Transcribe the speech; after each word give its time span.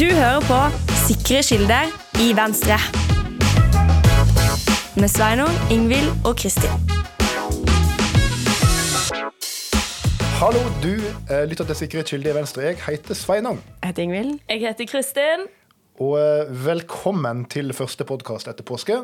Du 0.00 0.06
hører 0.06 0.40
på 0.40 0.58
Sikre 0.96 1.42
kilder 1.44 1.90
i 2.24 2.30
Venstre. 2.32 2.76
Med 4.96 5.08
Sveinung, 5.12 5.50
Ingvild 5.70 6.08
og 6.24 6.38
Kristin. 6.40 6.72
Hallo, 10.40 10.62
du 10.80 10.94
eh, 11.28 11.44
lytter 11.50 11.68
til 11.68 11.76
Sikre 11.82 12.04
kilder 12.08 12.32
i 12.32 12.34
Venstre. 12.38 12.62
Jeg 12.62 12.78
heter 12.86 13.14
Sveinung. 13.14 13.60
Jeg 13.82 13.90
heter 13.92 14.02
Ingvild. 14.02 14.38
Jeg 14.48 14.60
heter 14.60 14.88
Kristin. 14.88 15.44
Og 16.00 16.16
eh, 16.20 16.66
velkommen 16.66 17.44
til 17.52 17.74
første 17.76 18.08
podkast 18.08 18.48
etter 18.48 18.64
påske. 18.64 18.96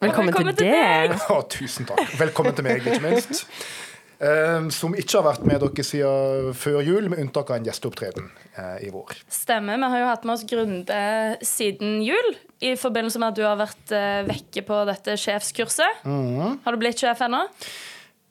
Velkommen, 0.00 0.32
velkommen 0.32 0.56
til 0.56 0.64
til 0.64 0.72
deg. 0.72 1.12
Ja, 1.28 1.42
tusen 1.50 1.92
takk. 1.92 2.08
Velkommen 2.20 2.56
til 2.56 2.64
meg, 2.64 2.80
ikke 2.86 3.04
minst. 3.04 3.44
Eh, 4.18 4.68
som 4.74 4.96
ikke 4.98 5.20
har 5.20 5.26
vært 5.28 5.44
med 5.46 5.62
dere 5.62 5.84
siden 5.86 6.50
før 6.58 6.80
jul, 6.82 7.06
med 7.10 7.22
unntak 7.22 7.52
av 7.52 7.60
en 7.60 7.68
gjesteopptreden 7.68 8.26
eh, 8.58 8.88
i 8.88 8.90
vår. 8.90 9.14
Stemmer. 9.30 9.78
Vi 9.78 9.90
har 9.92 10.02
jo 10.02 10.10
hatt 10.10 10.26
med 10.26 10.34
oss 10.34 10.46
Grunde 10.48 11.00
siden 11.46 12.00
jul. 12.02 12.34
I 12.58 12.74
forbindelse 12.74 13.22
med 13.22 13.30
at 13.30 13.38
du 13.38 13.44
har 13.46 13.58
vært 13.60 13.94
eh, 13.94 14.24
vekke 14.26 14.64
på 14.66 14.82
dette 14.88 15.14
sjefskurset. 15.22 16.02
Mm. 16.02 16.58
Har 16.64 16.74
du 16.74 16.82
blitt 16.82 16.98
sjef 16.98 17.22
ennå? 17.28 17.44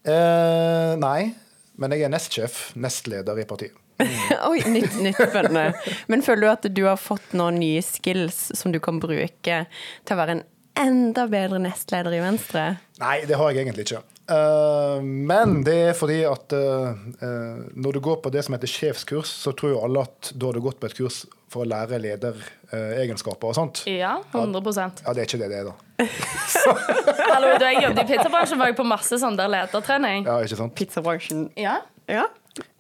Eh, 0.08 0.94
nei, 1.00 1.32
men 1.80 1.96
jeg 1.96 2.04
er 2.04 2.12
nestsjef, 2.12 2.60
nestleder 2.76 3.40
i 3.40 3.48
partiet. 3.48 3.80
Oi, 4.50 4.60
nytt, 4.70 5.00
nytt 5.02 5.18
spennende. 5.18 5.72
Men 6.12 6.22
føler 6.26 6.44
du 6.44 6.52
at 6.52 6.68
du 6.70 6.84
har 6.86 7.00
fått 7.02 7.32
noen 7.38 7.58
nye 7.64 7.82
skills 7.86 8.52
som 8.60 8.76
du 8.76 8.82
kan 8.84 9.00
bruke 9.02 9.64
til 9.72 10.14
å 10.14 10.20
være 10.20 10.38
en 10.38 10.46
enda 10.82 11.28
bedre 11.32 11.60
nestleder 11.64 12.14
i 12.16 12.22
Venstre? 12.24 12.70
Nei, 13.02 13.18
det 13.30 13.40
har 13.40 13.52
jeg 13.52 13.66
egentlig 13.66 13.88
ikke. 13.88 14.04
Eh, 14.28 15.02
men 15.02 15.62
det 15.64 15.76
er 15.90 15.94
fordi 15.96 16.18
at 16.28 16.52
eh, 16.56 17.04
eh, 17.24 17.60
når 17.80 17.96
du 17.96 18.02
går 18.04 18.20
på 18.24 18.32
det 18.34 18.44
som 18.44 18.58
heter 18.58 18.72
sjefskurs, 18.72 19.32
så 19.46 19.54
tror 19.56 19.76
jo 19.76 19.84
alle 19.86 20.04
at 20.04 20.32
da 20.36 20.50
har 20.50 20.58
du 20.58 20.64
gått 20.66 20.82
på 20.82 20.90
et 20.90 20.98
kurs 20.98 21.22
for 21.48 21.64
å 21.64 21.70
lære 21.70 22.00
lederegenskaper 22.04 23.54
og 23.54 23.56
sånt. 23.56 23.86
Ja, 23.88 24.18
100% 24.34 25.06
Ja, 25.06 25.14
det 25.16 25.24
er 25.24 25.30
ikke 25.30 25.40
det 25.40 25.52
det 25.54 25.62
er, 25.62 25.70
da. 25.70 26.08
Hallo, 27.32 27.54
da 27.56 27.72
jeg 27.72 27.86
jobbet 27.86 28.04
i 28.04 28.10
pizzabransjen, 28.12 28.60
var 28.60 28.74
jeg 28.74 28.80
på 28.82 28.88
masse 28.88 29.22
sånn 29.22 29.40
der 29.40 29.54
ledertrening. 29.54 30.28
Ja, 30.28 30.42
ikke 30.44 30.60
sant? 30.60 30.76
Pizzabransjen. 30.76 31.48
Ja. 31.56 31.80
Ja. 32.12 32.28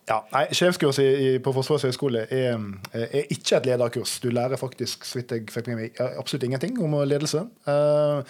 Ja, 0.08 0.22
nei, 0.32 0.46
Sjefskurs 0.56 1.02
på 1.44 1.52
Forsvarets 1.56 1.84
høgskole 1.84 2.22
er, 2.32 2.62
er 2.96 3.26
ikke 3.34 3.58
et 3.58 3.66
lederkurs. 3.68 4.20
Du 4.24 4.30
lærer 4.32 4.60
faktisk 4.60 5.04
så 5.08 5.20
vidt 5.20 5.34
jeg 5.36 5.50
fikk 5.52 5.68
med 5.74 5.82
meg, 5.82 6.00
absolutt 6.16 6.48
ingenting 6.48 6.80
om 6.84 6.96
ledelse. 7.04 7.44
Uh, 7.68 8.24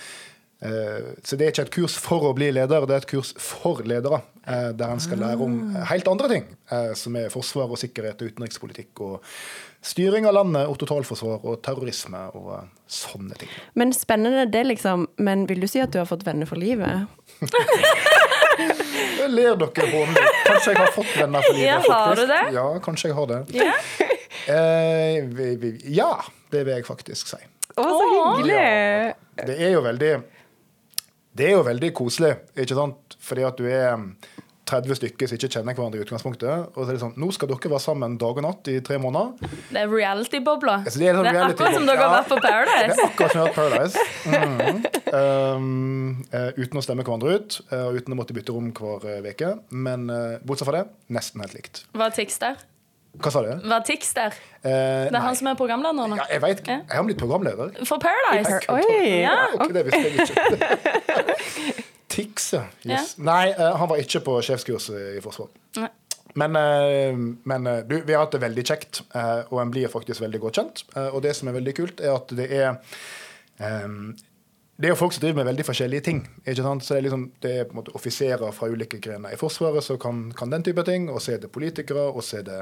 uh, 0.66 1.12
så 1.22 1.38
det 1.38 1.46
er 1.46 1.54
ikke 1.54 1.68
et 1.68 1.76
kurs 1.78 2.00
for 2.02 2.26
å 2.26 2.34
bli 2.38 2.50
leder, 2.50 2.90
det 2.90 2.98
er 2.98 3.06
et 3.06 3.12
kurs 3.12 3.36
for 3.38 3.86
ledere. 3.86 4.24
Uh, 4.48 4.72
der 4.74 4.90
en 4.90 5.04
skal 5.04 5.22
lære 5.22 5.44
om 5.46 5.60
helt 5.92 6.08
andre 6.10 6.32
ting, 6.32 6.50
eh, 6.72 6.94
som 6.96 7.16
er 7.20 7.30
forsvar 7.30 7.70
og 7.70 7.78
sikkerhet 7.82 8.22
og 8.24 8.32
utenrikspolitikk. 8.32 9.02
og 9.04 9.26
Styring 9.84 10.26
av 10.26 10.34
landet 10.34 10.68
og 10.68 10.80
totalforsvar 10.82 11.44
og 11.46 11.60
terrorisme 11.64 12.22
og 12.36 12.54
eh, 12.56 12.70
sånne 12.90 13.38
ting. 13.38 13.52
Men 13.78 13.94
spennende 13.94 14.48
det, 14.52 14.64
liksom. 14.72 15.06
Men 15.22 15.46
vil 15.50 15.62
du 15.62 15.68
si 15.70 15.84
at 15.84 15.94
du 15.94 16.00
har 16.02 16.10
fått 16.10 16.26
venner 16.26 16.50
for 16.50 16.58
livet? 16.60 17.06
Jeg 18.58 19.30
ler 19.34 19.58
dere 19.60 19.88
hånlig. 19.92 20.24
Kanskje 20.48 20.74
jeg 20.74 20.80
har 20.80 20.92
fått 20.96 21.12
venner 21.18 21.46
for 21.46 21.58
livet. 21.58 21.68
Ja, 21.68 22.00
har 22.02 22.16
du 22.20 22.24
det? 22.30 22.42
Ja, 22.56 22.66
kanskje 22.84 23.12
jeg 23.12 23.18
har 23.18 23.30
det. 23.32 23.40
Ja. 23.58 23.74
Eh, 24.48 25.18
vi, 25.36 25.48
vi, 25.60 25.72
ja, 25.98 26.12
det 26.54 26.62
vil 26.64 26.78
jeg 26.78 26.86
faktisk 26.88 27.28
si. 27.34 27.40
Å, 27.78 27.84
så 27.84 28.06
hyggelig! 28.14 28.62
Det 29.50 29.58
er 29.60 29.74
jo 29.76 29.82
veldig 29.86 30.12
Det 31.38 31.50
er 31.50 31.52
jo 31.58 31.66
veldig 31.68 31.90
koselig, 31.98 32.32
ikke 32.58 32.78
sant? 32.78 33.18
Fordi 33.28 33.44
at 33.46 33.60
du 33.60 33.68
er 33.70 33.98
30 34.68 35.00
stykker 35.00 35.30
som 35.32 35.40
ikke 35.40 35.50
kjenner 35.58 35.78
hverandre 35.78 36.00
i 36.00 36.06
utgangspunktet. 36.06 36.70
Og 36.76 36.80
så 36.84 36.88
er 36.92 36.98
det 36.98 37.04
sånn 37.04 37.16
Nå 37.18 37.32
skal 37.36 37.52
dere 37.52 37.72
være 37.74 37.84
sammen 37.84 38.18
dag 38.22 38.38
og 38.38 38.46
natt 38.46 38.70
i 38.72 38.78
tre 38.86 39.00
måneder. 39.02 39.50
Det 39.72 39.82
er 39.82 39.92
reality-bobla. 39.92 40.78
Altså, 40.84 41.02
det 41.02 41.10
er 41.10 41.18
sånn 41.18 41.30
reality 41.32 41.58
akkurat 41.58 41.80
som 41.80 41.90
dere 41.90 42.06
har 42.06 42.16
vært 42.18 42.32
på 42.32 42.40
Det 42.44 42.54
er 42.54 43.04
akkurat 43.08 43.36
som 43.36 43.48
i 43.48 43.56
Paradise. 43.58 44.08
Mm. 44.28 44.86
Um, 45.08 46.26
uh, 46.34 46.50
uten 46.60 46.80
å 46.80 46.84
stemme 46.84 47.06
hverandre 47.08 47.38
ut, 47.40 47.60
og 47.72 47.88
og 47.88 48.00
uten 48.02 48.14
å 48.16 48.18
måtte 48.20 48.36
bytte 48.36 48.56
rom 48.56 48.72
hver 48.76 49.28
uke. 49.28 49.54
Men 49.72 50.10
eh, 50.14 50.40
bortsett 50.46 50.68
fra 50.70 50.82
det, 50.82 50.90
nesten 51.14 51.44
helt 51.44 51.56
likt. 51.58 51.86
Var 51.98 52.16
Tix 52.16 52.42
der? 52.44 52.60
Hva 53.18 53.32
sa 53.34 53.42
du? 53.42 53.50
Var 53.66 53.86
Tix 53.88 54.12
der? 54.14 54.36
Eh, 54.62 54.70
Det 54.70 55.08
er 55.08 55.16
nei. 55.16 55.22
han 55.24 55.38
som 55.40 55.50
er 55.50 55.58
programleder 55.58 56.12
nå? 56.12 56.20
ja, 56.20 56.28
jeg 56.36 56.44
vet. 56.44 56.62
Jeg 56.68 56.84
har 56.92 57.06
blitt 57.08 57.18
programleder. 57.22 57.74
For 57.88 58.02
Paradise? 58.02 58.60
Oi! 58.70 59.24
Ja. 59.24 59.38
Ok, 59.58 59.74
det 59.74 59.88
visste 59.88 60.04
jeg 60.06 60.14
ikke. 60.28 61.74
Tix, 62.18 62.52
ja. 62.54 62.66
Nei, 63.22 63.52
eh, 63.52 63.76
han 63.78 63.90
var 63.90 64.02
ikke 64.02 64.24
på 64.26 64.38
sjefskurset 64.46 65.18
i 65.18 65.24
Forsvaret. 65.24 65.58
Nei. 65.78 65.90
Men, 66.38 66.56
eh, 66.60 67.20
men 67.50 67.70
eh, 67.70 67.84
du, 67.86 68.00
vi 68.06 68.16
har 68.16 68.26
hatt 68.26 68.34
det 68.34 68.44
veldig 68.44 68.64
kjekt, 68.66 69.04
og 69.50 69.60
en 69.62 69.74
blir 69.74 69.92
faktisk 69.92 70.24
veldig 70.26 70.42
godt 70.42 70.62
kjent. 70.62 70.84
Og 71.12 71.22
det 71.26 71.36
som 71.38 71.50
er 71.50 71.60
veldig 71.60 71.76
kult, 71.78 72.02
er 72.02 72.18
at 72.18 72.34
det 72.38 72.50
er 72.58 72.76
det 74.78 74.86
er 74.86 74.92
jo 74.92 74.98
folk 75.00 75.16
som 75.16 75.24
driver 75.24 75.40
med 75.40 75.48
veldig 75.50 75.64
forskjellige 75.66 76.06
ting. 76.06 76.20
ikke 76.46 76.62
sant? 76.62 76.84
Så 76.86 76.94
Det 76.94 77.00
er, 77.00 77.04
liksom, 77.08 77.24
det 77.42 77.52
er 77.52 77.64
på 77.66 77.74
en 77.74 77.80
måte 77.80 77.96
offiserer 77.98 78.52
fra 78.54 78.68
ulike 78.70 79.00
grener 79.02 79.34
i 79.34 79.40
Forsvaret 79.40 79.84
som 79.84 79.98
kan, 79.98 80.20
kan 80.38 80.52
den 80.54 80.64
type 80.64 80.84
ting. 80.86 81.10
Og 81.10 81.22
så 81.22 81.34
er 81.34 81.40
det 81.42 81.50
politikere, 81.52 82.12
og 82.14 82.22
så 82.24 82.38
er 82.38 82.44
det 82.46 82.60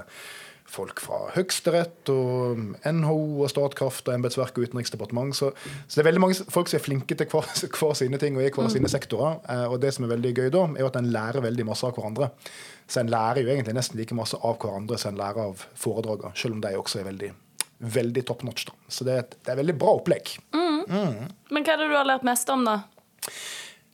folk 0.70 1.00
fra 1.00 1.18
Høyesterett 1.36 2.10
og 2.12 2.60
NHO 2.84 3.44
og 3.46 3.50
Statkraft 3.52 4.08
og 4.10 4.16
embetsverket 4.18 4.58
og 4.60 4.66
Utenriksdepartement. 4.70 5.36
Så, 5.38 5.52
så 5.86 5.94
det 6.00 6.02
er 6.04 6.08
veldig 6.10 6.24
mange 6.24 6.48
folk 6.52 6.68
som 6.72 6.80
er 6.80 6.84
flinke 6.84 7.16
til 7.16 7.30
hver, 7.32 7.48
hver 7.78 7.94
sine 8.00 8.20
ting 8.22 8.36
og 8.36 8.44
i 8.44 8.50
hver 8.52 8.72
sine 8.74 8.90
sektorer. 8.92 9.38
Eh, 9.52 9.66
Og 9.72 9.78
det 9.84 9.94
som 9.96 10.08
er 10.08 10.12
veldig 10.16 10.34
gøy 10.36 10.50
da, 10.56 10.66
er 10.74 10.84
jo 10.84 10.90
at 10.90 11.00
en 11.00 11.12
lærer 11.14 11.46
veldig 11.46 11.68
masse 11.70 11.86
av 11.88 11.96
hverandre. 11.96 12.32
Så 12.90 13.02
en 13.04 13.10
lærer 13.14 13.44
jo 13.46 13.54
egentlig 13.54 13.78
nesten 13.78 13.98
like 14.02 14.18
masse 14.18 14.38
av 14.42 14.58
hverandre 14.62 14.98
som 15.02 15.14
en 15.14 15.22
lærer 15.22 15.48
av 15.52 15.64
foredragene, 15.80 16.34
selv 16.38 16.58
om 16.58 16.66
de 16.66 16.74
også 16.78 17.00
er 17.04 17.08
veldig, 17.12 17.32
veldig 17.96 18.26
top 18.30 18.44
notch. 18.50 18.66
da. 18.68 18.76
Så 18.90 19.08
det 19.08 19.16
er 19.16 19.24
et, 19.24 19.38
det 19.42 19.52
er 19.54 19.56
et 19.58 19.64
veldig 19.64 19.78
bra 19.86 19.96
opplegg. 20.02 20.36
Men 20.86 21.64
hva 21.66 21.74
er 21.78 21.82
det 21.82 21.88
du 21.90 21.96
har 21.98 22.06
lært 22.10 22.26
mest 22.28 22.50
om, 22.54 22.66
da? 22.68 22.80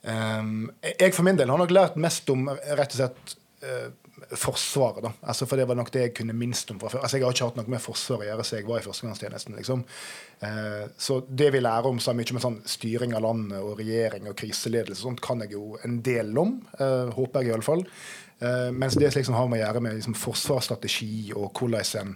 Um, 0.02 0.72
jeg 0.98 1.14
for 1.14 1.24
min 1.28 1.38
del 1.38 1.52
har 1.54 1.60
nok 1.62 1.72
lært 1.72 1.98
mest 2.02 2.30
om 2.34 2.48
rett 2.50 2.96
og 2.96 2.98
slett 2.98 3.36
eh, 3.62 3.92
Forsvaret. 4.30 5.04
da. 5.04 5.12
Altså, 5.22 5.46
for 5.46 5.58
Det 5.58 5.68
var 5.68 5.76
nok 5.76 5.92
det 5.92 6.02
jeg 6.02 6.14
kunne 6.14 6.34
minst 6.34 6.72
om 6.72 6.80
fra 6.80 6.90
før. 6.90 7.04
Altså, 7.04 7.18
Jeg 7.18 7.26
har 7.26 7.34
ikke 7.34 7.46
hatt 7.46 7.56
noe 7.58 7.68
med 7.68 7.82
Forsvaret 7.82 8.26
å 8.26 8.30
gjøre 8.30 8.46
siden 8.46 8.62
jeg 8.62 8.70
var 8.70 8.80
i 8.80 8.86
førstegangstjenesten. 8.88 9.56
liksom. 9.56 9.84
Eh, 10.42 10.88
så 10.98 11.22
det 11.28 11.52
vi 11.54 11.60
lærer 11.60 11.86
om 11.86 12.00
så 12.00 12.14
mye 12.14 12.34
med 12.34 12.42
sånn 12.42 12.62
styring 12.66 13.14
av 13.14 13.22
landet 13.22 13.60
og 13.60 13.78
regjering 13.80 14.28
og 14.28 14.36
kriseledelse, 14.36 15.02
sånt 15.02 15.22
kan 15.22 15.40
jeg 15.42 15.52
jo 15.52 15.78
en 15.84 16.02
del 16.02 16.38
om. 16.38 16.62
eh, 16.80 17.12
håper 17.12 17.42
jeg 17.42 17.52
iallfall. 17.52 17.86
Uh, 18.42 18.72
mens 18.74 18.96
det 18.98 19.12
som 19.12 19.20
liksom 19.20 19.36
har 19.38 19.50
med 19.52 19.60
å 19.60 19.62
gjøre 19.62 19.82
med 19.86 19.98
liksom, 20.00 20.16
forsvarsstrategi 20.18 21.30
og 21.38 21.52
hvordan 21.54 22.00
en 22.00 22.16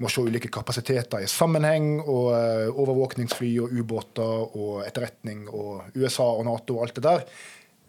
må 0.00 0.08
se 0.08 0.22
ulike 0.24 0.48
kapasiteter 0.48 1.20
i 1.20 1.28
sammenheng, 1.28 1.98
og 2.00 2.30
uh, 2.32 2.70
overvåkningsfly 2.72 3.50
og 3.60 3.74
ubåter 3.76 4.56
og 4.56 4.86
etterretning 4.86 5.44
og 5.50 5.90
USA 5.98 6.24
og 6.24 6.46
Nato 6.48 6.78
og 6.78 6.86
alt 6.86 6.96
det 6.96 7.04
der, 7.04 7.26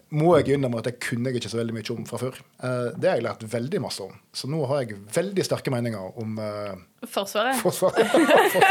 må 0.09 0.31
jeg 0.39 0.55
innrømme 0.55 0.81
at 0.81 0.87
det 0.89 0.95
kunne 1.03 1.29
jeg 1.29 1.39
ikke 1.39 1.51
så 1.51 1.59
veldig 1.59 1.75
mye 1.75 1.93
om 1.93 2.05
fra 2.09 2.19
før. 2.21 2.37
Eh, 2.63 2.85
det 2.97 3.09
har 3.11 3.19
jeg 3.19 3.25
lært 3.27 3.43
veldig 3.51 3.81
masse 3.83 4.05
om. 4.05 4.13
Så 4.33 4.49
nå 4.49 4.61
har 4.69 4.83
jeg 4.83 4.97
veldig 5.15 5.45
sterke 5.45 5.73
meninger 5.73 6.21
om 6.21 6.39
uh, 6.41 6.77
Forsvaret? 7.05 7.59
Forsvaret. 7.61 8.09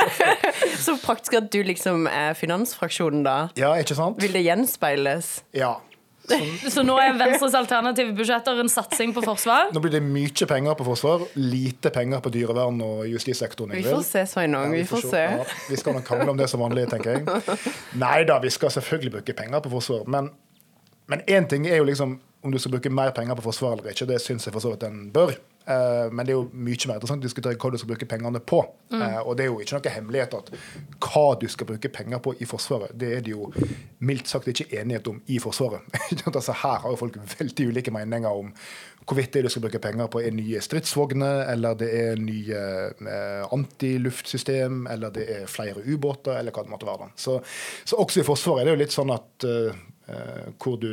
Så 0.84 0.98
praktisk 1.02 1.38
at 1.38 1.52
du 1.54 1.60
liksom 1.66 2.08
er 2.10 2.34
finansfraksjonen, 2.38 3.22
da. 3.26 3.36
ja, 3.58 3.74
ikke 3.80 3.96
sant? 3.98 4.18
Vil 4.22 4.34
det 4.34 4.42
gjenspeiles? 4.46 5.38
Ja. 5.56 5.76
Så 6.68 6.82
nå 6.88 6.96
er 7.00 7.14
Venstres 7.16 7.54
alternative 7.56 8.12
budsjetter 8.18 8.58
en 8.60 8.70
satsing 8.72 9.14
på 9.16 9.22
forsvar? 9.24 9.70
Nå 9.72 9.80
blir 9.84 9.94
det 9.94 10.02
mye 10.04 10.48
penger 10.50 10.76
på 10.78 10.86
forsvar, 10.90 11.24
lite 11.38 11.92
penger 11.94 12.20
på 12.24 12.32
dyrevern 12.34 12.82
og 12.84 13.06
justissektoren. 13.08 13.72
Vi 13.78 13.86
får 13.86 14.04
se, 14.10 14.26
Sveinung. 14.34 14.74
Vi 14.74 14.84
får 14.88 15.06
se. 15.06 15.24
Ja, 15.38 15.46
vi 15.70 15.78
skal 15.80 15.96
nok 15.96 16.06
krangle 16.08 16.34
om 16.34 16.40
det 16.40 16.50
som 16.52 16.62
vanlig, 16.64 16.88
tenker 16.92 17.16
jeg. 17.16 17.56
Nei 18.04 18.20
da, 18.28 18.40
vi 18.44 18.52
skal 18.52 18.74
selvfølgelig 18.74 19.18
bruke 19.18 19.38
penger 19.38 19.64
på 19.64 19.72
forsvar. 19.78 20.04
Men 20.10 20.32
men 21.08 21.24
én 21.26 21.48
ting 21.48 21.66
er 21.66 21.80
jo 21.80 21.88
liksom 21.88 22.18
om 22.40 22.52
du 22.54 22.58
skal 22.58 22.76
bruke 22.76 22.90
mer 22.90 23.10
penger 23.10 23.34
på 23.34 23.48
forsvar 23.48 23.72
eller 23.74 23.90
ikke. 23.90 24.06
Det 24.06 24.20
syns 24.22 24.46
jeg 24.46 24.54
for 24.54 24.62
så 24.62 24.70
vidt 24.70 24.84
en 24.86 25.08
bør. 25.12 25.32
Eh, 25.68 26.06
men 26.12 26.24
det 26.24 26.32
er 26.32 26.38
jo 26.38 26.44
mye 26.52 26.88
mer 26.88 26.96
interessant 26.96 27.20
å 27.20 27.26
diskutere 27.26 27.58
hva 27.60 27.70
du 27.72 27.78
skal 27.80 27.90
bruke 27.90 28.08
pengene 28.08 28.40
på. 28.40 28.62
Mm. 28.88 29.02
og 29.20 29.34
det 29.36 29.44
er 29.44 29.50
jo 29.50 29.58
ikke 29.60 29.76
noe 29.76 29.90
hemmelighet 29.92 30.34
at 30.38 30.46
hva 31.04 31.24
du 31.36 31.44
skal 31.52 31.68
bruke 31.68 31.90
penger 31.92 32.22
på 32.24 32.32
i 32.40 32.46
Forsvaret, 32.48 32.94
det 32.96 33.10
er 33.18 33.24
det 33.26 33.34
jo 33.34 33.50
mildt 34.00 34.30
sagt 34.30 34.48
ikke 34.48 34.64
enighet 34.80 35.10
om 35.10 35.18
i 35.28 35.36
Forsvaret. 35.42 35.84
altså, 36.30 36.54
her 36.62 36.78
har 36.84 36.94
jo 36.94 37.00
folk 37.02 37.18
veldig 37.34 37.66
ulike 37.68 37.92
meninger 37.92 38.30
om 38.30 38.54
hvorvidt 39.08 39.36
det 39.36 39.44
du 39.44 39.50
skal 39.52 39.66
bruke 39.66 39.80
penger 39.82 40.08
på 40.12 40.22
er 40.24 40.32
nye 40.36 40.62
stridsvogner, 40.64 41.44
eller 41.52 41.76
det 41.80 41.90
er 41.96 42.22
nye 42.22 42.64
eh, 42.88 43.44
antiluftsystem, 43.52 44.86
eller 44.88 45.12
det 45.12 45.28
er 45.36 45.52
flere 45.52 45.84
ubåter, 45.84 46.38
eller 46.38 46.54
hva 46.54 46.64
det 46.64 46.72
måtte 46.72 46.88
være. 46.88 47.12
Så, 47.16 47.38
så 47.84 48.00
også 48.00 48.22
i 48.22 48.26
Forsvaret 48.28 48.64
er 48.64 48.70
det 48.70 48.76
jo 48.76 48.82
litt 48.86 48.96
sånn 48.96 49.12
at 49.12 49.48
eh, 49.48 49.70
eh, 49.72 49.86
hvor 50.58 50.78
du 50.80 50.92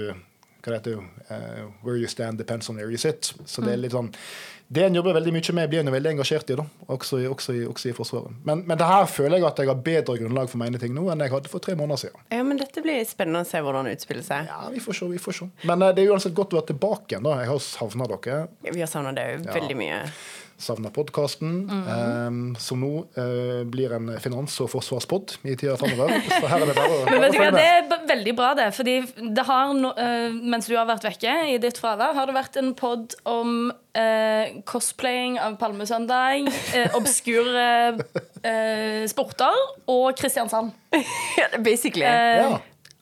hva 0.65 0.79
heter 0.79 0.97
eh, 1.29 1.63
Where 1.85 1.97
you 1.97 2.09
stand 2.09 2.39
depends 2.41 2.69
on 2.69 2.79
where 2.79 2.89
you 2.89 2.97
sit. 2.97 3.33
Så 3.45 3.61
det 3.61 3.75
er 3.75 3.81
litt 3.83 3.93
sånn 3.93 4.11
det 4.67 4.81
en 4.81 4.95
jobber 4.97 5.13
veldig 5.13 5.29
mye 5.29 5.53
med, 5.53 5.69
blir 5.69 5.83
en 5.83 5.91
veldig 5.93 6.09
engasjert 6.15 6.49
i, 6.49 6.55
da, 6.57 6.63
også 6.89 7.19
i, 7.21 7.27
også 7.29 7.53
i, 7.53 7.59
også 7.69 7.91
i 7.91 7.93
Forsvaret. 7.93 8.33
Men, 8.47 8.63
men 8.65 8.79
det 8.79 8.87
her 8.89 9.03
føler 9.05 9.37
jeg 9.37 9.45
at 9.45 9.59
jeg 9.61 9.69
har 9.69 9.83
bedre 9.85 10.15
grunnlag 10.17 10.49
for 10.49 10.57
å 10.57 10.61
mene 10.63 10.79
ting 10.81 10.95
nå 10.95 11.03
enn 11.13 11.21
jeg 11.21 11.33
hadde 11.35 11.51
for 11.51 11.61
tre 11.61 11.75
måneder 11.77 12.01
siden. 12.01 12.23
Ja, 12.33 12.41
men 12.47 12.57
Dette 12.57 12.81
blir 12.81 13.03
spennende 13.05 13.43
å 13.45 13.47
se 13.47 13.61
hvordan 13.61 13.85
det 13.85 13.93
utspiller 13.99 14.25
seg. 14.25 14.49
Ja, 14.49 14.63
vi 14.73 14.81
får 14.81 14.97
se, 14.97 15.09
vi 15.11 15.21
får 15.21 15.37
se. 15.37 15.47
Men 15.69 15.85
uh, 15.85 15.91
det 15.93 16.01
er 16.01 16.15
uansett 16.15 16.33
godt 16.37 16.55
å 16.55 16.59
være 16.63 16.71
tilbake 16.71 17.13
igjen. 17.13 17.27
da. 17.27 17.35
Jeg 17.43 17.51
har 17.51 17.61
savna 17.61 18.09
dere. 18.09 18.39
Vi 18.65 18.81
har 18.81 18.89
savna 18.89 19.13
det 19.13 19.27
veldig 19.45 19.77
mye. 19.83 20.01
Savner 20.57 20.89
podkasten, 20.95 21.65
Mhm. 21.67 22.53
som 22.57 22.79
nå 22.79 22.91
eh, 23.19 23.63
blir 23.67 23.91
en 23.93 24.07
finans- 24.23 24.55
og 24.63 24.69
forsvarspod 24.71 25.33
i 25.43 25.55
tida 25.59 25.75
framover. 25.75 26.13
Så 26.39 26.47
her 26.47 26.61
er 26.63 26.65
det 26.69 26.75
bare 26.77 26.93
å 26.95 27.09
Men 27.11 27.21
vet 27.25 27.33
du 27.33 27.37
følge 27.37 27.51
hva, 27.51 27.57
Det 27.57 27.65
er 27.65 28.05
veldig 28.15 28.35
bra, 28.37 28.53
det. 28.55 28.67
Fordi 28.77 28.95
det 29.35 29.45
har 29.49 29.73
no, 29.75 29.91
eh, 29.97 30.29
mens 30.31 30.67
du 30.71 30.75
har 30.77 30.85
vært 30.87 31.03
vekke 31.09 31.33
i 31.53 31.57
ditt 31.59 31.77
fravær, 31.81 32.13
har 32.15 32.25
det 32.31 32.35
vært 32.37 32.55
en 32.61 32.73
pod 32.73 33.15
om 33.25 33.71
eh, 33.95 34.61
cosplaying 34.65 35.37
av 35.39 35.57
Palmesøndag, 35.59 36.47
uh, 36.75 36.95
obskure 36.99 37.99
eh, 38.43 39.03
sporter 39.11 39.59
og 39.87 40.15
Kristiansand. 40.19 40.71
Basically. 41.63 42.03
Eh, 42.05 42.41
Ja. 42.45 42.57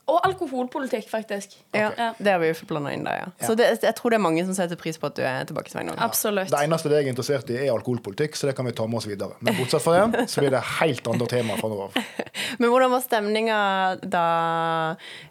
Og 0.06 0.18
alkoholpolitikk, 0.28 1.06
faktisk. 1.08 1.54
Okay. 1.72 1.86
Ja. 1.96 2.10
Det 2.18 2.32
har 2.34 2.38
vi 2.42 2.50
jo 2.50 2.66
blanda 2.68 2.90
inn 2.92 3.04
der, 3.06 3.22
ja. 3.22 3.28
Så 3.46 3.54
det, 3.56 3.70
jeg 3.82 3.94
tror 3.96 4.12
det 4.12 4.18
er 4.18 4.22
mange 4.26 4.42
som 4.44 4.52
setter 4.56 4.76
pris 4.76 4.98
på 5.00 5.08
at 5.08 5.16
du 5.16 5.22
er 5.24 5.46
tilbake, 5.48 5.70
Svein. 5.72 5.86
nå. 5.88 5.94
Absolutt. 6.04 6.50
Det 6.52 6.60
eneste 6.60 6.90
det 6.92 6.98
jeg 7.00 7.06
er 7.08 7.14
interessert 7.14 7.50
i, 7.54 7.56
er 7.64 7.72
alkoholpolitikk, 7.72 8.36
så 8.36 8.50
det 8.50 8.56
kan 8.58 8.68
vi 8.68 8.74
ta 8.76 8.84
med 8.86 8.98
oss 9.00 9.06
videre. 9.08 9.32
Men 9.40 9.56
bortsett 9.56 9.80
fra 9.82 10.04
det, 10.12 10.26
så 10.28 10.42
blir 10.44 10.52
det 10.52 10.60
helt 10.80 11.08
andre 11.08 11.26
temaer 11.32 11.56
framover. 11.62 11.96
Men 12.60 12.68
hvordan 12.70 12.92
var 12.92 13.00
stemninga 13.02 13.56
da 14.04 14.24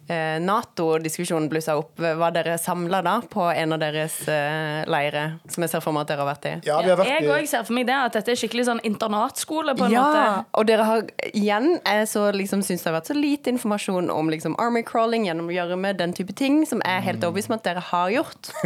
eh, 0.10 0.40
Nato-diskusjonen 0.42 1.50
blussa 1.52 1.76
opp? 1.78 2.00
Var 2.00 2.34
dere 2.36 2.58
samla 2.58 3.02
da 3.06 3.14
på 3.30 3.46
en 3.54 3.76
av 3.76 3.80
deres 3.84 4.18
eh, 4.28 4.82
leire, 4.90 5.26
som 5.54 5.64
jeg 5.66 5.72
ser 5.76 5.84
for 5.86 5.96
meg 5.96 6.06
at 6.08 6.14
dere 6.14 6.26
har 6.26 6.32
vært 6.34 6.50
i? 6.50 6.56
Ja, 6.68 6.80
vi 6.84 6.92
har 6.92 7.00
vært 7.00 7.12
Jeg 7.14 7.28
i 7.28 7.32
òg 7.38 7.48
ser 7.52 7.66
for 7.68 7.78
meg 7.78 7.88
det, 7.90 8.00
at 8.10 8.18
dette 8.18 8.34
er 8.34 8.40
skikkelig 8.42 8.66
sånn 8.72 8.82
internatskole. 8.90 9.78
på 9.78 9.86
en 9.88 9.96
Ja, 9.96 10.04
måte. 10.04 10.46
og 10.60 10.68
dere 10.70 10.90
har 10.90 11.06
igjen 11.32 11.70
jeg 11.86 12.10
så 12.12 12.26
liksom 12.36 12.66
syns 12.66 12.84
det 12.84 12.90
har 12.92 12.98
vært 13.00 13.12
så 13.14 13.18
lite 13.18 13.54
informasjon 13.54 14.10
om 14.14 14.34
liksom 14.34 14.58
army 14.64 14.82
crawling 14.88 15.28
gjennom 15.28 15.52
gjørme, 15.54 15.92
den 16.00 16.14
type 16.18 16.34
ting, 16.40 16.62
som 16.70 16.82
jeg 16.86 16.98
er 17.02 17.06
helt 17.06 17.24
overbevist 17.28 17.52
om 17.52 17.58
at 17.60 17.66
dere 17.68 17.84
har 17.92 18.12
gjort. 18.16 18.52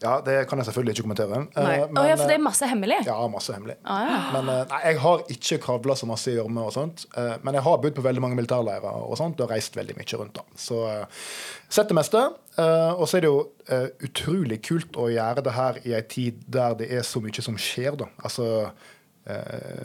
Ja, 0.00 0.14
det 0.24 0.46
kan 0.48 0.56
jeg 0.56 0.64
selvfølgelig 0.64 0.94
ikke 0.94 1.02
kommentere. 1.04 1.38
Eh, 1.52 1.60
Nei. 1.60 1.72
men, 1.90 1.98
oh, 2.00 2.06
ja, 2.08 2.14
for 2.16 2.24
det 2.30 2.32
eh, 2.32 2.38
er 2.40 2.44
masse 2.46 2.64
hemmelig? 2.70 2.96
Ja, 3.04 3.18
masse 3.28 3.52
hemmelig. 3.52 3.74
Ah, 3.84 3.98
ja. 4.08 4.20
Men 4.32 4.46
eh, 4.48 4.62
nei, 4.70 4.78
jeg 4.86 5.00
har 5.02 5.24
ikke 5.34 5.58
kravla 5.66 5.96
så 6.00 6.08
masse 6.08 6.32
i 6.32 6.38
gjørme 6.38 6.62
og 6.64 6.72
sånt. 6.72 7.02
eh, 7.20 7.34
Men 7.44 7.58
jeg 7.58 7.66
har 7.66 7.76
bodd 7.82 7.98
på 7.98 8.04
veldig 8.06 8.22
mange 8.24 8.38
militærleirer 8.38 8.86
og 9.04 9.12
sånt, 9.20 9.42
og 9.44 9.52
reist 9.52 9.76
veldig 9.76 9.98
mye 9.98 10.20
rundt. 10.22 10.40
da. 10.40 10.46
Så 10.56 10.78
eh, 10.88 11.04
sett 11.68 11.92
det 11.92 11.98
meste. 12.00 12.22
eh, 12.56 12.94
Og 12.96 13.04
så 13.12 13.18
er 13.20 13.26
det 13.26 13.32
jo 13.34 13.42
eh, 13.68 13.90
utrolig 14.08 14.62
kult 14.70 14.96
å 14.96 15.10
gjøre 15.12 15.44
det 15.44 15.56
her 15.58 15.82
i 15.84 15.92
ei 15.98 16.02
tid 16.16 16.40
der 16.48 16.78
det 16.80 16.88
er 16.96 17.04
så 17.04 17.20
mye 17.20 17.44
som 17.44 17.60
skjer, 17.60 18.00
da. 18.00 18.08
Altså 18.24 18.48
eh, 19.28 19.84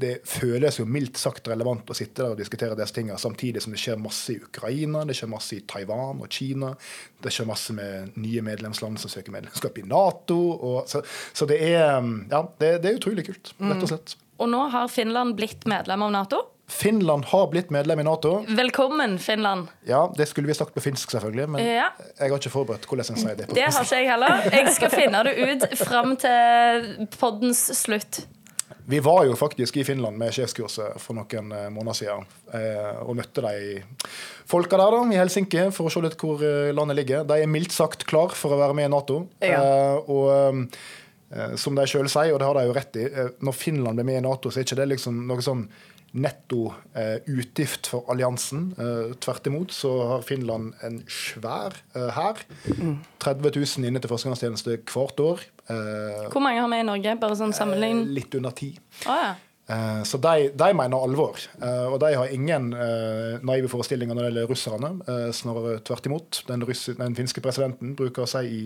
det 0.00 0.12
føles 0.28 0.78
jo 0.80 0.86
mildt 0.88 1.18
sagt 1.20 1.48
relevant 1.50 1.90
å 1.92 1.96
sitte 1.96 2.22
der 2.22 2.34
og 2.34 2.40
diskutere 2.40 2.76
disse 2.78 2.96
tingene, 2.96 3.18
samtidig 3.20 3.62
som 3.64 3.74
det 3.74 3.80
skjer 3.82 4.00
masse 4.00 4.34
i 4.34 4.38
Ukraina, 4.42 5.04
det 5.08 5.16
skjer 5.18 5.30
masse 5.32 5.56
i 5.58 5.60
Taiwan 5.68 6.22
og 6.24 6.30
Kina. 6.32 6.72
Det 7.20 7.32
skjer 7.34 7.48
masse 7.50 7.74
med 7.76 8.16
nye 8.20 8.42
medlemsland 8.46 9.00
som 9.02 9.12
søker 9.12 9.34
medlemskap 9.34 9.76
i 9.78 9.84
Nato. 9.88 10.38
Og, 10.56 10.88
så, 10.90 11.02
så 11.36 11.48
det 11.50 11.60
er 11.70 12.00
ja, 12.30 12.44
det, 12.60 12.72
det 12.82 12.90
er 12.94 12.96
utrolig 13.00 13.26
kult, 13.28 13.52
rett 13.60 13.84
og 13.84 13.92
slett. 13.92 14.16
Og 14.40 14.48
nå 14.48 14.62
har 14.72 14.88
Finland 14.88 15.36
blitt 15.36 15.66
medlem 15.68 16.06
av 16.06 16.14
Nato. 16.16 16.40
Finland 16.70 17.24
har 17.24 17.48
blitt 17.50 17.70
medlem 17.74 17.98
i 18.00 18.04
Nato. 18.06 18.44
Velkommen, 18.48 19.18
Finland. 19.18 19.66
Ja, 19.88 20.04
Det 20.16 20.28
skulle 20.30 20.46
vi 20.46 20.54
sagt 20.54 20.74
på 20.74 20.80
finsk, 20.80 21.10
selvfølgelig, 21.10 21.48
men 21.50 21.64
Ja. 21.66 21.88
jeg 22.18 22.30
har 22.30 22.38
ikke 22.38 22.52
forberedt 22.52 22.86
hvordan 22.86 23.10
en 23.10 23.18
sier 23.18 23.34
det. 23.36 23.48
på 23.48 23.54
Det 23.58 23.64
har 23.66 23.82
ikke 23.82 23.96
jeg 23.98 24.10
heller. 24.10 24.50
Jeg 24.54 24.74
skal 24.76 24.90
finne 24.94 25.24
det 25.26 25.34
ut 25.50 25.78
fram 25.78 26.14
til 26.16 27.08
poddens 27.18 27.64
slutt. 27.82 28.22
Vi 28.90 28.98
var 29.00 29.24
jo 29.24 29.36
faktisk 29.38 29.76
i 29.76 29.84
Finland 29.84 30.18
med 30.18 30.34
sjefskurset 30.34 30.96
for 30.98 31.14
noen 31.14 31.52
eh, 31.54 31.68
måneder 31.70 31.94
siden. 31.94 32.24
Eh, 32.56 32.96
og 33.04 33.14
møtte 33.20 33.44
de 33.44 33.82
folka 34.50 34.80
der 34.80 34.96
da, 34.96 35.02
i 35.14 35.20
Helsinki 35.20 35.68
for 35.76 35.86
å 35.86 35.92
se 35.94 36.02
litt 36.02 36.16
hvor 36.18 36.42
eh, 36.42 36.72
landet 36.74 36.98
ligger. 36.98 37.22
De 37.28 37.38
er 37.38 37.50
mildt 37.50 37.76
sagt 37.76 38.02
klar 38.10 38.34
for 38.34 38.56
å 38.56 38.58
være 38.58 38.74
med 38.74 38.88
i 38.88 38.92
Nato. 38.96 39.20
Ja. 39.44 39.62
Og 40.00 40.66
som 41.62 41.76
de 41.78 41.84
sjøl 41.86 42.08
sier, 42.10 42.32
og 42.34 42.40
det 42.42 42.46
har 42.48 42.58
de 42.58 42.66
jo 42.66 42.74
rett 42.74 42.96
i, 42.98 43.04
når 43.46 43.54
Finland 43.54 44.00
blir 44.00 44.08
med 44.08 44.18
i 44.18 44.24
Nato, 44.24 44.50
så 44.50 44.58
er 44.58 44.66
ikke 44.66 44.80
det 44.80 44.88
liksom 44.96 45.20
noe 45.28 45.44
sånn 45.46 45.62
netto 46.12 46.70
eh, 46.94 47.18
utgift 47.30 47.90
for 47.90 48.08
alliansen. 48.10 48.70
Eh, 48.78 49.12
tvert 49.22 49.46
imot 49.46 49.74
så 49.74 49.92
har 50.14 50.24
Finland 50.26 50.72
en 50.86 51.00
svær 51.10 51.76
eh, 51.94 52.08
hær. 52.16 52.40
30 53.22 53.52
000 53.54 53.86
inne 53.86 54.02
til 54.02 54.10
førstegangstjeneste 54.10 54.80
hvert 54.90 55.22
år. 55.24 55.44
Hvor 55.70 56.42
mange 56.42 56.58
har 56.58 56.70
vi 56.72 56.80
i 56.82 56.88
Norge? 56.88 57.14
Bare 57.20 57.36
sånn 57.38 57.54
sammenlign. 57.54 58.08
litt 58.16 58.34
under 58.34 58.54
ti. 58.56 58.72
Å 59.06 59.20
ja. 59.20 59.30
Så 60.02 60.18
de, 60.18 60.48
de 60.58 60.66
mener 60.74 60.98
alvor. 60.98 61.36
Og 61.62 61.94
de 62.02 62.08
har 62.18 62.32
ingen 62.34 62.72
naive 63.46 63.68
forestillinger 63.70 64.16
når 64.18 64.24
det 64.24 64.30
gjelder 64.32 64.48
russerne. 64.50 64.90
Snarere 65.36 65.76
tvert 65.86 66.08
imot. 66.10 66.40
Den, 66.48 66.64
den 66.98 67.14
finske 67.14 67.44
presidenten 67.44 67.92
bruker 67.94 68.24
å 68.24 68.30
si 68.32 68.42
i, 68.50 68.64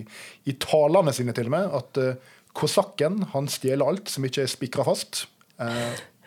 i 0.48 0.54
talene 0.64 1.12
sine 1.12 1.36
til 1.36 1.50
og 1.50 1.56
med 1.58 1.76
at 1.76 2.00
kosakken 2.56 3.20
han 3.34 3.52
stjeler 3.52 3.84
alt 3.84 4.08
som 4.08 4.24
ikke 4.24 4.46
er 4.46 4.54
spikra 4.54 4.88
fast. 4.88 5.26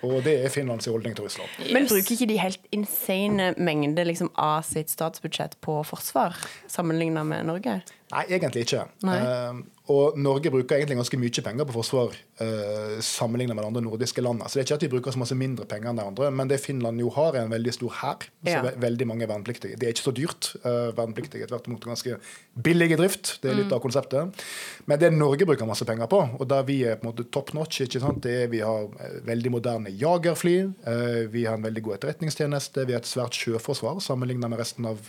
Og 0.05 0.19
det 0.25 0.35
er 0.45 0.51
Finlands 0.53 0.85
holdning 0.85 1.15
til 1.17 1.25
Russland. 1.25 1.49
Men 1.73 1.87
bruker 1.89 2.13
ikke 2.13 2.29
de 2.29 2.37
helt 2.37 2.67
insane 2.75 3.53
mengder 3.57 4.05
liksom, 4.05 4.29
av 4.37 4.61
sitt 4.67 4.93
statsbudsjett 4.93 5.57
på 5.65 5.79
forsvar, 5.87 6.37
sammenligna 6.69 7.23
med 7.25 7.47
Norge? 7.49 7.79
Nei, 8.07 8.23
egentlig 8.37 8.63
ikke. 8.63 8.85
Nei. 9.03 9.17
Uh, 9.19 9.57
og 9.91 10.17
Norge 10.19 10.51
bruker 10.51 10.77
egentlig 10.77 10.97
ganske 10.99 11.17
mye 11.19 11.43
penger 11.43 11.67
på 11.67 11.73
forsvar 11.75 12.13
uh, 12.41 12.97
sammenlignet 13.03 13.55
med 13.55 13.63
de 13.63 13.69
andre 13.69 13.83
nordiske 13.83 14.23
landene. 14.23 14.47
Så 14.47 14.57
det 14.57 14.63
er 14.63 14.67
ikke 14.67 14.77
at 14.77 14.85
vi 14.85 14.89
bruker 14.93 15.15
så 15.15 15.21
masse 15.21 15.35
mindre 15.35 15.67
penger 15.67 15.91
enn 15.91 15.99
de 15.99 16.05
andre, 16.07 16.29
men 16.35 16.51
det 16.51 16.59
Finland 16.63 17.03
jo 17.03 17.11
har, 17.15 17.35
er 17.35 17.47
en 17.47 17.51
veldig 17.51 17.73
stor 17.75 17.97
hær. 18.01 18.27
Så 18.43 18.53
Ja. 18.53 18.61
ve 18.63 18.73
veldig 18.79 19.07
mange 19.07 19.27
vernepliktige. 19.27 19.75
Det 19.79 19.87
er 19.87 19.93
ikke 19.95 20.07
så 20.07 20.15
dyrt. 20.15 20.49
Uh, 20.63 20.95
vernepliktige 20.95 21.43
er 21.43 21.51
tvert 21.51 21.67
imot 21.67 21.87
ganske 21.87 22.17
billig 22.63 22.91
i 22.95 22.99
drift. 22.99 23.33
Det 23.43 23.51
er 23.51 23.59
litt 23.59 23.75
av 23.75 23.83
konseptet. 23.83 24.47
Men 24.87 24.99
det 24.99 25.11
Norge 25.13 25.45
bruker 25.45 25.67
masse 25.67 25.85
penger 25.85 26.07
på, 26.07 26.23
og 26.39 26.47
der 26.47 26.63
vi 26.63 26.83
er 26.87 26.95
på 26.95 27.07
en 27.07 27.11
måte 27.11 27.27
top 27.31 27.53
notch, 27.53 27.81
ikke 27.83 28.03
sant? 28.03 28.23
det 28.23 28.43
er 28.43 28.47
vi 28.47 28.63
har 28.63 28.87
veldig 29.27 29.51
moderne 29.51 29.91
jagerfly, 29.91 30.57
uh, 30.87 31.27
vi 31.31 31.43
har 31.43 31.59
en 31.59 31.67
veldig 31.67 31.83
god 31.83 31.99
etterretningstjeneste, 31.99 32.87
vi 32.87 32.95
har 32.95 33.03
et 33.03 33.07
svært 33.07 33.35
sjøforsvar 33.35 33.99
sammenlignet 33.99 34.49
med 34.49 34.59
resten 34.59 34.87
av 34.87 34.99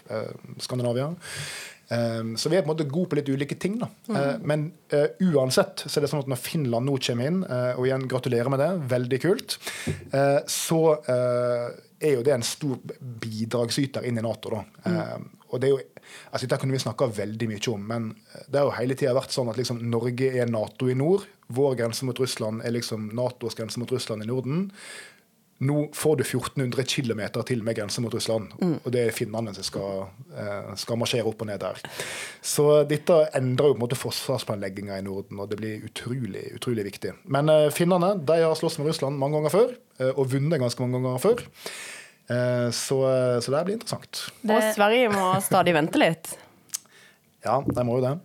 Skandinavia. 0.58 1.14
Um, 1.88 2.34
så 2.36 2.50
vi 2.52 2.58
er 2.58 2.64
på 2.64 2.68
en 2.68 2.74
måte 2.74 2.88
gode 2.88 3.08
på 3.08 3.16
litt 3.16 3.30
ulike 3.32 3.56
ting. 3.60 3.78
Da. 3.80 3.88
Mm. 4.12 4.44
men 4.50 4.64
uh, 4.92 5.08
uansett 5.30 5.86
så 5.86 5.98
er 5.98 6.04
det 6.04 6.10
sånn 6.12 6.24
at 6.24 6.28
når 6.30 6.40
Finland 6.42 6.88
nå 6.88 6.98
kommer 7.00 7.30
inn, 7.30 7.40
uh, 7.48 7.72
og 7.78 7.86
igjen 7.88 8.08
gratulerer 8.10 8.52
med 8.52 8.60
det, 8.60 8.70
veldig 8.92 9.20
kult, 9.24 9.56
uh, 10.12 10.40
så 10.48 10.82
er 11.98 12.14
jo 12.14 12.22
det 12.22 12.34
en 12.36 12.46
stor 12.46 12.78
bidragsyter 13.22 14.06
inn 14.06 14.20
i 14.20 14.24
Nato. 14.24 14.52
Da. 14.54 14.62
Uh, 14.84 15.38
og 15.48 15.62
det 15.62 15.70
er 15.70 15.74
jo, 15.74 15.80
altså 16.30 16.44
Dette 16.44 16.60
kunne 16.60 16.76
vi 16.76 16.82
snakka 16.82 17.08
veldig 17.16 17.48
mye 17.50 17.72
om, 17.72 17.84
men 17.88 18.08
det 18.46 18.60
har 18.60 18.68
jo 18.68 18.76
hele 18.76 18.96
tida 18.98 19.16
vært 19.16 19.34
sånn 19.34 19.50
at 19.50 19.58
liksom, 19.60 19.80
Norge 19.88 20.28
er 20.28 20.50
Nato 20.50 20.90
i 20.92 20.96
nord. 20.98 21.24
Vår 21.56 21.78
grense 21.80 22.04
mot 22.04 22.18
Russland 22.20 22.60
er 22.66 22.74
liksom 22.76 23.08
Natos 23.16 23.56
grense 23.56 23.80
mot 23.80 23.92
Russland 23.92 24.26
i 24.26 24.28
Norden. 24.28 24.66
Nå 25.58 25.88
får 25.96 26.20
du 26.20 26.22
1400 26.22 26.84
km 26.86 27.20
til 27.42 27.64
med 27.66 27.74
grense 27.74 28.02
mot 28.04 28.14
Russland, 28.14 28.52
og 28.62 28.92
det 28.94 29.00
er 29.08 29.14
finnene 29.16 29.50
som 29.56 29.66
skal, 29.66 30.04
eh, 30.30 30.68
skal 30.78 31.00
marsjere 31.00 31.26
opp 31.26 31.42
og 31.42 31.48
ned 31.50 31.58
der. 31.64 31.80
Så 32.42 32.84
dette 32.86 33.16
endrer 33.34 33.72
jo 33.72 33.74
på 33.74 33.80
en 33.80 33.82
måte 33.82 33.98
forsvarsplanlegginga 33.98 35.00
i 35.00 35.02
Norden, 35.02 35.40
og 35.42 35.50
det 35.50 35.58
blir 35.58 35.82
utrolig 35.88 36.44
utrolig 36.54 36.84
viktig. 36.88 37.14
Men 37.26 37.48
eh, 37.48 37.68
finnene 37.74 38.14
de 38.22 38.40
har 38.42 38.54
slåss 38.58 38.78
med 38.78 38.90
Russland 38.90 39.18
mange 39.18 39.38
ganger 39.38 39.54
før, 39.54 39.72
eh, 39.98 40.12
og 40.14 40.30
vunnet 40.32 40.60
ganske 40.62 40.84
mange 40.84 41.00
ganger 41.02 41.22
før. 41.22 41.44
Eh, 42.28 42.68
så, 42.76 42.98
så 43.42 43.54
det 43.54 43.64
blir 43.66 43.78
interessant. 43.78 44.24
Og 44.44 44.68
Sverige 44.76 45.10
må 45.14 45.32
stadig 45.44 45.74
vente 45.78 46.02
litt. 46.02 46.34
Ja, 47.46 47.60
de 47.62 47.82
må 47.86 48.00
jo 48.00 48.02
det. 48.02 48.16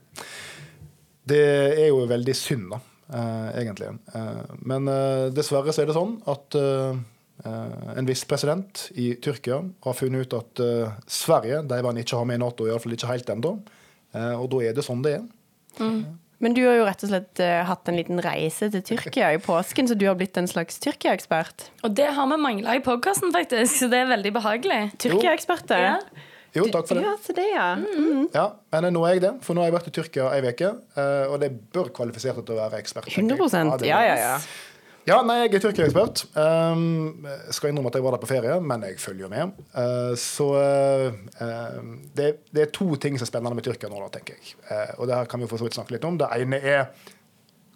Det 1.29 1.43
er 1.77 1.91
jo 1.91 1.99
veldig 2.09 2.33
synd, 2.35 2.63
da, 2.73 2.79
egentlig. 3.53 3.91
Men 4.65 4.89
dessverre 5.37 5.71
så 5.71 5.83
er 5.83 5.91
det 5.91 5.95
sånn 5.95 6.15
at 6.33 6.57
en 7.43 8.07
viss 8.07 8.23
president 8.29 8.85
i 8.93 9.15
Tyrkia 9.19 9.57
har 9.83 9.95
funnet 9.97 10.27
ut 10.27 10.35
at 10.37 10.61
eh, 10.63 10.91
Sverige 11.09 11.63
de 11.67 11.79
vil 11.79 11.89
han 11.89 12.01
ikke 12.03 12.19
ha 12.19 12.27
med 12.29 12.37
i 12.37 12.43
Nato, 12.43 12.67
iallfall 12.69 12.93
ikke 12.95 13.09
helt 13.09 13.31
ennå. 13.33 13.55
Eh, 14.13 14.35
og 14.37 14.51
da 14.53 14.61
er 14.67 14.75
det 14.77 14.85
sånn 14.85 15.01
det 15.05 15.17
er. 15.17 15.25
Men 16.43 16.55
du 16.57 16.59
har 16.65 16.75
jo 16.75 16.83
rett 16.87 17.03
og 17.05 17.11
slett 17.11 17.39
eh, 17.43 17.61
hatt 17.67 17.87
en 17.89 17.97
liten 17.97 18.19
reise 18.23 18.67
til 18.73 18.83
Tyrkia 18.83 19.31
i 19.35 19.39
påsken, 19.41 19.87
så 19.87 19.95
du 19.95 20.05
har 20.09 20.17
blitt 20.19 20.37
en 20.39 20.49
slags 20.49 20.79
Tyrkia-ekspert. 20.83 21.69
Og 21.87 21.95
det 21.95 22.09
har 22.17 22.29
vi 22.29 22.37
mangla 22.41 22.75
i 22.77 22.83
podkasten, 22.83 23.31
faktisk, 23.35 23.79
så 23.79 23.89
det 23.91 24.03
er 24.03 24.11
veldig 24.11 24.33
behagelig. 24.35 24.81
Tyrkia-eksperter? 25.03 25.83
Ja. 25.87 26.29
Jo, 26.53 26.67
takk 26.69 26.85
for 26.85 26.99
det. 26.99 27.05
Ja, 27.07 27.13
så 27.23 27.33
det, 27.33 27.47
ja. 27.49 27.69
Mm. 27.79 28.27
Ja, 28.33 28.43
Men 28.75 28.91
nå 28.93 29.01
er 29.07 29.15
jeg 29.15 29.23
det, 29.23 29.31
for 29.45 29.57
nå 29.57 29.63
har 29.63 29.71
jeg 29.71 29.77
vært 29.79 29.89
i 29.89 29.95
Tyrkia 29.95 30.27
ei 30.35 30.43
uke, 30.45 30.69
eh, 30.99 31.31
og 31.31 31.39
det 31.41 31.49
bør 31.73 31.89
kvalifisere 31.95 32.43
til 32.45 32.57
å 32.57 32.59
være 32.59 32.83
ekspert. 32.83 33.09
100 33.09 33.79
det 33.81 33.89
Ja, 33.89 34.03
ja, 34.05 34.19
ja. 34.21 34.35
Ja, 35.03 35.17
nei, 35.27 35.41
jeg 35.41 35.57
er 35.57 35.63
Tyrkia-ekspert. 35.65 36.21
Um, 36.31 37.25
skal 37.51 37.73
innrømme 37.73 37.89
at 37.91 37.97
jeg 37.97 38.03
var 38.05 38.15
der 38.15 38.21
på 38.21 38.27
ferie, 38.29 38.53
men 38.63 38.85
jeg 38.87 39.01
følger 39.03 39.27
med. 39.31 39.57
Uh, 39.75 40.13
så 40.19 40.45
uh, 40.55 41.79
det, 42.15 42.27
det 42.55 42.61
er 42.63 42.69
to 42.71 42.87
ting 42.95 43.17
som 43.19 43.25
er 43.25 43.31
spennende 43.33 43.57
med 43.57 43.65
Tyrkia 43.67 43.89
nå, 43.91 43.97
da, 43.99 44.07
tenker 44.13 44.37
jeg. 44.37 44.53
Uh, 44.69 45.01
og 45.01 45.09
det 45.09 45.17
her 45.17 45.27
kan 45.27 45.43
vi 45.43 45.49
for 45.51 45.59
så 45.59 45.67
vidt 45.67 45.75
snakke 45.75 45.97
litt 45.97 46.07
om. 46.07 46.15
Det 46.21 46.29
ene 46.37 46.59
er 46.61 46.85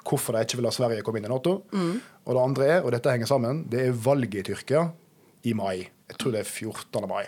hvorfor 0.07 0.37
de 0.37 0.45
ikke 0.47 0.61
vil 0.61 0.69
ha 0.69 0.71
Sverige 0.71 1.03
komme 1.03 1.19
inn 1.19 1.27
i 1.27 1.31
Nato. 1.33 1.57
Og 1.67 2.31
det 2.31 2.45
andre 2.45 2.69
er, 2.77 2.79
og 2.85 2.95
dette 2.95 3.11
henger 3.11 3.27
sammen, 3.27 3.65
det 3.67 3.81
er 3.89 3.99
valget 4.05 4.39
i 4.39 4.45
Tyrkia 4.47 4.85
i 5.51 5.55
mai. 5.57 5.81
Jeg 6.07 6.21
tror 6.21 6.31
det 6.31 6.45
er 6.45 6.47
14. 6.47 7.09
mai. 7.11 7.25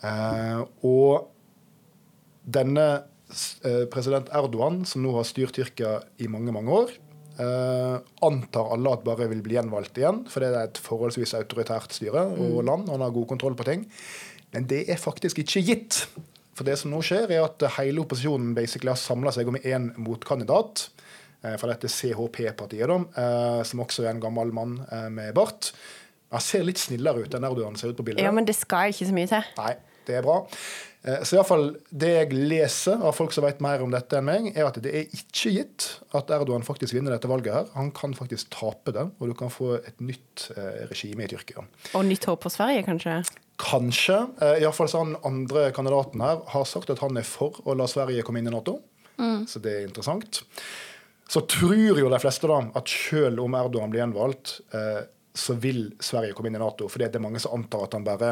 Uh, 0.00 0.64
og 0.88 1.28
denne 2.48 2.88
president 3.92 4.32
Erdogan, 4.32 4.86
som 4.88 5.04
nå 5.04 5.12
har 5.18 5.28
styrt 5.28 5.52
Tyrkia 5.58 5.98
i 6.16 6.30
mange, 6.32 6.54
mange 6.56 6.72
år, 6.72 6.96
Eh, 7.38 7.96
antar 8.26 8.72
alle 8.74 8.92
at 8.96 9.04
bare 9.06 9.28
vil 9.30 9.42
bli 9.44 9.54
gjenvalgt 9.54 10.00
igjen, 10.00 10.24
for 10.30 10.42
det 10.42 10.48
er 10.50 10.64
et 10.66 10.80
forholdsvis 10.82 11.36
autoritært 11.38 11.94
styre 11.94 12.24
og 12.34 12.64
land. 12.66 12.88
og 12.88 12.96
Han 12.96 13.04
har 13.06 13.14
god 13.14 13.28
kontroll 13.30 13.54
på 13.58 13.66
ting. 13.68 13.84
Men 14.54 14.66
det 14.66 14.88
er 14.90 14.98
faktisk 14.98 15.38
ikke 15.38 15.62
gitt. 15.62 16.00
For 16.58 16.66
det 16.66 16.74
som 16.80 16.90
nå 16.90 16.98
skjer, 17.06 17.30
er 17.30 17.44
at 17.44 17.62
hele 17.76 18.02
opposisjonen 18.02 18.56
basically 18.56 18.90
har 18.90 18.98
samla 18.98 19.30
seg 19.34 19.46
om 19.46 19.60
én 19.60 19.92
motkandidat 20.02 20.88
eh, 21.44 21.54
fra 21.60 21.70
dette 21.70 21.86
CHP-partiet, 21.86 22.90
da, 22.90 22.98
eh, 23.22 23.62
som 23.68 23.84
også 23.86 24.08
er 24.08 24.16
en 24.16 24.24
gammel 24.24 24.50
mann 24.50 24.80
med 25.14 25.30
bart. 25.38 25.70
Han 26.34 26.42
ser 26.42 26.66
litt 26.66 26.80
snillere 26.82 27.22
ut 27.22 27.34
enn 27.38 27.46
Erdogan 27.46 27.78
ser 27.78 27.94
ut 27.94 28.00
på 28.00 28.08
bildet. 28.10 28.26
Ja, 28.26 28.34
men 28.34 28.48
det 28.48 28.58
skal 28.58 28.90
ikke 28.90 29.06
så 29.08 29.14
mye 29.14 29.30
til. 29.30 29.46
Nei, 29.60 29.76
det 30.08 30.16
er 30.18 30.24
bra. 30.26 30.40
Eh, 31.06 31.20
Så 31.22 31.36
i 31.36 31.38
hvert 31.38 31.48
fall 31.50 31.66
det 31.94 32.10
jeg 32.16 32.32
leser 32.34 33.00
av 33.06 33.14
folk 33.16 33.32
som 33.36 33.44
vet 33.46 33.60
mer 33.64 33.84
om 33.84 33.92
dette 33.94 34.18
enn 34.18 34.26
meg, 34.26 34.48
er 34.56 34.66
at 34.66 34.80
det 34.82 34.92
er 34.94 35.14
ikke 35.14 35.52
gitt 35.54 35.88
at 36.18 36.32
Erdogan 36.34 36.66
faktisk 36.66 36.96
vinner 36.96 37.14
dette 37.14 37.30
valget. 37.30 37.54
her. 37.54 37.68
Han 37.78 37.92
kan 37.94 38.16
faktisk 38.18 38.50
tape 38.50 38.92
det, 38.96 39.06
og 39.20 39.28
du 39.30 39.34
kan 39.38 39.52
få 39.52 39.76
et 39.78 40.00
nytt 40.00 40.48
eh, 40.56 40.86
regime 40.90 41.24
i 41.24 41.30
Tyrkia. 41.30 41.64
Og 41.94 42.04
nytt 42.08 42.24
håp 42.28 42.42
for 42.48 42.50
Sverige, 42.54 42.82
kanskje? 42.88 43.20
Kanskje. 43.58 44.18
Eh, 44.42 44.62
Iallfall 44.62 44.88
så 44.90 45.04
han 45.04 45.16
andre 45.24 45.70
kandidaten 45.74 46.20
her 46.24 46.42
har 46.54 46.64
sagt 46.64 46.90
at 46.90 46.98
han 47.04 47.16
er 47.16 47.26
for 47.26 47.60
å 47.64 47.74
la 47.78 47.86
Sverige 47.90 48.24
komme 48.26 48.42
inn 48.42 48.50
i 48.50 48.54
Nato. 48.54 48.80
Så 49.18 49.58
det 49.58 49.72
er 49.74 49.86
interessant. 49.88 50.44
Så 51.28 51.40
tror 51.50 51.74
jo 51.98 52.08
de 52.08 52.18
fleste 52.22 52.46
da 52.48 52.60
at 52.78 52.88
selv 52.88 53.42
om 53.42 53.56
Erdogan 53.58 53.90
blir 53.90 54.00
gjenvalgt, 54.04 54.60
eh, 54.72 55.02
så 55.34 55.56
vil 55.58 55.88
Sverige 56.00 56.34
komme 56.34 56.48
inn 56.52 56.56
i 56.56 56.62
Nato. 56.62 56.86
For 56.88 57.02
det 57.02 57.14
er 57.14 57.20
mange 57.24 57.40
som 57.42 57.56
antar 57.58 57.84
at 57.88 57.96
han 57.98 58.06
bare 58.06 58.30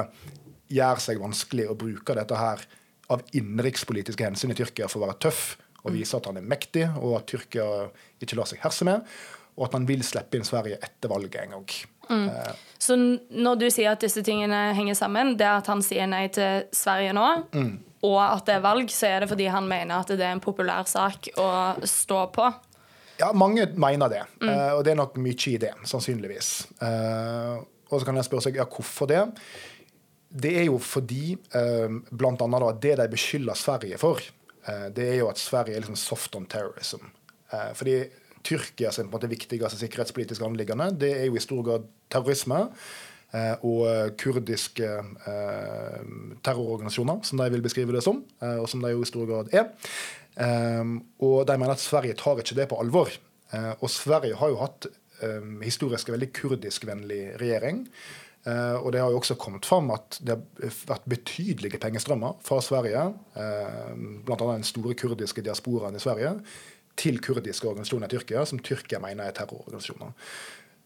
gjør 0.72 1.00
seg 1.02 1.20
vanskelig 1.22 1.68
og 1.70 1.78
bruker 1.80 2.18
dette 2.18 2.38
her 2.40 2.64
av 3.12 3.22
innenrikspolitiske 3.38 4.26
hensyn 4.26 4.52
i 4.54 4.58
Tyrkia 4.58 4.88
for 4.90 5.02
å 5.02 5.06
være 5.06 5.20
tøff 5.28 5.56
og 5.86 5.94
vise 5.94 6.18
at 6.18 6.26
han 6.26 6.38
er 6.40 6.46
mektig, 6.46 6.86
og 6.98 7.20
at 7.20 7.28
Tyrkia 7.30 7.66
ikke 8.22 8.38
lar 8.38 8.48
seg 8.50 8.62
herse 8.64 8.86
med, 8.88 9.04
og 9.56 9.68
at 9.68 9.76
han 9.76 9.86
vil 9.88 10.02
slippe 10.04 10.34
inn 10.34 10.46
Sverige 10.46 10.80
etter 10.82 11.12
valget 11.12 11.44
en 11.44 11.54
gang. 11.54 11.76
Mm. 12.10 12.24
Så 12.82 12.96
når 12.98 13.60
du 13.60 13.66
sier 13.70 13.92
at 13.94 14.02
disse 14.02 14.22
tingene 14.26 14.72
henger 14.76 14.98
sammen, 14.98 15.34
det 15.38 15.46
at 15.48 15.70
han 15.70 15.82
sier 15.86 16.08
nei 16.10 16.26
til 16.34 16.66
Sverige 16.74 17.14
nå, 17.16 17.28
Mm. 17.54 17.78
og 18.02 18.18
at 18.20 18.44
det 18.46 18.56
er 18.56 18.66
valg, 18.66 18.90
så 18.90 19.06
er 19.06 19.20
det 19.20 19.30
fordi 19.30 19.46
han 19.46 19.68
mener 19.68 20.02
at 20.02 20.10
det 20.10 20.26
er 20.26 20.34
en 20.34 20.42
populær 20.42 20.86
sak 20.86 21.30
å 21.38 21.48
stå 21.82 22.26
på. 22.34 22.50
Ja, 23.18 23.30
mange 23.32 23.64
mener 23.74 24.10
det, 24.12 24.24
mm. 24.42 24.50
og 24.76 24.84
det 24.84 24.92
er 24.92 25.00
nok 25.00 25.16
mye 25.16 25.48
i 25.48 25.56
det, 25.56 25.72
sannsynligvis. 25.88 26.50
Eh, 26.82 27.54
og 27.86 28.00
så 28.00 28.04
kan 28.04 28.18
jeg 28.18 28.26
spørre 28.26 28.44
seg 28.44 28.58
ja, 28.58 28.66
hvorfor 28.66 29.08
det. 29.08 29.22
Det 30.36 30.52
er 30.60 30.66
jo 30.68 30.76
fordi 30.82 31.36
bl.a. 31.46 32.32
annet 32.32 32.62
da, 32.62 32.72
det 32.82 32.94
de 33.00 33.08
beskylder 33.12 33.56
Sverige 33.58 33.98
for, 34.00 34.20
eh, 34.68 34.86
det 34.92 35.08
er 35.10 35.18
jo 35.20 35.30
at 35.30 35.40
Sverige 35.40 35.76
er 35.76 35.84
liksom 35.84 35.98
soft 36.00 36.36
on 36.36 36.48
terrorism. 36.50 37.08
Eh, 37.52 37.72
fordi 37.78 37.98
Tyrkia 38.46 38.92
sin 38.92 39.08
på 39.08 39.16
en 39.16 39.18
måte 39.18 39.30
viktigste 39.30 39.80
sikkerhetspolitiske 39.80 40.44
anliggende 40.46 40.92
det 41.00 41.12
er 41.16 41.24
jo 41.26 41.38
i 41.38 41.42
stor 41.42 41.64
grad 41.66 41.86
terrorisme 42.12 42.60
eh, 43.34 43.64
og 43.66 44.14
kurdiske 44.20 44.86
eh, 44.86 46.04
terrororganisasjoner, 46.46 47.24
som 47.26 47.42
de 47.42 47.48
vil 47.56 47.64
beskrive 47.64 47.96
det 47.96 48.04
som, 48.06 48.22
eh, 48.42 48.60
og 48.60 48.68
som 48.70 48.84
de 48.84 48.92
jo 48.94 49.02
i 49.02 49.08
stor 49.08 49.26
grad 49.30 49.50
er. 49.54 49.72
Og 50.36 51.46
de 51.48 51.54
mener 51.56 51.72
at 51.72 51.80
Sverige 51.80 52.18
tar 52.20 52.42
ikke 52.42 52.58
det 52.58 52.66
på 52.68 52.76
alvor. 52.76 53.08
Eh, 53.56 53.72
og 53.80 53.90
Sverige 53.90 54.36
har 54.36 54.52
jo 54.52 54.62
hatt 54.62 54.88
historisk 55.64 56.10
veldig 56.12 56.26
kurdiskvennlig 56.36 57.38
regjering. 57.40 57.86
Eh, 58.46 58.76
og 58.78 58.92
det 58.94 59.00
har 59.02 59.10
jo 59.10 59.18
også 59.18 59.34
kommet 59.42 59.66
fram 59.66 59.88
at 59.90 60.20
det 60.22 60.36
har 60.36 60.74
vært 60.86 61.08
betydelige 61.10 61.80
pengestrømmer 61.82 62.36
fra 62.46 62.60
Sverige, 62.62 63.08
eh, 63.34 63.96
bl.a. 64.26 64.36
den 64.52 64.62
store 64.66 64.94
kurdiske 64.98 65.42
diasporaen 65.42 65.98
i 65.98 66.02
Sverige, 66.02 66.36
til 66.96 67.18
kurdiske 67.20 67.66
organisasjoner 67.68 68.06
i 68.06 68.14
Tyrkia, 68.14 68.44
som 68.48 68.60
Tyrkia 68.64 69.00
mener 69.02 69.26
er 69.28 69.34
terrororganisasjoner. 69.36 70.14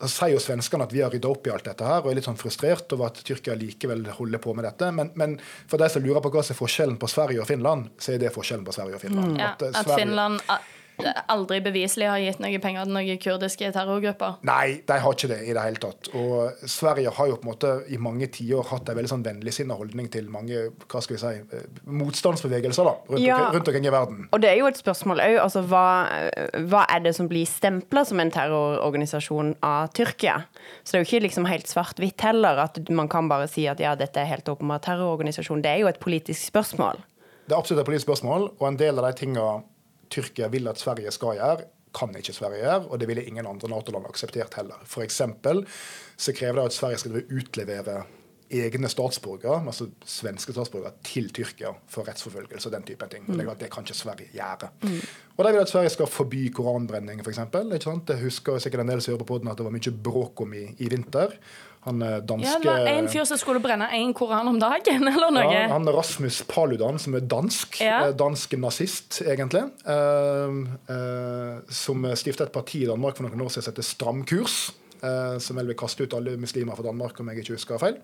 Så 0.00 0.09
sier 0.14 0.33
jo 0.33 0.40
svenskene 0.40 0.87
at 0.88 0.95
vi 0.97 1.02
har 1.05 1.12
rydda 1.12 1.29
opp 1.29 1.45
i 1.47 1.52
alt 1.52 1.67
dette 1.69 1.85
her, 1.85 2.00
og 2.00 2.09
er 2.09 2.17
litt 2.17 2.25
sånn 2.25 2.38
frustrert 2.40 2.88
over 2.97 3.11
at 3.11 3.21
Tyrkia 3.29 3.52
likevel 3.61 4.07
holder 4.17 4.40
på 4.40 4.55
med 4.57 4.64
dette. 4.64 4.88
Men, 4.97 5.11
men 5.21 5.35
for 5.69 5.76
de 5.83 5.90
som 5.93 6.00
lurer 6.02 6.25
på 6.25 6.31
hva 6.33 6.40
som 6.43 6.57
er 6.57 6.59
forskjellen 6.62 6.97
på 7.02 7.11
Sverige 7.12 7.43
og 7.45 7.50
Finland, 7.50 7.90
så 8.00 8.14
er 8.17 8.23
det 8.25 8.33
forskjellen 8.33 8.64
på 8.64 8.73
Sverige 8.73 8.97
og 8.97 9.02
Finland. 9.05 9.37
Ja, 9.37 9.50
eh, 9.61 9.69
at 9.69 9.83
Sverige- 9.85 10.07
Finland 10.07 10.40
a- 10.49 10.62
aldri 11.28 11.61
beviselig 11.64 12.09
har 12.11 12.19
gitt 12.23 12.40
noe 12.42 12.59
penger 12.62 12.85
til 12.88 12.95
noen 12.97 13.19
kurdiske 13.23 13.71
terrorgrupper. 13.75 14.38
Nei, 14.49 14.80
de 14.87 14.99
har 15.00 15.12
ikke 15.16 15.28
det 15.33 15.40
i 15.49 15.52
det 15.57 15.62
hele 15.64 15.80
tatt. 15.83 16.11
Og 16.14 16.64
Sverige 16.71 17.11
har 17.16 17.26
jo 17.30 17.37
på 17.40 17.47
en 17.49 17.52
måte 17.52 17.73
i 17.92 17.97
mange 18.00 18.26
tiår 18.33 18.66
hatt 18.71 18.88
en 18.88 18.97
veldig 18.99 19.11
sånn 19.12 19.25
vennligsinna 19.26 19.76
holdning 19.78 20.11
til 20.12 20.28
mange 20.33 20.66
hva 20.90 21.02
skal 21.02 21.16
vi 21.16 21.21
si, 21.23 21.33
eh, 21.57 21.66
motstandsbevegelser 21.87 22.85
da, 22.85 22.95
rundt, 23.09 23.21
Ja. 23.25 23.37
omkring, 23.37 23.54
rundt 23.59 23.69
omkring 23.69 23.87
i 23.87 23.90
verden. 23.90 24.28
Og 24.33 24.40
det 24.40 24.50
er 24.50 24.59
jo 24.59 24.66
et 24.66 24.76
spørsmål 24.80 25.21
òg. 25.21 25.38
Altså, 25.40 25.62
hva, 25.62 25.85
hva 26.69 26.85
er 26.88 27.00
det 27.00 27.14
som 27.16 27.28
blir 27.28 27.47
stempla 27.47 28.04
som 28.07 28.21
en 28.21 28.30
terrororganisasjon 28.30 29.54
av 29.62 29.92
Tyrkia? 29.97 30.45
Så 30.85 30.92
det 30.92 31.00
er 31.00 31.04
jo 31.04 31.09
ikke 31.11 31.25
liksom 31.28 31.47
helt 31.50 31.66
svart-hvitt 31.71 32.21
heller, 32.21 32.59
at 32.59 32.78
man 32.90 33.09
kan 33.09 33.28
bare 33.28 33.49
si 33.49 33.66
at 33.71 33.80
ja, 33.80 33.95
dette 33.95 34.16
er 34.21 34.25
helt 34.30 34.49
åpenbart 34.49 34.83
terrororganisasjon. 34.88 35.62
Det 35.62 35.71
er 35.75 35.78
jo 35.85 35.90
et 35.90 36.00
politisk 36.00 36.50
spørsmål. 36.52 37.00
Det 37.47 37.57
er 37.57 37.59
absolutt 37.59 37.80
et 37.83 37.87
politisk 37.88 38.07
spørsmål, 38.09 38.50
og 38.61 38.69
en 38.69 38.76
del 38.76 38.99
av 39.00 39.09
de 39.09 39.12
tinga 39.19 39.62
Tyrkia 40.11 40.49
vil 40.52 40.69
at 40.71 40.81
Sverige 40.81 41.12
skal 41.14 41.38
gjøre, 41.38 41.69
kan 41.95 42.14
ikke 42.17 42.35
Sverige 42.35 42.62
gjøre, 42.62 42.87
og 42.87 43.00
det 43.00 43.09
ville 43.11 43.25
ingen 43.26 43.47
andre 43.47 43.69
Nato-land 43.71 44.07
akseptert 44.09 44.55
heller. 44.59 44.79
For 44.87 45.02
eksempel 45.02 45.64
så 46.17 46.35
krever 46.37 46.61
det 46.61 46.71
at 46.71 46.79
Sverige 46.79 47.02
skal 47.02 47.23
utlevere 47.25 48.02
egne 48.50 48.88
statsborgere, 48.90 49.61
altså 49.67 49.87
svenske 50.07 50.52
statsborgere, 50.52 50.93
til 51.07 51.29
Tyrkia 51.35 51.71
for 51.88 52.09
rettsforfølgelse 52.09 52.69
og 52.69 52.75
den 52.75 52.87
typen 52.88 53.09
ting. 53.12 53.25
Mm. 53.29 53.45
det, 53.59 53.71
kan 53.71 53.87
ikke 53.87 53.95
Sverige 53.95 54.31
gjøre. 54.35 54.71
Og 55.37 55.45
de 55.45 55.52
vil 55.52 55.61
at 55.61 55.71
Sverige 55.71 55.93
skal 55.95 56.11
forby 56.11 56.50
koranbrenning, 56.55 57.23
f.eks. 57.23 57.38
Jeg 57.38 58.23
husker 58.23 58.59
sikkert 58.59 58.83
en 58.83 58.88
del 58.88 59.02
som 59.02 59.12
hører 59.12 59.25
på 59.25 59.31
podden 59.35 59.52
at 59.52 59.59
det 59.59 59.67
var 59.67 59.75
mye 59.75 59.95
bråk 60.02 60.43
om 60.43 60.55
i, 60.55 60.64
i 60.79 60.90
vinter. 60.90 61.37
Han 61.87 62.03
danske 62.29 62.45
Ja, 62.45 62.59
det 62.61 62.69
var 62.69 62.89
en 62.93 63.09
fyr 63.09 63.25
som 63.25 63.39
skulle 63.41 63.61
brenne 63.65 63.87
én 63.97 64.13
koran 64.13 64.49
om 64.51 64.59
dagen, 64.61 65.07
eller 65.15 65.31
noe. 65.33 65.47
ja, 65.49 65.63
han 65.73 65.89
Rasmus 65.89 66.43
Paludan, 66.51 66.99
som 67.01 67.15
er 67.17 67.25
dansk. 67.25 67.81
Ja. 67.81 68.03
eh, 68.09 68.13
Dansk 68.21 68.53
nazist, 68.61 69.23
egentlig. 69.25 69.63
eh, 69.89 70.59
eh, 70.93 71.55
som 71.73 72.05
stifta 72.17 72.45
et 72.45 72.53
parti 72.53 72.83
i 72.85 72.91
Danmark 72.91 73.17
for 73.17 73.29
noen 73.29 73.47
år 73.47 73.49
siden 73.55 73.65
som 73.65 73.73
heter 73.73 73.89
Stram 73.89 74.25
kurs. 74.29 74.59
eh, 75.03 75.39
som 75.41 75.57
vel 75.57 75.71
vil 75.73 75.77
kaste 75.81 76.05
ut 76.05 76.13
alle 76.13 76.37
muslimer 76.37 76.77
fra 76.77 76.85
Danmark, 76.91 77.19
om 77.21 77.29
jeg 77.33 77.41
ikke 77.41 77.55
husker 77.57 77.79
feil. 77.81 77.97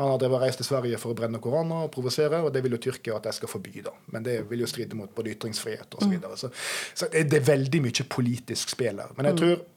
Han 0.00 0.08
har 0.08 0.18
drevet 0.18 0.40
reist 0.40 0.58
til 0.58 0.66
Sverige 0.66 0.98
for 0.98 1.12
å 1.12 1.14
brenne 1.14 1.38
koraner 1.38 1.84
og 1.86 1.90
provosere, 1.94 2.40
og 2.42 2.50
det 2.54 2.62
vil 2.64 2.72
jo 2.74 2.80
Tyrkia 2.88 3.14
at 3.20 3.26
de 3.28 3.32
skal 3.36 3.50
forby. 3.52 3.82
da. 3.84 3.92
Men 4.10 4.24
det 4.26 4.38
vil 4.50 4.64
jo 4.64 4.66
stride 4.66 4.96
mot 4.98 5.12
både 5.14 5.34
ytringsfrihet 5.36 5.94
osv. 5.94 6.00
Så, 6.00 6.08
videre. 6.10 6.36
så 6.40 6.50
Så 6.94 7.08
det 7.12 7.38
er 7.38 7.44
veldig 7.46 7.82
mye 7.84 8.06
politisk 8.08 8.72
spill 8.74 8.98
her. 8.98 9.12
Men 9.16 9.26
jeg 9.30 9.38
tror 9.38 9.52
Eh, 9.52 9.68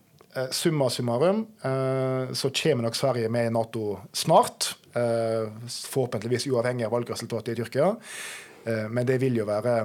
summa 0.51 0.89
summarum 0.89 1.45
eh, 1.63 2.33
så 2.33 2.49
kommer 2.49 2.87
nok 2.87 2.95
Sverige 2.95 3.29
med 3.31 3.47
i 3.47 3.53
Nato 3.53 3.99
snart. 4.13 4.75
Eh, 4.95 5.47
forhåpentligvis 5.67 6.47
uavhengig 6.47 6.85
av 6.87 6.95
valgresultatet 6.95 7.53
i 7.53 7.59
Tyrkia. 7.61 7.95
Eh, 8.65 8.87
men 8.89 9.07
det 9.07 9.19
vil 9.23 9.39
jo 9.39 9.47
være 9.47 9.77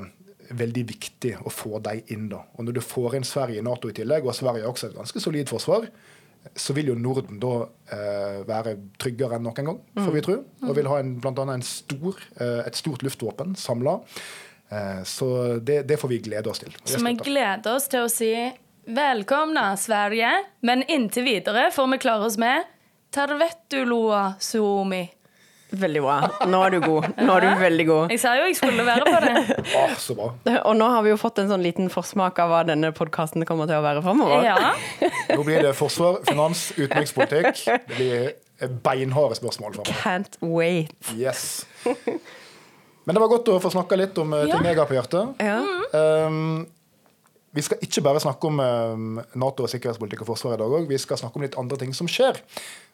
veldig 0.50 0.84
viktig 0.86 1.36
å 1.46 1.52
få 1.52 1.78
dem 1.82 2.02
inn. 2.10 2.28
da. 2.32 2.42
Og 2.58 2.66
Når 2.66 2.78
du 2.78 2.82
får 2.82 3.18
inn 3.18 3.26
Sverige 3.26 3.62
i 3.62 3.66
Nato 3.66 3.90
i 3.90 3.94
tillegg, 3.94 4.26
og 4.26 4.34
Sverige 4.34 4.66
har 4.66 4.72
også 4.72 4.90
et 4.90 4.98
ganske 4.98 5.22
solid 5.22 5.50
forsvar, 5.50 5.86
så 6.56 6.72
vil 6.72 6.90
jo 6.90 6.96
Norden 6.96 7.38
da 7.40 7.54
eh, 7.92 8.40
være 8.48 8.76
tryggere 9.00 9.36
enn 9.36 9.44
noen 9.44 9.66
gang, 9.70 9.80
får 9.98 10.14
vi 10.14 10.22
tro. 10.24 10.38
Og 10.66 10.76
vil 10.78 10.88
ha 10.88 11.00
en, 11.02 11.16
blant 11.20 11.42
annet 11.42 11.60
en 11.60 11.66
stor, 11.66 12.22
eh, 12.40 12.62
et 12.64 12.78
stort 12.78 13.04
luftvåpen 13.06 13.54
samla. 13.60 13.98
Eh, 14.70 15.02
så 15.04 15.30
det, 15.60 15.82
det 15.90 16.00
får 16.00 16.14
vi 16.14 16.22
glede 16.30 16.50
oss 16.50 16.62
til. 16.62 16.74
Så 16.84 17.02
vi 17.04 17.14
gleder 17.20 17.76
oss 17.76 17.90
til 17.92 18.06
å 18.06 18.10
si 18.10 18.32
velkomne, 18.94 19.76
Sverige. 19.76 20.30
Men 20.60 20.82
inntil 20.90 21.24
videre 21.24 21.70
får 21.74 21.86
vi 21.92 21.98
klare 21.98 22.24
oss 22.26 22.38
med 22.38 22.64
Tarvettuloa 23.14 24.34
Suomi. 24.38 25.10
Veldig 25.70 26.00
bra. 26.02 26.16
Nå 26.50 26.60
er 26.66 26.70
du 26.74 26.80
god. 26.82 27.04
Nå 27.22 27.34
er 27.36 27.44
du 27.44 27.60
veldig 27.60 27.84
god. 27.86 28.10
Jeg 28.10 28.18
sa 28.22 28.32
jo 28.34 28.46
jeg 28.48 28.56
skulle 28.58 28.82
være 28.86 29.06
på 29.06 29.20
det. 29.22 29.58
Ah, 29.80 29.92
så 30.02 30.16
bra. 30.18 30.32
Og 30.66 30.74
nå 30.76 30.88
har 30.90 31.04
vi 31.06 31.12
jo 31.12 31.18
fått 31.20 31.38
en 31.38 31.50
sånn 31.52 31.62
liten 31.62 31.86
forsmak 31.94 32.40
av 32.42 32.50
hva 32.50 32.64
denne 32.66 32.90
podkasten 32.96 33.46
kommer 33.46 33.70
til 33.70 33.78
å 33.78 33.84
være 33.84 34.02
framover. 34.02 34.42
Ja. 34.48 34.72
Nå 35.30 35.44
blir 35.46 35.62
det 35.62 35.70
forsvar, 35.78 36.18
finans, 36.26 36.64
utenrikspolitikk. 36.74 37.62
Det 37.70 37.94
blir 37.94 38.72
beinharde 38.82 39.38
spørsmål 39.38 39.78
framover. 39.78 40.02
Can't 40.02 40.34
wait. 40.42 40.90
Yes. 41.14 41.62
Men 43.06 43.14
det 43.16 43.22
var 43.22 43.30
godt 43.32 43.48
å 43.54 43.60
få 43.62 43.70
snakka 43.72 43.96
litt 44.02 44.18
om 44.20 44.34
eh, 44.36 44.48
ting 44.50 44.58
Ja. 44.66 44.72
jeg 44.74 44.78
har 44.82 44.90
på 44.90 44.98
hjertet. 44.98 45.46
Ja. 45.46 45.60
Um, 46.26 46.66
vi 47.50 47.62
skal 47.66 47.80
ikke 47.82 48.02
bare 48.06 48.20
snakke 48.22 48.46
om 48.46 48.60
um, 48.62 49.16
Nato 49.34 49.64
og 49.66 49.72
sikkerhetspolitikk 49.72 50.22
og 50.22 50.28
forsvar 50.32 50.54
i 50.54 50.60
dag 50.60 50.70
òg. 50.76 50.86
Vi 50.90 50.98
skal 51.02 51.18
snakke 51.18 51.40
om 51.40 51.42
litt 51.46 51.58
andre 51.58 51.80
ting 51.80 51.90
som 51.96 52.06
skjer. 52.10 52.38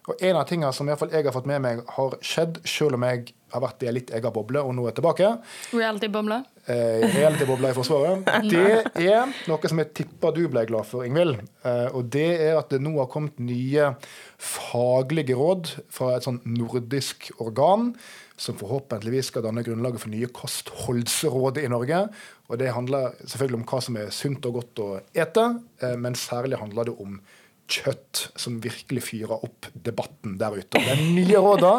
Og 0.07 0.23
en 0.23 0.39
av 0.39 0.47
tingene 0.49 0.71
som 0.73 0.89
i 0.89 0.95
fall 0.97 1.11
jeg 1.13 1.27
har 1.27 1.35
fått 1.35 1.49
med 1.51 1.61
meg 1.65 1.83
har 1.97 2.15
skjedd, 2.25 2.61
selv 2.65 2.97
om 2.97 3.05
jeg 3.05 3.35
har 3.53 3.63
vært 3.63 3.83
i 3.83 3.89
en 3.91 3.97
litt 3.97 4.13
egen 4.15 4.33
boble 4.35 4.63
og 4.63 4.73
nå 4.77 4.87
er 4.89 4.95
tilbake, 4.97 5.29
Reality-boble. 5.75 6.39
eh, 6.71 7.05
reality-bobla 7.17 7.73
i 7.73 7.77
Forsvaret, 7.77 8.23
det 8.53 9.07
er 9.11 9.35
noe 9.51 9.71
som 9.71 9.83
jeg 9.83 9.93
tipper 9.99 10.35
du 10.37 10.45
ble 10.53 10.65
glad 10.71 10.87
for, 10.89 11.05
Ingvild. 11.07 11.43
Eh, 11.67 11.89
og 11.91 12.09
det 12.15 12.29
er 12.47 12.57
at 12.61 12.71
det 12.73 12.81
nå 12.83 12.95
har 13.01 13.11
kommet 13.13 13.43
nye 13.43 13.91
faglige 14.39 15.37
råd 15.39 15.75
fra 15.93 16.15
et 16.17 16.27
sånn 16.27 16.41
nordisk 16.49 17.29
organ, 17.43 17.93
som 18.37 18.57
forhåpentligvis 18.61 19.31
skal 19.31 19.47
danne 19.47 19.65
grunnlaget 19.65 20.03
for 20.03 20.13
nye 20.13 20.29
kostholdsråd 20.37 21.59
i 21.63 21.69
Norge. 21.73 22.03
Og 22.51 22.61
det 22.61 22.73
handler 22.77 23.15
selvfølgelig 23.25 23.61
om 23.63 23.67
hva 23.71 23.81
som 23.85 23.97
er 24.01 24.13
sunt 24.15 24.47
og 24.49 24.59
godt 24.61 24.83
å 24.85 24.89
ete, 25.17 25.47
eh, 25.83 25.97
men 25.97 26.19
særlig 26.19 26.61
handler 26.61 26.91
det 26.91 26.97
om 27.03 27.17
kjøtt, 27.67 28.29
som 28.39 28.61
virkelig 28.63 29.03
fyrer 29.09 29.41
opp 29.43 29.67
debatten 29.75 30.37
der 30.39 30.55
ute. 30.61 30.79
Og 30.79 30.85
De 30.87 31.09
nye 31.17 31.41
råda 31.43 31.73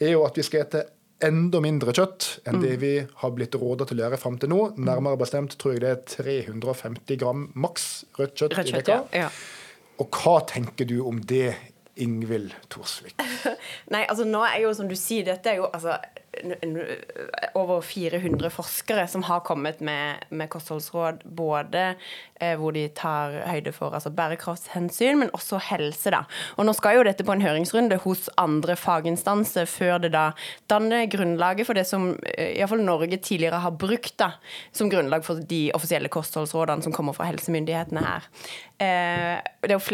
er 0.00 0.14
jo 0.14 0.22
at 0.24 0.38
vi 0.38 0.46
skal 0.46 0.64
ete 0.64 0.86
enda 1.26 1.58
mindre 1.60 1.90
kjøtt 1.92 2.28
enn 2.46 2.60
det 2.62 2.76
vi 2.78 2.92
har 3.02 3.32
blitt 3.34 3.56
råda 3.58 3.84
til 3.90 3.98
å 3.98 4.04
gjøre 4.06 4.20
fram 4.22 4.36
til 4.38 4.52
nå. 4.52 4.60
Nærmere 4.78 5.18
bestemt 5.18 5.56
tror 5.58 5.74
jeg 5.74 5.82
det 5.82 5.90
er 5.90 6.02
350 6.14 7.18
gram 7.18 7.48
maks 7.58 7.88
rødt 8.16 8.36
kjøtt, 8.38 8.54
Rødt 8.54 8.70
i 8.70 8.76
kjøtt, 8.76 8.86
veka. 8.86 9.00
ja. 9.18 9.26
ja. 9.26 9.30
Og 9.98 10.14
hva 10.14 10.36
tenker 10.46 10.86
du 10.86 11.00
om 11.02 11.18
det, 11.26 11.56
Ingvild 12.04 12.54
Thorsvik? 12.72 13.16
Nei, 13.94 14.04
altså 14.04 14.26
nå 14.28 14.42
er 14.46 14.62
jo 14.64 14.72
som 14.76 14.88
du 14.90 14.96
sier, 14.98 15.26
dette 15.28 15.52
er 15.52 15.60
jo 15.62 15.68
altså 15.72 15.98
over 17.58 17.82
400 17.84 18.50
forskere 18.54 19.06
som 19.10 19.24
har 19.28 19.44
kommet 19.46 19.80
med, 19.84 20.24
med 20.30 20.50
kostholdsråd, 20.52 21.24
både 21.24 21.84
eh, 22.40 22.54
hvor 22.58 22.74
de 22.76 22.86
tar 22.94 23.40
høyde 23.48 23.72
for 23.76 23.94
altså, 23.94 24.12
bærekraftshensyn, 24.14 25.18
men 25.20 25.32
også 25.36 25.60
helse. 25.70 26.12
da. 26.14 26.24
Og 26.56 26.68
nå 26.68 26.74
skal 26.76 26.98
jo 26.98 27.06
dette 27.08 27.26
på 27.26 27.34
en 27.34 27.44
høringsrunde 27.44 28.00
hos 28.04 28.28
andre 28.38 28.76
faginstanser 28.78 29.68
før 29.68 29.98
det 30.04 30.12
da 30.14 30.30
danner 30.70 31.08
grunnlaget 31.10 31.66
for 31.68 31.78
det 31.78 31.86
som 31.88 32.10
iallfall 32.38 32.56
i 32.58 32.58
hvert 32.58 32.72
fall 32.74 32.84
Norge 32.84 33.18
tidligere 33.22 33.60
har 33.62 33.76
brukt 33.80 34.16
da, 34.20 34.32
som 34.72 34.90
grunnlag 34.90 35.24
for 35.26 35.40
de 35.50 35.68
offisielle 35.76 36.10
kostholdsrådene 36.12 36.84
som 36.84 36.94
kommer 36.94 37.16
fra 37.16 37.28
helsemyndighetene 37.30 38.04
her. 38.04 38.28
Eh, 38.78 39.38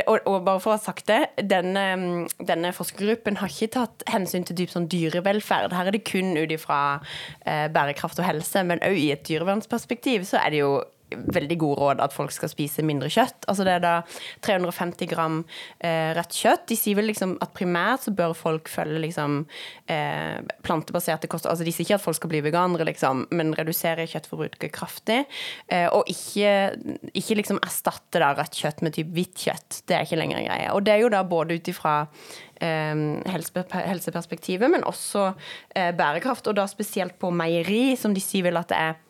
og, 0.04 0.18
og 0.28 0.42
bare 0.44 0.60
for 0.60 0.74
å 0.74 0.76
ha 0.76 0.82
sagt 0.82 1.08
det, 1.08 1.20
denne, 1.48 1.84
mm, 1.96 2.44
denne 2.44 2.72
forskergruppen 2.76 3.38
har 3.40 3.52
ikke 3.52 3.72
tatt 3.78 4.04
hensyn 4.12 4.44
til 4.44 4.58
dyp 4.58 4.74
sånn 4.74 4.90
dyrevelferd. 4.92 5.72
Her 5.72 5.88
er 5.88 5.96
det 5.96 6.04
kun 6.08 6.33
ut 6.40 6.54
ifra 6.54 6.80
eh, 7.46 7.68
bærekraft 7.72 8.18
og 8.18 8.28
helse, 8.28 8.64
men 8.66 8.82
òg 8.84 8.98
i 8.98 9.10
et 9.14 9.24
dyrevernsperspektiv 9.28 10.26
så 10.28 10.42
er 10.42 10.54
det 10.54 10.64
jo 10.64 10.76
veldig 11.34 11.58
god 11.60 11.78
råd 11.80 12.02
at 12.04 12.14
folk 12.14 12.32
skal 12.34 12.50
spise 12.52 12.84
mindre 12.86 13.10
kjøtt. 13.12 13.46
Altså 13.50 13.66
det 13.66 13.76
er 13.76 13.84
da 13.84 13.94
350 14.44 15.10
gram 15.10 15.40
eh, 15.78 16.12
rødt 16.16 16.38
kjøtt. 16.38 16.66
De 16.70 16.78
sier 16.78 16.98
vel 16.98 17.08
liksom 17.10 17.36
at 17.44 17.54
primært 17.56 18.06
så 18.06 18.14
bør 18.16 18.34
folk 18.38 18.70
følge 18.72 19.02
liksom 19.06 19.42
eh, 19.90 20.40
plantebaserte 20.66 21.30
kost... 21.30 21.48
Altså 21.50 21.66
de 21.66 21.74
sier 21.74 21.88
ikke 21.88 21.98
at 21.98 22.04
folk 22.04 22.18
skal 22.18 22.32
bli 22.32 22.42
veganere, 22.44 22.86
liksom, 22.88 23.26
men 23.34 23.54
redusere 23.58 24.08
kjøttforbruket 24.10 24.74
kraftig. 24.74 25.22
Eh, 25.68 25.86
og 25.88 26.08
ikke, 26.10 26.54
ikke 27.14 27.38
liksom 27.40 27.62
erstatte 27.64 28.22
da 28.22 28.32
rødt 28.36 28.58
kjøtt 28.60 28.84
med 28.84 28.96
typ 28.96 29.14
hvitt 29.14 29.46
kjøtt. 29.46 29.82
Det 29.88 29.98
er 29.98 30.08
ikke 30.08 30.20
lenger 30.20 30.40
en 30.40 30.50
greie. 30.50 30.74
Og 30.74 30.84
det 30.86 30.96
er 30.96 31.04
jo 31.04 31.12
da 31.12 31.24
både 31.28 31.58
ut 31.58 31.72
ifra 31.72 31.96
eh, 32.60 33.04
helseperspektivet, 33.30 34.70
men 34.70 34.86
også 34.88 35.30
eh, 35.74 35.92
bærekraft, 35.96 36.48
og 36.50 36.58
da 36.58 36.66
spesielt 36.70 37.18
på 37.20 37.32
meieri, 37.34 37.94
som 38.00 38.14
de 38.14 38.22
sier 38.22 38.46
vel 38.48 38.60
at 38.60 38.70
det 38.72 38.80
er 38.80 39.00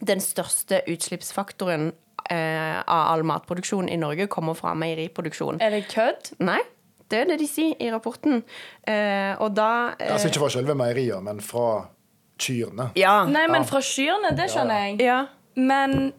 den 0.00 0.20
største 0.20 0.82
utslippsfaktoren 0.90 1.90
eh, 2.30 2.78
av 2.80 3.12
all 3.14 3.24
matproduksjon 3.26 3.88
i 3.88 3.98
Norge 4.00 4.26
kommer 4.32 4.56
fra 4.58 4.74
meieriproduksjon. 4.78 5.60
Er 5.64 5.72
det 5.72 5.86
kødd? 5.92 6.32
Nei, 6.44 6.60
det 7.10 7.22
er 7.22 7.30
det 7.30 7.38
de 7.42 7.48
sier 7.50 7.76
i 7.82 7.90
rapporten. 7.92 8.42
Eh, 8.86 9.32
og 9.40 9.54
da 9.56 9.94
eh, 9.96 10.12
Altså 10.12 10.30
ikke 10.30 10.44
fra 10.44 10.52
selve 10.58 10.76
meieriet, 10.78 11.22
men 11.24 11.40
fra 11.44 11.86
kyrne. 12.42 12.90
Ja. 12.98 13.22
Nei, 13.30 13.46
men 13.52 13.64
fra 13.68 13.80
kyrne, 13.84 14.34
det 14.36 14.50
skjønner 14.52 14.86
jeg. 14.88 15.00
ja. 15.06 15.22
Men 15.56 16.12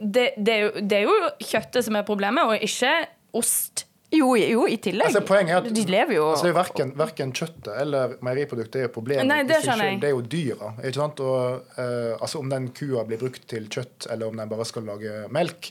det, 0.00 0.30
det, 0.38 0.52
er 0.54 0.62
jo, 0.62 0.70
det 0.80 0.96
er 1.00 1.04
jo 1.04 1.16
kjøttet 1.42 1.84
som 1.84 1.98
er 1.98 2.06
problemet, 2.08 2.48
og 2.48 2.64
ikke 2.64 2.94
ost. 3.36 3.84
Jo, 4.10 4.32
jo, 4.40 4.62
i 4.64 4.78
tillegg. 4.80 5.10
Altså, 5.10 5.20
poenget 5.28 5.52
er 5.52 5.58
at 5.60 5.74
de 5.76 5.84
lever 5.84 6.16
jo 6.16 6.30
altså, 6.30 6.46
det 6.46 6.52
er 6.54 6.56
verken, 6.56 6.92
verken 6.96 7.32
kjøttet 7.36 7.74
eller 7.76 8.14
meieriproduktet 8.24 8.80
er 8.80 8.86
jo 8.86 8.92
problemet. 8.94 9.28
Nei, 9.28 9.42
det. 9.44 9.60
Det 10.00 10.08
er 10.08 10.14
jo 10.14 10.22
dyra. 10.24 10.72
Ikke 10.80 10.96
sant? 10.96 11.20
Og, 11.20 11.72
uh, 11.76 12.14
altså, 12.16 12.40
om 12.40 12.48
den 12.48 12.70
kua 12.76 13.04
blir 13.08 13.20
brukt 13.20 13.44
til 13.52 13.68
kjøtt, 13.68 14.08
eller 14.08 14.32
om 14.32 14.40
den 14.40 14.48
bare 14.48 14.64
skal 14.68 14.88
lage 14.88 15.26
melk, 15.34 15.68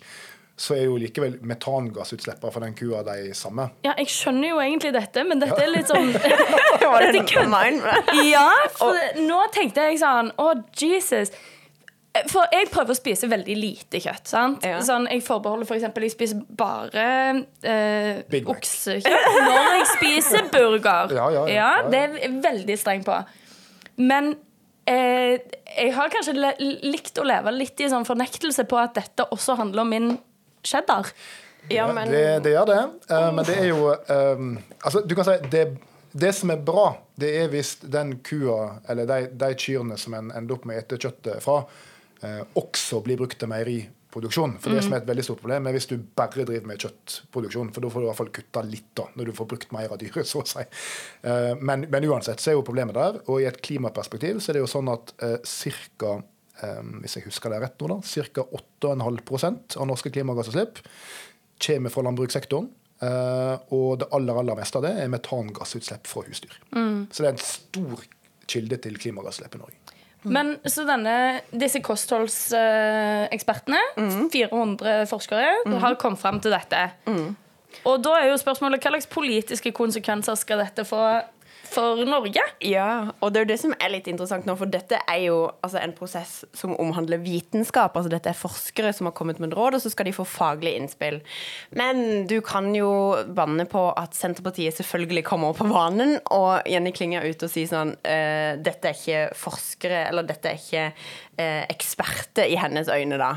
så 0.58 0.74
er 0.74 0.88
jo 0.88 0.96
likevel 1.02 1.38
metangassutslippene 1.46 2.54
fra 2.54 2.64
den 2.64 2.78
kua 2.78 3.04
de 3.06 3.34
samme. 3.38 3.68
Ja, 3.86 3.94
jeg 3.98 4.10
skjønner 4.14 4.52
jo 4.54 4.62
egentlig 4.62 4.94
dette, 4.96 5.26
men 5.26 5.42
dette 5.42 5.58
er 5.62 5.70
litt 5.70 5.90
sånn 5.90 6.10
Var 6.88 7.10
det 7.14 7.26
mind? 7.50 7.86
Ja, 8.26 8.48
for 8.74 8.98
nå 9.22 9.44
tenkte 9.54 9.86
jeg 9.86 10.02
sånn 10.02 10.32
Å, 10.42 10.50
Jesus. 10.78 11.34
For 12.32 12.50
jeg 12.54 12.70
prøver 12.74 12.94
å 12.94 12.98
spise 12.98 13.30
veldig 13.30 13.56
lite 13.58 14.02
kjøtt. 14.04 14.28
sant? 14.30 14.66
Ja. 14.66 14.82
Sånn, 14.86 15.08
Jeg 15.12 15.24
forbeholder 15.26 15.70
for 15.70 15.78
eksempel, 15.78 16.08
Jeg 16.08 16.16
spiser 16.16 16.42
bare 16.58 17.08
eh, 17.62 18.42
oksekjøtt 18.46 19.40
når 19.48 19.70
jeg 19.78 19.88
spiser 19.96 20.52
burger. 20.54 21.14
Ja, 21.18 21.30
ja, 21.34 21.48
ja. 21.52 21.72
Det 21.90 22.00
er 22.00 22.18
jeg 22.22 22.38
veldig 22.44 22.78
streng 22.80 23.04
på. 23.08 23.18
Men 23.98 24.36
eh, 24.86 25.40
jeg 25.78 25.94
har 25.96 26.14
kanskje 26.14 26.38
le 26.38 26.54
likt 26.86 27.18
å 27.20 27.26
leve 27.28 27.54
litt 27.56 27.80
i 27.82 27.90
sånn 27.92 28.08
fornektelse 28.08 28.68
på 28.70 28.80
at 28.82 28.96
dette 28.98 29.28
også 29.34 29.58
handler 29.60 29.86
om 29.86 29.94
min 29.94 30.16
cheddar. 30.66 31.10
Ja, 31.70 31.88
men 31.94 32.12
det, 32.12 32.40
det 32.46 32.54
gjør 32.56 32.70
det. 32.70 32.80
Uh, 33.12 33.28
men 33.36 33.46
det 33.48 33.58
er 33.60 33.68
jo 33.74 33.92
um, 33.92 34.54
Altså, 34.80 35.02
du 35.04 35.16
kan 35.18 35.28
si 35.28 35.36
det, 35.52 35.66
det 36.16 36.32
som 36.36 36.54
er 36.54 36.62
bra, 36.64 36.90
det 37.20 37.34
er 37.42 37.52
hvis 37.52 37.76
den 37.84 38.18
kua, 38.24 38.78
eller 38.90 39.10
de, 39.10 39.28
de 39.36 39.50
kyrne 39.60 39.98
som 40.00 40.16
en 40.18 40.32
ender 40.32 40.56
opp 40.56 40.68
med 40.68 40.78
å 40.78 40.84
ete 40.84 41.00
kjøttet 41.02 41.44
fra, 41.44 41.64
også 42.58 43.02
blir 43.06 43.18
brukt 43.20 43.38
til 43.38 43.50
meieriproduksjon. 43.52 44.56
For 44.64 44.74
det 44.74 44.84
som 44.86 44.96
er 44.96 45.04
et 45.04 45.10
veldig 45.10 45.26
stort 45.28 45.42
problem, 45.44 45.68
er 45.70 45.76
hvis 45.76 45.90
du 45.92 45.98
bare 46.18 46.46
driver 46.48 46.66
med 46.70 46.82
kjøttproduksjon. 46.82 47.70
For 47.76 47.86
da 47.86 47.92
får 47.94 48.02
du 48.02 48.06
i 48.06 48.10
hvert 48.10 48.20
fall 48.22 48.32
kutta 48.40 48.64
litt, 48.66 48.88
da, 48.98 49.06
når 49.20 49.30
du 49.30 49.36
får 49.38 49.50
brukt 49.52 49.76
mer 49.76 49.94
av 49.94 50.00
dyret, 50.02 50.26
så 50.32 50.42
å 50.42 50.48
si. 50.50 50.64
Eh, 51.22 51.54
men, 51.62 51.86
men 51.94 52.08
uansett 52.10 52.42
så 52.42 52.52
er 52.54 52.58
jo 52.58 52.66
problemet 52.66 52.98
der. 52.98 53.20
Og 53.28 53.44
i 53.44 53.48
et 53.50 53.62
klimaperspektiv 53.66 54.42
så 54.42 54.52
er 54.52 54.58
det 54.60 54.66
jo 54.66 54.72
sånn 54.72 54.90
at 54.94 55.14
eh, 55.22 55.38
ca. 56.02 56.16
Eh, 56.66 56.82
hvis 57.04 57.20
jeg 57.20 57.28
husker 57.28 57.54
det 57.54 57.62
rett 57.62 57.78
nå, 57.86 57.92
da, 57.94 58.26
ca. 58.34 58.48
8,5% 58.88 59.78
av 59.78 59.90
norske 59.92 60.10
klimagassutslipp 60.16 60.82
kommer 61.68 61.94
fra 61.94 62.04
landbrukssektoren. 62.10 62.68
eh, 63.06 63.74
og 63.78 64.00
det 64.02 64.08
aller 64.18 64.40
aller 64.42 64.58
meste 64.58 64.80
av 64.80 64.88
det 64.88 64.96
er 65.04 65.10
metangassutslipp 65.14 66.10
fra 66.10 66.24
husdyr. 66.26 66.56
Så 67.14 67.22
det 67.22 67.30
er 67.30 67.36
en 67.36 67.44
stor 67.46 68.08
kilde 68.50 68.78
til 68.82 68.98
klimagassutslipp 68.98 69.58
i 69.60 69.62
Norge. 69.62 69.97
Men 70.34 70.56
så 70.68 70.84
denne, 70.88 71.42
disse 71.52 71.80
kostholdsekspertene, 71.86 73.80
400 74.34 75.06
forskere, 75.10 75.50
har 75.84 75.96
kommet 76.02 76.20
fram 76.22 76.40
til 76.44 76.52
dette. 76.56 76.82
Og 77.88 78.02
da 78.04 78.14
er 78.20 78.30
jo 78.32 78.38
spørsmålet 78.42 78.82
hva 78.84 78.90
slags 78.96 79.10
politiske 79.12 79.72
konsekvenser 79.76 80.36
skal 80.40 80.58
dette 80.64 80.84
få 80.88 81.02
for 81.70 82.02
Norge? 82.08 82.42
Ja, 82.64 83.12
og 83.20 83.34
det 83.34 83.40
er 83.40 83.46
jo 83.46 83.52
det 83.52 83.60
som 83.62 83.74
er 83.78 83.92
litt 83.94 84.08
interessant 84.10 84.48
nå, 84.48 84.56
for 84.60 84.70
dette 84.72 85.00
er 85.04 85.20
jo 85.26 85.38
altså, 85.66 85.80
en 85.82 85.94
prosess 85.98 86.34
som 86.58 86.76
omhandler 86.80 87.22
vitenskap. 87.24 87.98
Altså 87.98 88.12
dette 88.12 88.32
er 88.32 88.38
forskere 88.38 88.94
som 88.96 89.10
har 89.10 89.16
kommet 89.18 89.42
med 89.44 89.56
råd, 89.58 89.78
og 89.78 89.84
så 89.84 89.92
skal 89.94 90.10
de 90.10 90.16
få 90.16 90.26
faglige 90.28 90.80
innspill. 90.82 91.20
Men 91.78 92.28
du 92.30 92.40
kan 92.46 92.70
jo 92.76 92.90
banne 93.38 93.68
på 93.70 93.88
at 94.00 94.18
Senterpartiet 94.18 94.78
selvfølgelig 94.78 95.26
kommer 95.28 95.58
på 95.58 95.68
banen, 95.70 96.18
og 96.34 96.68
Jenny 96.70 96.94
Klinge 96.96 97.22
er 97.22 97.30
ute 97.30 97.48
og 97.48 97.54
sier 97.54 97.70
sånn 97.70 97.96
eh, 98.08 98.58
Dette 98.64 98.92
er 98.92 98.98
ikke 98.98 99.38
forskere, 99.38 100.06
eller 100.10 100.28
dette 100.28 100.52
er 100.52 100.62
ikke 100.62 100.86
eh, 100.88 101.64
eksperter 101.70 102.50
i 102.50 102.58
hennes 102.60 102.90
øyne, 102.92 103.20
da. 103.22 103.34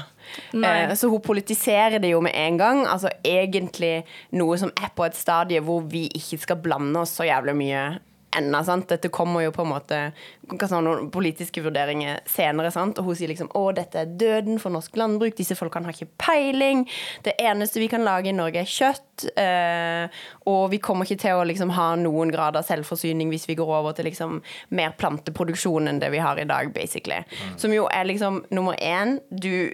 Nei. 0.57 0.75
Eh, 0.85 0.95
så 0.99 1.11
hun 1.11 1.23
politiserer 1.25 1.99
det 2.03 2.13
jo 2.13 2.21
med 2.25 2.37
en 2.37 2.61
gang. 2.61 2.85
Altså 2.89 3.13
egentlig 3.27 4.05
noe 4.37 4.59
som 4.61 4.73
er 4.77 4.93
på 4.97 5.07
et 5.07 5.19
stadie 5.19 5.63
hvor 5.65 5.85
vi 5.91 6.07
ikke 6.17 6.41
skal 6.45 6.63
blande 6.63 7.03
oss 7.03 7.17
så 7.19 7.29
jævlig 7.29 7.57
mye 7.59 7.83
ennå. 8.37 8.65
sant? 8.65 8.89
Dette 8.89 9.11
kommer 9.13 9.45
jo 9.45 9.53
på 9.55 9.65
en 9.65 9.73
måte 9.73 10.01
noen 10.51 11.11
politiske 11.13 11.63
vurderinger 11.63 12.21
senere. 12.27 12.71
sant? 12.71 12.99
Og 12.99 13.11
hun 13.11 13.19
sier 13.19 13.31
liksom 13.31 13.51
å, 13.55 13.71
dette 13.77 14.03
er 14.03 14.17
døden 14.21 14.59
for 14.63 14.73
norsk 14.75 14.97
landbruk, 14.97 15.37
disse 15.37 15.57
folkene 15.59 15.91
har 15.91 15.97
ikke 15.97 16.11
peiling. 16.21 16.87
Det 17.23 17.37
eneste 17.39 17.81
vi 17.81 17.89
kan 17.89 18.05
lage 18.07 18.31
i 18.31 18.37
Norge, 18.37 18.61
er 18.61 18.71
kjøtt. 18.71 19.27
Eh, 19.37 20.23
og 20.49 20.71
vi 20.73 20.81
kommer 20.83 21.05
ikke 21.05 21.21
til 21.21 21.39
å 21.39 21.47
liksom 21.47 21.73
ha 21.77 21.93
noen 22.01 22.33
grad 22.33 22.57
av 22.57 22.65
selvforsyning 22.67 23.31
hvis 23.33 23.47
vi 23.51 23.59
går 23.59 23.73
over 23.81 23.97
til 23.97 24.09
liksom 24.09 24.39
mer 24.77 24.95
planteproduksjon 25.01 25.91
enn 25.91 26.01
det 26.01 26.11
vi 26.15 26.23
har 26.23 26.41
i 26.41 26.49
dag, 26.49 26.73
basically. 26.75 27.23
Som 27.61 27.75
jo 27.77 27.87
er 27.93 28.09
liksom 28.09 28.45
nummer 28.55 28.79
én, 28.81 29.19
du 29.31 29.71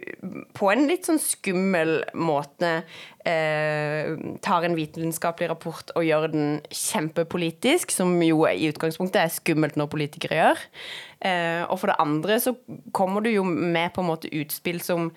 på 0.57 0.73
en 0.73 0.87
litt 0.91 1.07
sånn 1.09 1.23
skummel 1.23 2.01
måte 2.15 2.81
eh, 3.27 4.15
tar 4.45 4.67
en 4.67 4.77
vitenskapelig 4.79 5.51
rapport 5.51 5.91
og 5.97 6.07
gjør 6.07 6.29
den 6.33 6.61
kjempepolitisk, 6.71 7.93
som 7.95 8.15
jo 8.23 8.45
i 8.49 8.71
utgangspunktet 8.71 9.21
er 9.23 9.35
skummelt 9.35 9.79
når 9.79 9.91
politikere 9.93 10.39
gjør. 10.39 10.63
Eh, 11.27 11.63
og 11.65 11.81
for 11.81 11.91
det 11.91 11.99
andre 12.03 12.39
så 12.43 12.55
kommer 12.97 13.25
du 13.25 13.31
jo 13.33 13.43
med 13.47 13.95
på 13.95 14.05
en 14.05 14.11
måte 14.11 14.31
utspill 14.37 14.81
som, 14.85 15.11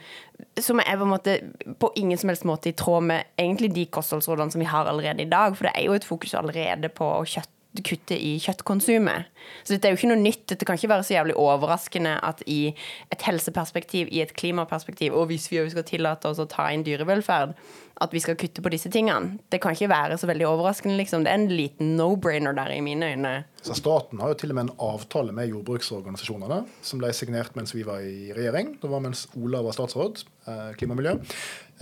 som 0.57 0.81
er 0.81 0.97
på 0.97 1.05
en 1.05 1.13
måte 1.13 1.37
på 1.79 1.91
ingen 1.99 2.19
som 2.19 2.31
helst 2.31 2.47
måte 2.49 2.71
i 2.71 2.77
tråd 2.77 3.07
med 3.11 3.29
egentlig 3.37 3.73
de 3.75 3.85
kostholdsrådene 3.93 4.55
som 4.55 4.63
vi 4.63 4.71
har 4.71 4.89
allerede 4.89 5.25
i 5.25 5.29
dag. 5.29 5.57
For 5.57 5.69
det 5.69 5.75
er 5.75 5.87
jo 5.89 5.97
et 5.97 6.07
fokus 6.07 6.35
allerede 6.39 6.91
på 6.95 7.13
kjøtt 7.29 7.53
kutte 7.85 8.17
i 8.17 8.33
kjøttkonsumet. 8.41 9.29
Så 9.63 9.75
dette 9.75 9.87
er 9.87 9.93
jo 9.93 9.99
ikke 9.99 10.09
noe 10.09 10.21
nytt. 10.21 10.47
Dette 10.49 10.65
kan 10.65 10.79
ikke 10.79 10.89
være 10.89 11.05
så 11.05 11.15
jævlig 11.15 11.35
overraskende 11.39 12.15
at 12.25 12.41
i 12.49 12.73
et 13.13 13.25
helseperspektiv, 13.27 14.09
i 14.09 14.23
et 14.23 14.33
klimaperspektiv, 14.33 15.13
og 15.13 15.29
hvis 15.29 15.47
vi 15.51 15.61
skal 15.69 15.85
tillate 15.87 16.31
oss 16.31 16.41
å 16.41 16.49
ta 16.49 16.71
inn 16.73 16.85
dyrevelferd, 16.87 17.53
at 17.99 18.13
vi 18.15 18.21
skal 18.23 18.37
kutte 18.39 18.63
på 18.63 18.71
disse 18.71 18.89
tingene. 18.91 19.37
Det 19.51 19.59
kan 19.61 19.75
ikke 19.75 19.89
være 19.91 20.17
så 20.19 20.27
veldig 20.29 20.47
overraskende, 20.47 20.95
liksom. 21.01 21.25
Det 21.25 21.33
er 21.33 21.39
en 21.41 21.51
liten 21.51 21.95
no-brainer 21.99 22.55
der, 22.55 22.71
i 22.71 22.83
mine 22.83 23.11
øyne. 23.11 23.33
Så 23.61 23.75
Staten 23.75 24.21
har 24.23 24.31
jo 24.31 24.39
til 24.39 24.53
og 24.53 24.59
med 24.59 24.69
en 24.69 24.75
avtale 24.87 25.35
med 25.35 25.51
jordbruksorganisasjonene, 25.51 26.61
som 26.85 27.01
ble 27.01 27.11
signert 27.15 27.57
mens 27.59 27.75
vi 27.75 27.83
var 27.87 28.05
i 28.05 28.31
regjering. 28.35 28.77
Det 28.81 28.91
var 28.91 29.03
mens 29.03 29.25
Ola 29.35 29.61
var 29.65 29.75
statsråd, 29.75 30.23
eh, 30.47 30.69
klima 30.79 30.95
og 30.95 31.01
miljø. 31.01 31.17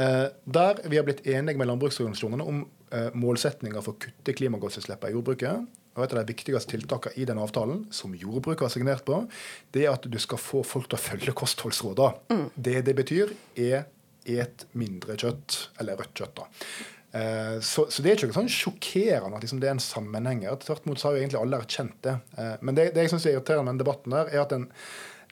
Eh, 0.01 0.25
der 0.57 0.81
vi 0.89 0.97
har 0.97 1.05
blitt 1.05 1.25
enige 1.27 1.57
med 1.57 1.69
landbruksorganisasjonene 1.69 2.49
om 2.49 2.65
målsetninger 3.17 3.83
for 3.83 3.97
å 3.97 3.99
kutte 3.99 4.35
klimagassutslippene 4.37 5.11
i 5.11 5.15
jordbruket. 5.17 5.65
Og 5.97 6.03
Et 6.05 6.13
av 6.13 6.21
de 6.21 6.31
viktigste 6.31 6.71
tiltakene 6.71 7.17
i 7.17 7.25
den 7.25 7.39
avtalen, 7.41 7.85
som 7.91 8.13
jordbruket 8.15 8.67
har 8.67 8.73
signert 8.73 9.05
på, 9.05 9.23
det 9.73 9.87
er 9.87 9.95
at 9.95 10.05
du 10.05 10.17
skal 10.21 10.39
få 10.39 10.61
folk 10.63 10.91
til 10.91 10.99
å 10.99 11.01
følge 11.01 11.33
kostholdsrådene. 11.35 12.21
Mm. 12.29 12.45
Det 12.53 12.77
det 12.85 12.95
betyr, 12.99 13.33
er 13.57 13.87
et 14.27 14.67
mindre 14.77 15.17
kjøtt, 15.17 15.57
eller 15.81 15.97
rødt 15.97 16.13
kjøtt. 16.21 16.37
da. 16.37 16.47
Eh, 17.17 17.59
så, 17.65 17.87
så, 17.89 18.03
det 18.03 18.11
er 18.11 18.19
ikke 18.19 18.35
sånn 18.35 18.51
sjokkerende 18.51 19.37
at 19.39 19.45
liksom 19.45 19.61
det 19.61 19.69
er 19.69 19.77
en 19.77 19.83
sammenheng 19.83 20.43
her. 20.45 20.57
Tvert 20.61 20.85
imot 20.85 21.01
så 21.01 21.09
har 21.09 21.17
jo 21.17 21.23
egentlig 21.23 21.41
alle 21.41 21.61
erkjent 21.63 21.95
det. 22.05 22.17
Eh, 22.37 22.55
men 22.61 22.77
det, 22.77 22.89
det 22.95 23.05
jeg 23.05 23.15
syns 23.15 23.27
er 23.29 23.37
irriterende 23.37 23.67
med 23.67 23.77
den 23.77 23.85
debatten, 23.85 24.17
der, 24.17 24.33
er 24.33 24.43
at 24.43 24.55
en, 24.55 24.67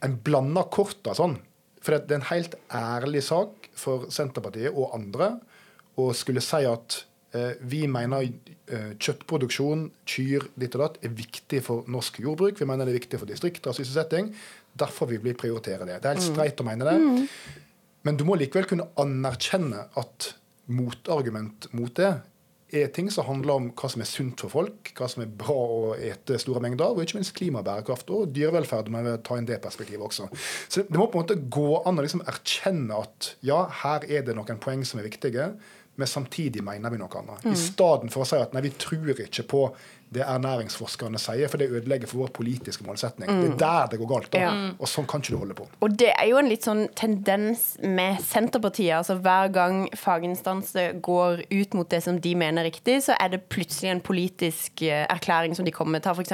en 0.05 0.15
blander 0.25 0.69
korta 0.73 1.15
sånn. 1.17 1.37
For 1.85 1.93
det 1.93 2.15
er 2.15 2.21
en 2.23 2.31
helt 2.31 2.55
ærlig 2.73 3.25
sak 3.27 3.69
for 3.77 4.07
Senterpartiet 4.13 4.73
og 4.73 4.95
andre 4.97 5.35
å 6.01 6.09
skulle 6.17 6.43
si 6.43 6.63
at 6.65 6.97
eh, 6.97 7.03
vi 7.59 7.85
mener 7.91 8.25
eh, 8.25 8.93
kjøttproduksjon, 9.01 9.87
kyr, 10.07 10.47
ditt 10.59 10.77
og 10.77 10.85
datt, 10.85 10.99
er 11.05 11.15
viktig 11.15 11.61
for 11.65 11.87
norsk 11.91 12.21
jordbruk. 12.23 12.59
Vi 12.61 12.67
mener 12.69 12.87
det 12.87 12.95
er 12.95 13.01
viktig 13.01 13.21
for 13.21 13.29
distrikter 13.29 13.71
og 13.71 13.79
sysselsetting. 13.79 14.31
Derfor 14.75 15.09
vil 15.11 15.23
vi 15.23 15.35
prioritere 15.37 15.87
det. 15.87 15.99
Det 16.03 16.09
er 16.11 16.17
helt 16.17 16.25
mm. 16.25 16.31
streit 16.33 16.61
å 16.63 16.67
mene 16.67 16.87
det. 16.87 16.95
Mm. 17.01 17.65
Men 18.05 18.19
du 18.19 18.25
må 18.27 18.37
likevel 18.37 18.69
kunne 18.69 18.89
anerkjenne 19.01 19.87
at 19.99 20.31
motargument 20.71 21.69
mot 21.77 21.93
det 21.97 22.13
er 22.73 22.89
ting 22.93 23.11
som 23.13 23.27
handler 23.27 23.59
om 23.59 23.67
hva 23.77 23.89
som 23.91 24.01
er 24.01 24.09
sunt 24.09 24.41
for 24.41 24.51
folk, 24.51 24.91
hva 24.97 25.07
som 25.09 25.21
er 25.23 25.31
bra 25.41 25.55
å 25.55 25.93
ete 25.95 26.37
store 26.41 26.61
mengder 26.63 26.87
av, 26.87 26.97
og 26.97 27.05
ikke 27.05 27.19
minst 27.19 27.35
klimabærekraft 27.37 28.09
og 28.13 28.33
dyrevelferd. 28.35 28.89
må 28.91 29.03
vi 29.05 29.15
ta 29.25 29.37
inn 29.37 29.47
det 29.47 29.61
perspektivet 29.63 30.05
også. 30.05 30.27
Så 30.67 30.83
det 30.89 30.97
må 30.97 31.07
på 31.07 31.19
en 31.19 31.25
måte 31.25 31.37
gå 31.37 31.81
an 31.85 32.01
å 32.01 32.05
liksom 32.05 32.25
erkjenne 32.25 32.97
at 33.05 33.35
ja, 33.45 33.65
her 33.83 34.07
er 34.09 34.25
det 34.25 34.35
noen 34.37 34.61
poeng 34.61 34.83
som 34.87 34.99
er 34.99 35.07
viktige, 35.07 35.51
men 35.95 36.07
samtidig 36.07 36.63
mener 36.63 36.91
vi 36.91 36.99
noe 36.99 37.19
annet. 37.21 37.45
Mm. 37.45 37.53
I 37.53 37.59
stedet 37.59 38.13
for 38.13 38.25
å 38.25 38.29
si 38.29 38.39
at 38.39 38.55
nei, 38.55 38.65
vi 38.65 38.73
tror 38.79 39.13
ikke 39.15 39.45
på 39.51 39.61
det 40.15 40.23
ernæringsforskerne 40.23 41.19
sier, 41.21 41.49
for 41.51 41.61
det 41.61 41.69
ødelegger 41.69 42.09
for 42.09 42.23
vår 42.23 42.31
politiske 42.35 42.85
målsetning. 42.87 43.29
Mm. 43.29 43.41
Det 43.41 43.51
er 43.51 43.57
der 43.61 43.91
det 43.91 43.99
går 44.01 44.11
galt. 44.11 44.31
da, 44.33 44.41
ja. 44.41 44.53
Og 44.79 44.89
sånn 44.89 45.07
kan 45.09 45.23
ikke 45.23 45.35
du 45.35 45.41
holde 45.41 45.57
på. 45.57 45.67
Og 45.85 45.97
det 45.99 46.11
er 46.13 46.29
jo 46.29 46.39
en 46.39 46.49
litt 46.49 46.67
sånn 46.67 46.85
tendens 46.97 47.65
med 47.83 48.21
Senterpartiet. 48.23 48.95
altså 48.99 49.17
Hver 49.23 49.51
gang 49.55 49.85
faginstanser 49.99 50.99
går 51.05 51.45
ut 51.51 51.77
mot 51.77 51.89
det 51.91 52.01
som 52.05 52.19
de 52.21 52.35
mener 52.39 52.63
er 52.63 52.71
riktig, 52.71 53.01
så 53.05 53.17
er 53.19 53.33
det 53.35 53.43
plutselig 53.51 53.91
en 53.91 54.03
politisk 54.05 54.85
uh, 54.87 55.03
erklæring 55.03 55.55
som 55.57 55.67
de 55.67 55.73
kommer 55.75 55.97
med. 55.97 56.05
Ta 56.05 56.15
f.eks. 56.15 56.33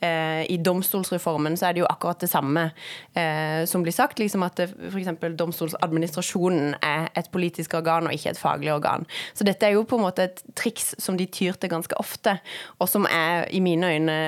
Eh, 0.00 0.44
i 0.48 0.56
domstolsreformen 0.64 1.58
så 1.60 1.68
er 1.68 1.76
det 1.76 1.82
jo 1.82 1.88
akkurat 1.90 2.22
det 2.22 2.30
samme 2.30 2.70
eh, 3.14 3.66
som 3.68 3.82
blir 3.84 3.92
sagt. 3.92 4.18
liksom 4.18 4.44
At 4.46 4.60
f.eks. 4.60 5.10
domstolsadministrasjonen 5.38 6.76
er 6.82 7.10
et 7.16 7.28
politisk 7.32 7.74
organ 7.78 8.08
og 8.08 8.16
ikke 8.16 8.32
et 8.34 8.40
faglig 8.40 8.72
organ. 8.72 9.06
Så 9.34 9.44
dette 9.44 9.66
er 9.66 9.76
jo 9.76 9.84
på 9.88 9.98
en 9.98 10.06
måte 10.06 10.28
et 10.28 10.42
triks 10.56 10.94
som 10.98 11.18
de 11.20 11.26
tyr 11.28 11.58
til 11.60 11.72
ganske 11.72 11.96
ofte 12.00 12.38
og 12.78 12.89
som 12.90 13.06
er 13.08 13.46
i 13.54 13.62
mine 13.64 13.94
øyne 13.94 14.18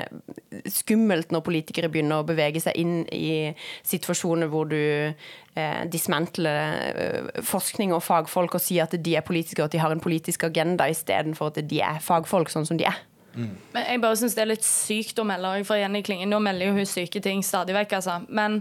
skummelt 0.69 1.31
når 1.33 1.45
politikere 1.45 1.89
begynner 1.91 2.21
å 2.21 2.27
bevege 2.27 2.61
seg 2.63 2.77
inn 2.79 3.01
i 3.13 3.53
situasjoner 3.85 4.51
hvor 4.51 4.69
du 4.71 4.79
eh, 4.79 5.81
dismantler 5.91 6.75
eh, 6.93 7.31
forskning 7.45 7.93
og 7.95 8.03
fagfolk 8.05 8.57
og 8.57 8.63
sier 8.63 8.87
at 8.87 8.95
de 8.97 9.17
er 9.17 9.25
politikere 9.25 9.65
og 9.65 9.71
at 9.71 9.77
de 9.77 9.83
har 9.83 9.95
en 9.95 10.03
politisk 10.03 10.47
agenda 10.49 10.87
istedenfor 10.91 11.51
at 11.51 11.63
de 11.69 11.81
er 11.83 12.01
fagfolk 12.03 12.53
sånn 12.53 12.67
som 12.69 12.79
de 12.79 12.87
er. 12.89 13.01
Mm. 13.33 13.53
Men 13.73 13.85
jeg 13.87 14.01
bare 14.01 14.17
syns 14.19 14.35
det 14.37 14.43
er 14.43 14.51
litt 14.51 14.65
sykt 14.67 15.19
å 15.19 15.25
melde. 15.25 15.55
For 15.67 15.79
Jenny 15.79 16.03
Klinge. 16.05 16.27
nå 16.29 16.39
melder 16.43 16.69
jo 16.69 16.77
hun 16.77 16.89
syke 16.89 17.21
ting 17.23 17.41
stadig 17.45 17.73
vekk, 17.75 17.95
altså. 17.97 18.19
Men 18.29 18.59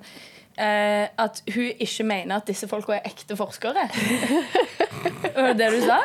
eh, 0.56 1.08
at 1.12 1.42
hun 1.52 1.82
ikke 1.82 2.06
mener 2.08 2.38
at 2.38 2.48
disse 2.48 2.68
folka 2.70 2.96
er 2.96 3.08
ekte 3.08 3.36
forskere. 3.36 3.88
Var 5.34 5.52
det 5.52 5.58
det 5.58 5.70
du 5.74 5.80
sa? 5.84 6.00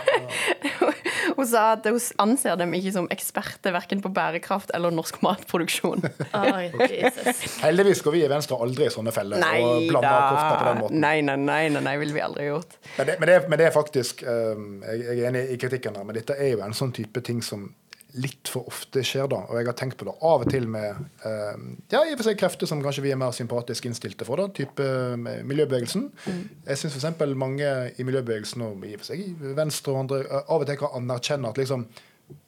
Hun 1.38 1.45
sa 1.45 1.63
at 1.76 1.86
hun 1.86 2.00
anser 2.23 2.58
dem 2.58 2.73
ikke 2.73 2.91
som 2.95 3.08
eksperter 3.13 3.76
verken 3.76 4.02
på 4.02 4.10
bærekraft 4.13 4.71
eller 4.78 4.93
norsk 4.93 5.19
matproduksjon. 5.26 6.02
Oh, 6.34 6.60
Heldigvis 7.65 8.02
går 8.06 8.15
vi 8.15 8.23
i 8.26 8.30
Venstre 8.32 8.58
aldri 8.63 8.88
i 8.88 8.93
sånne 8.93 9.13
feller 9.15 9.41
nei, 9.41 9.60
og 9.62 9.86
blander 9.91 10.30
kofta 10.32 10.54
på 10.56 10.69
den 10.69 10.82
måten. 10.82 11.02
Nei, 11.04 11.15
nei, 11.26 11.38
nei, 11.38 11.63
nei, 11.76 11.84
nei 11.86 11.95
vil 12.02 12.15
vi 12.15 12.23
aldri 12.26 12.50
gjort. 12.50 12.80
Men 12.97 13.12
det, 13.12 13.19
men 13.21 13.32
det, 13.32 13.39
men 13.52 13.62
det 13.62 13.67
er 13.69 13.76
faktisk 13.76 14.26
um, 14.26 14.69
jeg, 14.82 15.04
jeg, 15.06 15.19
er 15.19 15.30
enig 15.30 15.43
i 15.54 15.60
kritikken 15.62 16.00
der, 16.00 16.08
men 16.08 16.17
dette 16.17 16.38
er 16.38 16.56
jo 16.56 16.63
en 16.65 16.78
sånn 16.78 16.95
type 16.97 17.21
ting 17.26 17.43
som 17.45 17.69
litt 18.15 18.50
for 18.50 18.67
ofte 18.72 19.04
skjer, 19.06 19.28
da. 19.32 19.41
Og 19.50 19.60
jeg 19.60 19.67
har 19.67 19.76
tenkt 19.78 19.98
på 20.00 20.08
det 20.08 20.13
av 20.26 20.43
og 20.46 20.52
til 20.52 20.67
med 20.72 21.02
eh, 21.28 21.60
ja, 21.91 22.02
i 22.02 22.13
og 22.13 22.20
for 22.20 22.28
seg 22.30 22.39
krefter 22.39 22.70
som 22.70 22.82
kanskje 22.84 23.04
vi 23.04 23.12
er 23.13 23.20
mer 23.20 23.36
sympatisk 23.36 23.89
innstilte 23.89 24.26
for, 24.28 24.39
da, 24.39 24.48
type 24.56 24.84
eh, 24.84 25.43
miljøbevegelsen. 25.48 26.08
Mm. 26.26 26.41
Jeg 26.70 26.82
syns 26.82 26.98
f.eks. 26.98 27.24
mange 27.38 27.72
i 27.93 28.08
miljøbevegelsen 28.08 28.63
og 28.65 28.86
i 28.88 28.96
og 28.96 29.04
for 29.04 29.12
seg 29.12 29.24
i 29.26 29.56
Venstre 29.58 29.93
og 29.93 30.06
andre 30.06 30.22
eh, 30.26 30.43
av 30.46 30.63
og 30.63 30.70
til 30.70 30.80
kan 30.82 31.00
anerkjenne 31.02 31.52
at 31.52 31.62
liksom 31.62 31.88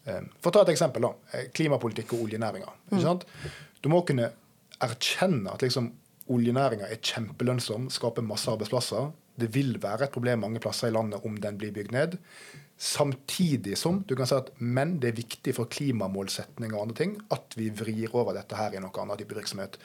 eh, 0.07 0.21
For 0.39 0.51
å 0.51 0.55
ta 0.55 0.65
et 0.65 0.73
eksempel, 0.75 1.09
da. 1.09 1.33
Eh, 1.35 1.49
klimapolitikk 1.55 2.15
og 2.17 2.27
oljenæringa. 2.29 2.75
Mm. 2.95 3.25
Du 3.83 3.91
må 3.91 4.03
kunne 4.07 4.31
erkjenne 4.79 5.53
at 5.53 5.65
liksom 5.65 5.91
oljenæringa 6.29 6.87
er 6.87 7.01
kjempelønnsom, 7.03 7.89
skaper 7.93 8.25
masse 8.25 8.49
arbeidsplasser. 8.51 9.11
Det 9.39 9.49
vil 9.53 9.75
være 9.81 10.07
et 10.07 10.13
problem 10.15 10.43
mange 10.45 10.61
plasser 10.63 10.91
i 10.91 10.95
landet 10.95 11.25
om 11.25 11.37
den 11.41 11.59
blir 11.59 11.73
bygd 11.75 11.93
ned. 11.95 12.17
Samtidig 12.79 13.75
som 13.77 13.99
du 14.07 14.15
kan 14.15 14.27
si 14.29 14.37
at 14.37 14.53
men 14.59 14.95
det 15.03 15.11
er 15.11 15.17
viktig 15.17 15.51
for 15.57 15.67
klimamålsetning 15.67 16.71
og 16.71 16.85
andre 16.85 16.95
ting 17.01 17.17
at 17.35 17.57
vi 17.59 17.67
vrir 17.75 18.15
over 18.15 18.37
dette 18.37 18.55
her 18.55 18.75
i 18.75 18.79
noe 18.79 19.03
annet 19.03 19.19
type 19.19 19.35
virksomhet. 19.35 19.75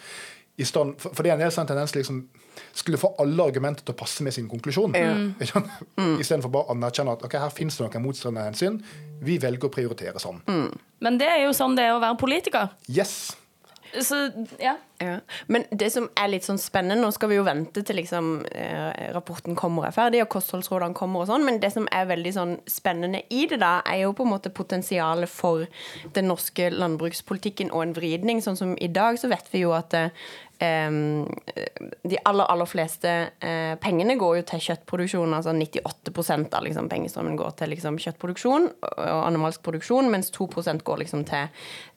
I 0.56 0.64
stand, 0.64 0.94
for, 1.02 1.10
for 1.10 1.26
det 1.26 1.32
er 1.32 1.34
en 1.34 1.42
del 1.42 1.50
sånn 1.50 1.66
tendens 1.66 1.96
liksom, 1.96 2.20
skulle 2.70 3.00
få 3.02 3.10
alle 3.18 3.48
argumenter 3.50 3.82
til 3.82 3.96
å 3.96 3.98
passe 3.98 4.22
med 4.22 4.36
sin 4.36 4.46
konklusjon. 4.50 4.94
Mm. 4.94 5.32
mm. 5.98 6.16
Istedenfor 6.22 6.52
bare 6.54 6.68
å 6.68 6.76
anerkjenne 6.76 7.16
at 7.16 7.24
okay, 7.26 7.42
her 7.42 7.50
finnes 7.54 7.74
det 7.74 7.88
noen 7.88 8.04
motstridende 8.06 8.46
hensyn. 8.46 8.78
Vi 9.26 9.40
velger 9.42 9.66
å 9.66 9.74
prioritere 9.74 10.22
sånn. 10.22 10.38
Mm. 10.46 10.68
Men 11.02 11.18
det 11.18 11.32
er 11.32 11.42
jo 11.48 11.56
sånn 11.56 11.74
det 11.74 11.88
er 11.88 11.96
å 11.96 12.02
være 12.04 12.20
politiker. 12.22 12.70
Yes. 12.86 13.34
Så, 14.02 14.20
ja. 14.62 14.76
Ja. 15.04 15.16
Men 15.52 15.66
det 15.70 15.90
som 15.94 16.08
er 16.18 16.30
litt 16.32 16.46
sånn 16.46 16.60
spennende, 16.60 17.02
nå 17.02 17.10
skal 17.14 17.30
vi 17.30 17.38
jo 17.38 17.46
vente 17.46 17.84
til 17.86 17.98
liksom, 18.00 18.30
eh, 18.50 19.10
rapporten 19.14 19.56
kommer 19.58 19.84
og 19.84 19.90
er 19.90 19.96
ferdig, 19.96 20.22
og 20.24 20.30
kostholdsrådene 20.34 20.96
kommer 20.96 21.24
og 21.24 21.30
sånn, 21.30 21.44
men 21.46 21.60
det 21.62 21.72
som 21.74 21.88
er 21.92 22.08
veldig 22.10 22.34
sånn 22.36 22.56
spennende 22.70 23.24
i 23.30 23.44
det, 23.50 23.60
da, 23.62 23.76
er 23.88 24.04
jo 24.04 24.14
på 24.16 24.26
en 24.26 24.34
måte 24.34 24.54
potensialet 24.54 25.30
for 25.30 25.66
den 26.16 26.30
norske 26.30 26.70
landbrukspolitikken 26.74 27.72
og 27.72 27.86
en 27.86 27.94
vridning. 27.96 28.42
Sånn 28.44 28.58
som 28.58 28.74
i 28.78 28.90
dag, 28.92 29.20
så 29.20 29.30
vet 29.32 29.48
vi 29.52 29.64
jo 29.64 29.74
at 29.76 29.94
eh, 29.94 30.10
de 32.02 32.18
aller, 32.24 32.44
aller 32.44 32.68
fleste 32.68 33.10
eh, 33.40 33.74
pengene 33.82 34.16
går 34.20 34.38
jo 34.38 34.44
til 34.48 34.62
kjøttproduksjon. 34.68 35.34
altså 35.34 35.52
98% 35.52 36.54
av 36.54 36.64
liksom, 36.66 36.88
pengestrømmen 36.92 37.36
går 37.40 37.56
til 37.58 37.72
liksom, 37.74 37.98
kjøttproduksjon 38.02 38.68
og 38.84 39.20
animalsk 39.24 39.64
produksjon, 39.66 40.10
mens 40.12 40.30
2% 40.34 40.84
går 40.86 41.02
liksom, 41.02 41.24
til 41.28 41.48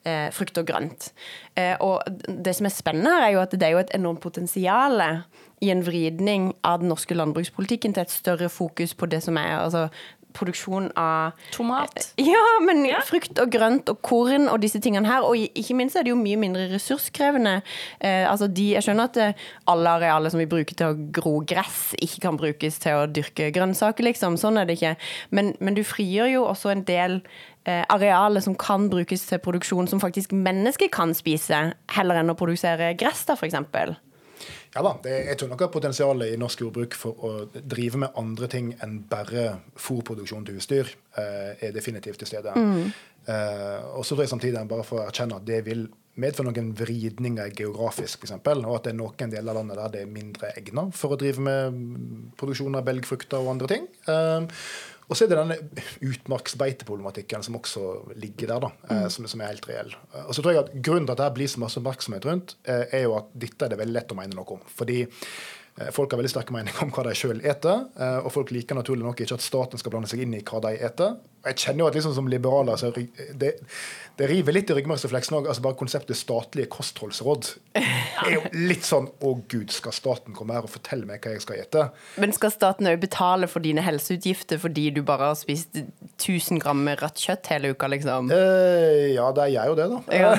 eh, 0.08 0.28
frukt 0.36 0.58
og 0.58 0.68
grønt. 0.68 1.12
Eh, 1.56 1.76
og 1.84 2.02
det 2.28 2.56
som 2.58 2.66
er 2.70 2.74
spennende 2.74 2.97
her, 3.06 3.26
er 3.26 3.34
jo 3.36 3.42
at 3.42 3.52
det 3.52 3.64
er 3.64 3.76
jo 3.76 3.84
et 3.84 3.94
enormt 3.96 4.22
potensial 4.22 5.02
i 5.62 5.72
en 5.74 5.84
vridning 5.86 6.52
av 6.64 6.82
den 6.82 6.92
norske 6.92 7.16
landbrukspolitikken 7.18 7.94
til 7.94 8.06
et 8.06 8.14
større 8.14 8.50
fokus 8.50 8.94
på 8.94 9.10
det 9.10 9.24
som 9.26 9.38
er 9.38 9.58
altså, 9.58 9.88
produksjon 10.38 10.92
av 11.00 11.36
Tomat. 11.54 12.12
Ja, 12.22 12.44
men 12.64 12.86
ja. 12.88 13.02
frukt 13.06 13.40
og 13.42 13.52
grønt 13.54 13.90
og 13.92 14.02
korn 14.06 14.48
og 14.52 14.62
disse 14.64 14.82
tingene 14.84 15.10
her. 15.10 15.26
Og 15.28 15.38
ikke 15.48 15.78
minst 15.78 15.98
er 15.98 16.06
det 16.06 16.14
jo 16.14 16.20
mye 16.20 16.40
mindre 16.40 16.68
ressurskrevende. 16.72 17.60
Eh, 18.00 18.24
altså 18.30 18.50
de, 18.52 18.70
jeg 18.76 18.86
skjønner 18.86 19.12
at 19.12 19.22
eh, 19.24 19.46
alle 19.70 19.98
arealer 19.98 20.34
som 20.34 20.42
vi 20.42 20.50
bruker 20.50 20.78
til 20.78 20.94
å 20.94 21.12
gro 21.18 21.38
gress, 21.48 21.92
ikke 21.98 22.24
kan 22.28 22.40
brukes 22.40 22.80
til 22.84 23.02
å 23.02 23.06
dyrke 23.10 23.52
grønnsaker, 23.56 24.06
liksom. 24.08 24.40
Sånn 24.40 24.62
er 24.62 24.70
det 24.70 24.78
ikke. 24.80 24.96
Men, 25.36 25.54
men 25.60 25.78
du 25.78 25.84
frigjør 25.88 26.34
jo 26.36 26.48
også 26.48 26.74
en 26.74 26.86
del 26.88 27.22
eh, 27.68 27.84
arealer 27.94 28.44
som 28.44 28.58
kan 28.60 28.90
brukes 28.94 29.28
til 29.30 29.42
produksjon 29.44 29.90
som 29.92 30.04
faktisk 30.04 30.36
mennesker 30.36 30.92
kan 30.94 31.16
spise, 31.18 31.68
heller 31.98 32.22
enn 32.22 32.34
å 32.34 32.38
produsere 32.40 32.94
gress, 33.00 33.26
da, 33.28 33.38
f.eks. 33.38 33.98
Ja 34.76 34.84
da, 34.86 34.94
det, 35.04 35.14
jeg 35.30 35.40
tror 35.40 35.52
nok 35.54 35.64
at 35.66 35.74
potensialet 35.74 36.34
i 36.34 36.40
norsk 36.40 36.64
jordbruk 36.66 36.98
for 36.98 37.24
å 37.24 37.30
drive 37.56 38.02
med 38.04 38.18
andre 38.20 38.50
ting 38.52 38.74
enn 38.84 39.00
bare 39.10 39.62
fôrproduksjon 39.80 40.48
til 40.48 40.60
husdyr, 40.60 40.92
eh, 41.18 41.54
er 41.68 41.76
definitivt 41.76 42.22
til 42.22 42.30
stede. 42.30 42.54
Eh, 43.28 43.80
og 43.94 44.06
så 44.06 44.16
tror 44.16 44.26
jeg 44.26 44.34
samtidig 44.36 44.68
bare 44.70 44.86
for 44.88 45.02
å 45.02 45.08
erkjenne 45.08 45.40
at 45.40 45.48
det 45.48 45.64
vil 45.68 45.88
medføre 46.18 46.50
noen 46.50 46.72
vridninger 46.78 47.52
geografisk, 47.58 48.26
f.eks., 48.26 48.38
og 48.56 48.76
at 48.76 48.88
det 48.88 48.94
er 48.94 49.00
noen 49.00 49.34
deler 49.34 49.54
av 49.54 49.60
landet 49.60 49.82
der 49.82 49.94
det 49.94 50.04
er 50.04 50.14
mindre 50.14 50.52
egnet 50.58 50.96
for 50.98 51.14
å 51.14 51.20
drive 51.20 51.44
med 51.46 51.76
mm, 51.76 52.22
produksjon 52.40 52.80
av 52.80 52.88
belgfrukter 52.88 53.44
og 53.44 53.52
andre 53.54 53.70
ting. 53.74 53.90
Eh, 54.10 54.64
og 55.08 55.16
så 55.16 55.24
er 55.24 55.32
det 55.32 55.38
denne 55.40 55.84
utmarksbeiteproblematikken 56.04 57.46
som 57.46 57.56
også 57.60 57.84
ligger 58.20 58.52
der, 58.52 58.66
da, 58.66 58.72
eh, 58.92 59.06
som, 59.14 59.28
som 59.32 59.44
er 59.44 59.54
helt 59.54 59.68
reell. 59.70 59.94
Og 60.26 60.34
så 60.36 60.44
tror 60.44 60.54
jeg 60.54 60.66
at 60.66 60.74
Grunnen 60.84 61.08
til 61.08 61.16
at 61.16 61.22
det 61.22 61.30
blir 61.38 61.52
så 61.52 61.62
masse 61.64 61.80
oppmerksomhet 61.80 62.28
rundt, 62.28 62.58
eh, 62.68 62.84
er 63.00 63.06
jo 63.06 63.16
at 63.16 63.30
dette 63.32 63.66
er 63.66 63.72
det 63.72 63.80
veldig 63.80 63.96
lett 63.96 64.12
å 64.12 64.18
mene 64.20 64.36
noe 64.36 64.58
om. 64.58 64.66
Fordi 64.68 65.00
eh, 65.06 65.94
folk 65.96 66.12
har 66.12 66.20
veldig 66.20 66.34
sterke 66.34 66.56
meninger 66.56 66.84
om 66.84 66.92
hva 66.92 67.08
de 67.08 67.16
sjøl 67.16 67.40
eter, 67.40 67.86
og 68.20 68.28
folk 68.36 68.52
liker 68.52 68.76
naturlig 68.76 69.08
nok 69.08 69.24
ikke 69.24 69.40
at 69.40 69.46
staten 69.46 69.80
skal 69.80 69.96
blande 69.96 70.12
seg 70.12 70.26
inn 70.26 70.36
i 70.36 70.44
hva 70.44 70.60
de 70.68 70.76
eter. 70.90 71.16
Jeg 71.52 71.60
kjenner 71.64 71.86
jo 71.86 71.90
at 71.92 71.98
liksom 71.98 72.16
som 72.18 72.28
liberaler 72.32 72.80
så 72.80 72.92
det, 72.94 73.54
det 74.18 74.28
river 74.32 74.56
litt 74.56 74.72
i 74.72 74.78
ryggmargsrefleksen 74.78 75.38
òg. 75.38 75.50
Altså 75.52 75.64
bare 75.66 75.78
konseptet 75.78 76.18
statlige 76.18 76.70
kostholdsråd 76.74 77.52
er 77.78 78.32
jo 78.34 78.42
litt 78.56 78.86
sånn 78.88 79.10
Å 79.22 79.34
gud, 79.50 79.70
skal 79.74 79.94
staten 79.96 80.36
komme 80.38 80.56
her 80.58 80.66
og 80.66 80.72
fortelle 80.74 81.06
meg 81.08 81.22
hva 81.24 81.36
jeg 81.36 81.44
skal 81.46 81.62
ete? 81.62 81.86
Men 82.18 82.34
skal 82.36 82.54
staten 82.54 82.90
òg 82.90 83.00
betale 83.04 83.50
for 83.52 83.64
dine 83.64 83.84
helseutgifter 83.86 84.62
fordi 84.62 84.90
du 84.96 85.04
bare 85.06 85.32
har 85.32 85.38
spist 85.40 85.78
1000 85.78 86.62
gram 86.64 86.82
rødt 86.98 87.22
kjøtt 87.22 87.52
hele 87.54 87.74
uka, 87.76 87.90
liksom? 87.94 88.32
Eh, 88.34 89.14
ja, 89.14 89.30
er 89.44 89.54
jeg 89.54 89.72
jo 89.72 89.78
det, 89.78 89.88
da. 89.94 90.02
Ja. 90.12 90.34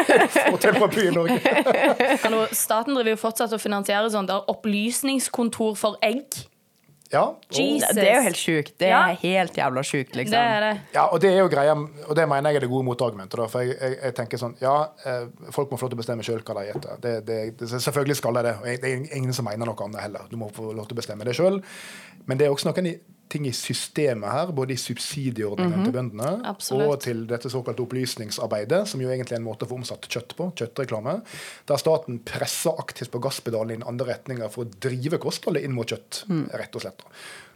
Og 0.52 0.60
på 0.62 1.02
i 1.02 1.10
Norge. 1.14 2.18
Hallo, 2.22 2.44
staten 2.54 2.94
driver 2.94 3.14
jo 3.14 3.20
fortsatt 3.20 3.54
og 3.56 3.62
finansierer 3.62 4.10
sånn 4.12 4.28
der 4.30 4.46
opplysningskontor 4.52 5.74
for 5.78 5.98
egg. 6.04 6.44
Ja, 7.12 7.34
Jesus. 7.52 7.88
Det 7.94 8.04
er 8.10 8.16
jo 8.16 8.22
helt 8.22 8.36
sjukt. 8.40 8.72
Det 8.80 8.88
Ja. 8.88 9.00
er 9.10 9.14
helt 9.20 9.52
jævla 9.56 9.82
sjukt, 9.84 10.14
liksom. 10.16 10.30
Det 10.32 10.38
er 10.40 10.60
det. 10.60 10.80
ja, 10.94 11.04
og 11.06 11.20
det 11.20 11.30
er 11.30 11.38
jo 11.38 11.48
greia, 11.48 11.72
og 12.08 12.16
det 12.16 12.28
mener 12.28 12.50
jeg 12.50 12.56
er 12.56 12.60
det 12.60 12.68
gode 12.70 12.84
motargumentet. 12.84 13.36
da, 13.38 13.46
For 13.46 13.60
jeg, 13.60 13.76
jeg, 13.80 13.98
jeg 14.02 14.14
tenker 14.14 14.38
sånn, 14.38 14.56
ja, 14.60 14.88
eh, 15.04 15.26
folk 15.52 15.70
må 15.70 15.76
få 15.78 15.82
lov 15.86 15.90
til 15.90 15.98
å 15.98 16.02
bestemme 16.02 16.22
sjøl 16.26 16.42
hva 16.42 16.54
de 16.64 16.72
spiser. 16.72 17.00
Det, 17.00 17.26
det, 17.26 17.58
det, 17.58 17.68
selvfølgelig 17.68 18.16
skal 18.16 18.34
de 18.34 18.42
det. 18.42 18.54
og 18.56 18.64
Det 18.64 18.84
er 18.84 19.16
ingen 19.16 19.32
som 19.32 19.44
mener 19.44 19.66
noe 19.66 19.76
annet 19.84 20.00
heller. 20.00 20.20
Du 20.30 20.36
må 20.36 20.50
få 20.52 20.72
lov 20.74 20.88
til 20.88 20.96
å 20.96 21.00
bestemme 21.02 21.24
det 21.24 21.36
sjøl. 21.36 21.62
Men 22.26 22.38
det 22.38 22.46
er 22.46 22.50
også 22.50 22.72
noen 22.72 22.86
i- 22.86 22.98
ting 23.32 23.46
i 23.48 23.52
systemet 23.56 24.30
her, 24.30 24.52
både 24.54 24.74
i 24.74 24.80
subsidieordningene 24.80 25.86
til 25.86 25.94
bøndene 25.94 26.32
Absolutt. 26.50 26.86
og 26.86 27.00
til 27.04 27.24
dette 27.30 27.50
såkalte 27.52 27.84
opplysningsarbeidet, 27.84 28.84
som 28.90 29.02
jo 29.02 29.10
egentlig 29.10 29.36
er 29.36 29.42
en 29.42 29.46
måte 29.46 29.66
å 29.66 29.70
få 29.72 29.78
omsatt 29.80 30.08
kjøtt 30.10 30.36
på, 30.38 30.50
kjøttreklame, 30.60 31.18
der 31.70 31.80
staten 31.80 32.20
presser 32.26 32.76
aktivt 32.80 33.12
på 33.14 33.22
gasspedalen 33.24 33.74
i 33.74 33.80
den 33.80 33.88
andre 33.88 34.12
retninga 34.12 34.50
for 34.52 34.66
å 34.66 34.82
drive 34.86 35.20
kostholdet 35.22 35.66
inn 35.66 35.74
mot 35.76 35.88
kjøtt, 35.88 36.24
rett 36.54 36.78
og 36.78 36.86
slett. 36.86 37.08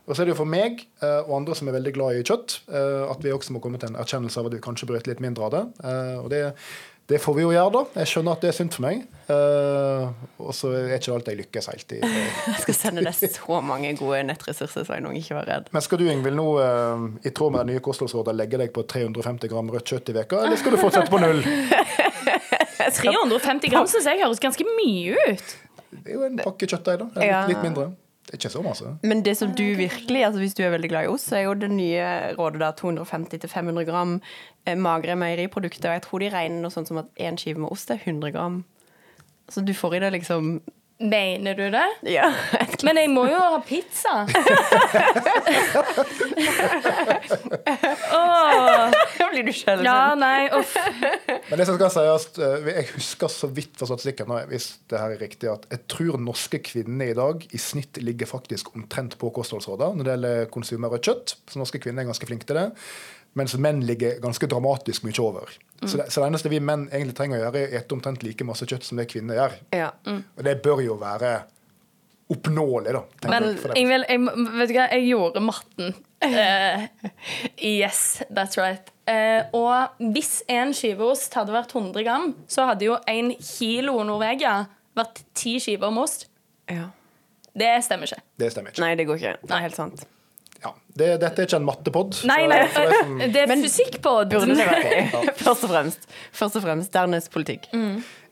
Og 0.09 0.17
så 0.17 0.23
er 0.23 0.29
det 0.29 0.33
jo 0.33 0.41
for 0.41 0.49
meg 0.49 0.87
eh, 1.05 1.21
og 1.21 1.35
andre 1.43 1.55
som 1.57 1.69
er 1.69 1.77
veldig 1.77 1.93
glad 1.93 2.17
i 2.17 2.25
kjøtt, 2.25 2.63
eh, 2.73 3.03
at 3.13 3.25
vi 3.25 3.33
også 3.35 3.53
må 3.55 3.61
komme 3.65 3.81
til 3.81 3.93
en 3.93 3.99
erkjennelse 4.01 4.41
av 4.41 4.49
at 4.49 4.57
vi 4.57 4.63
kanskje 4.65 4.89
brøt 4.89 5.11
litt 5.11 5.21
mindre 5.21 5.45
av 5.45 5.53
det. 5.53 5.65
Eh, 5.85 6.15
og 6.23 6.31
det, 6.33 6.41
det 7.09 7.19
får 7.25 7.35
vi 7.39 7.45
jo 7.47 7.53
gjøre, 7.55 7.71
da. 7.73 7.81
Jeg 8.03 8.11
skjønner 8.11 8.35
at 8.37 8.43
det 8.45 8.49
er 8.51 8.57
synd 8.59 8.75
for 8.75 8.85
meg. 8.85 8.99
Uh, 9.29 10.11
og 10.45 10.53
så 10.57 10.71
er 10.77 10.91
ikke 10.97 11.13
alt 11.13 11.15
alltid 11.15 11.33
jeg 11.33 11.39
lykkes 11.41 11.69
helt 11.71 11.95
i. 11.97 12.01
Jeg 12.49 12.63
skal 12.65 12.77
sende 12.77 13.05
deg 13.05 13.17
så 13.17 13.61
mange 13.65 13.95
gode 13.97 14.21
nettressurser, 14.29 14.85
Sveinung. 14.85 15.17
Ikke 15.17 15.37
vær 15.39 15.49
redd. 15.49 15.71
Men 15.73 15.85
skal 15.85 16.01
du 16.01 16.05
Ingvild, 16.09 16.37
nå 16.37 16.47
uh, 16.61 17.07
i 17.25 17.33
tråd 17.33 17.55
med 17.55 17.65
det 17.65 17.75
nye 17.79 17.85
kostholdsrådet 17.85 18.37
legge 18.37 18.61
deg 18.61 18.75
på 18.77 18.85
350 18.89 19.53
gram 19.53 19.73
rødt 19.73 19.89
kjøtt 19.95 20.13
i 20.13 20.17
veka, 20.19 20.43
eller 20.45 20.61
skal 20.61 20.77
du 20.77 20.81
fortsette 20.83 21.13
på 21.13 21.21
null? 21.23 21.41
350 22.99 23.73
gram 23.73 23.89
syns 23.89 24.09
jeg 24.09 24.21
høres 24.21 24.41
ganske 24.43 24.69
mye 24.77 25.17
ut. 25.33 25.57
Det 25.93 26.13
er 26.13 26.17
jo 26.19 26.29
en 26.29 26.41
pakke 26.45 26.69
kjøttdeig, 26.69 27.01
da. 27.01 27.09
Litt, 27.17 27.25
Ja. 27.29 27.41
litt 27.49 27.65
mindre. 27.65 27.91
Det 28.29 28.35
er 28.35 28.41
ikke 28.43 28.53
så 28.53 28.63
masse. 28.63 28.91
Men 29.09 29.23
det 29.25 29.33
som 29.39 29.53
du 29.57 29.65
virkelig, 29.79 30.21
altså 30.27 30.41
hvis 30.43 30.55
du 30.55 30.61
er 30.63 30.75
veldig 30.75 30.89
glad 30.93 31.07
i 31.07 31.09
ost, 31.09 31.31
så 31.31 31.39
er 31.39 31.47
jo 31.47 31.55
det 31.57 31.71
nye 31.73 32.09
rådet 32.37 32.61
da 32.61 32.75
250-500 32.77 33.87
gram 33.89 34.19
eh, 34.67 34.77
magre 34.77 35.17
meieriprodukter. 35.17 35.89
Og 35.89 35.97
jeg 35.97 36.05
tror 36.05 36.21
de 36.21 36.29
regner 36.35 36.61
noe 36.61 36.75
sånt 36.75 36.91
som 36.91 37.01
at 37.01 37.09
én 37.17 37.41
skive 37.41 37.63
med 37.63 37.73
ost 37.73 37.89
er 37.95 38.03
100 38.05 38.35
gram. 38.37 38.59
Så 39.49 39.65
du 39.65 39.73
får 39.73 39.97
i 39.97 40.03
det 40.05 40.13
liksom 40.19 40.59
Mener 40.99 41.55
du 41.55 41.69
det? 41.71 41.85
Ja. 42.11 42.27
Men 42.83 42.97
jeg 42.99 43.11
må 43.15 43.23
jo 43.31 43.39
ha 43.39 43.61
pizza. 43.63 44.25
Åh, 48.13 48.91
Da 49.19 49.29
blir 49.33 49.45
du 49.47 49.53
skjelven. 49.55 49.85
ja, 49.87 50.15
nei, 50.19 50.49
uff. 50.59 50.75
Men 51.51 51.61
det 51.61 51.67
som 51.69 51.79
skal 51.79 51.93
sies, 51.95 52.27
eh, 52.43 52.67
jeg 52.73 52.89
husker 52.97 53.31
så 53.33 53.51
vidt 53.55 53.79
fra 53.79 53.87
statistikken, 53.91 54.33
hvis 54.51 54.67
det 54.91 54.99
her 55.01 55.15
er 55.15 55.23
riktig, 55.23 55.51
at 55.53 55.69
jeg 55.71 55.85
tror 55.91 56.19
norske 56.23 56.59
kvinner 56.67 57.13
i 57.13 57.17
dag 57.19 57.47
i 57.55 57.61
snitt 57.63 58.01
ligger 58.03 58.27
faktisk 58.31 58.75
omtrent 58.75 59.15
på 59.21 59.31
kostholdsrådet 59.39 59.93
når 59.99 60.03
det 60.09 60.15
gjelder 60.17 60.51
konsum 60.55 60.89
av 60.89 60.97
rødt 60.97 61.09
kjøtt. 61.13 61.37
Så 61.53 61.63
norske 61.63 61.81
kvinner 61.83 62.03
er 62.05 62.11
ganske 62.11 62.29
flinke 62.29 62.49
til 62.49 62.59
det. 62.59 62.67
Mens 63.37 63.55
menn 63.61 63.83
ligger 63.87 64.17
ganske 64.23 64.49
dramatisk 64.51 65.05
mye 65.07 65.21
over. 65.23 65.53
Så, 65.85 65.97
det, 65.97 66.09
så 66.11 66.23
det 66.23 66.31
eneste 66.33 66.51
vi 66.51 66.59
menn 66.65 66.89
egentlig 66.89 67.15
trenger 67.19 67.39
å 67.39 67.43
gjøre, 67.45 67.61
er 67.61 67.69
å 67.69 67.79
ete 67.79 67.95
omtrent 67.95 68.25
like 68.27 68.47
masse 68.47 68.67
kjøtt 68.67 68.87
som 68.87 68.99
det 68.99 69.07
kvinner 69.13 69.39
gjør. 69.39 69.55
Ja. 69.77 69.93
Og 70.09 70.43
det 70.47 70.57
bør 70.65 70.83
jo 70.83 70.97
være 70.99 71.37
oppnåelig, 72.29 72.93
da. 72.93 73.31
Men 73.31 73.47
jeg. 73.55 73.77
Ingvild, 73.81 74.09
jeg, 74.11 74.25
vet 74.59 74.73
du 74.73 74.75
hva, 74.77 74.89
jeg 74.91 75.07
gjorde 75.09 75.43
matten. 75.45 75.95
Uh, 76.25 76.89
yes, 77.63 78.23
that's 78.27 78.59
right. 78.59 78.91
Uh, 79.09 79.47
og 79.57 80.03
hvis 80.17 80.43
en 80.51 80.75
skiveost 80.77 81.39
hadde 81.39 81.55
vært 81.55 81.73
100 81.73 82.05
gram, 82.05 82.35
så 82.51 82.69
hadde 82.73 82.89
jo 82.91 82.99
en 83.09 83.33
kilo 83.39 83.97
Norvegia 84.05 84.61
vært 84.99 85.23
ti 85.39 85.57
skiver 85.63 85.95
med 85.95 86.09
ost. 86.09 86.29
ja. 86.69 86.91
Det 87.59 87.73
stemmer 87.83 88.07
ikke. 88.07 88.23
Det 88.39 88.53
stemmer 88.53 88.71
ikke. 88.71 88.83
Nei, 88.85 88.93
det 88.95 89.05
går 89.09 89.17
ikke. 89.19 89.31
Det 89.43 89.55
er 89.57 89.63
helt 89.65 89.75
sant. 89.75 90.05
Ja. 90.65 90.73
Det, 90.99 91.09
dette 91.23 91.43
er 91.43 91.47
ikke 91.47 91.57
en 91.61 91.67
mattepod. 91.69 92.17
Nei, 92.27 92.41
nei, 92.51 92.63
for 92.75 92.95
som- 92.97 93.19
det 93.21 93.37
er 93.45 93.53
en 93.55 93.63
fysikkpod. 93.63 94.31
Burde 94.33 94.57
det 94.59 94.67
vært 94.67 95.37
Først 95.45 95.65
og 95.69 95.71
fremst. 95.71 96.09
Først 96.35 96.57
og 96.59 96.65
fremst 96.67 96.93
dernest 96.97 97.31
politikk. 97.35 97.69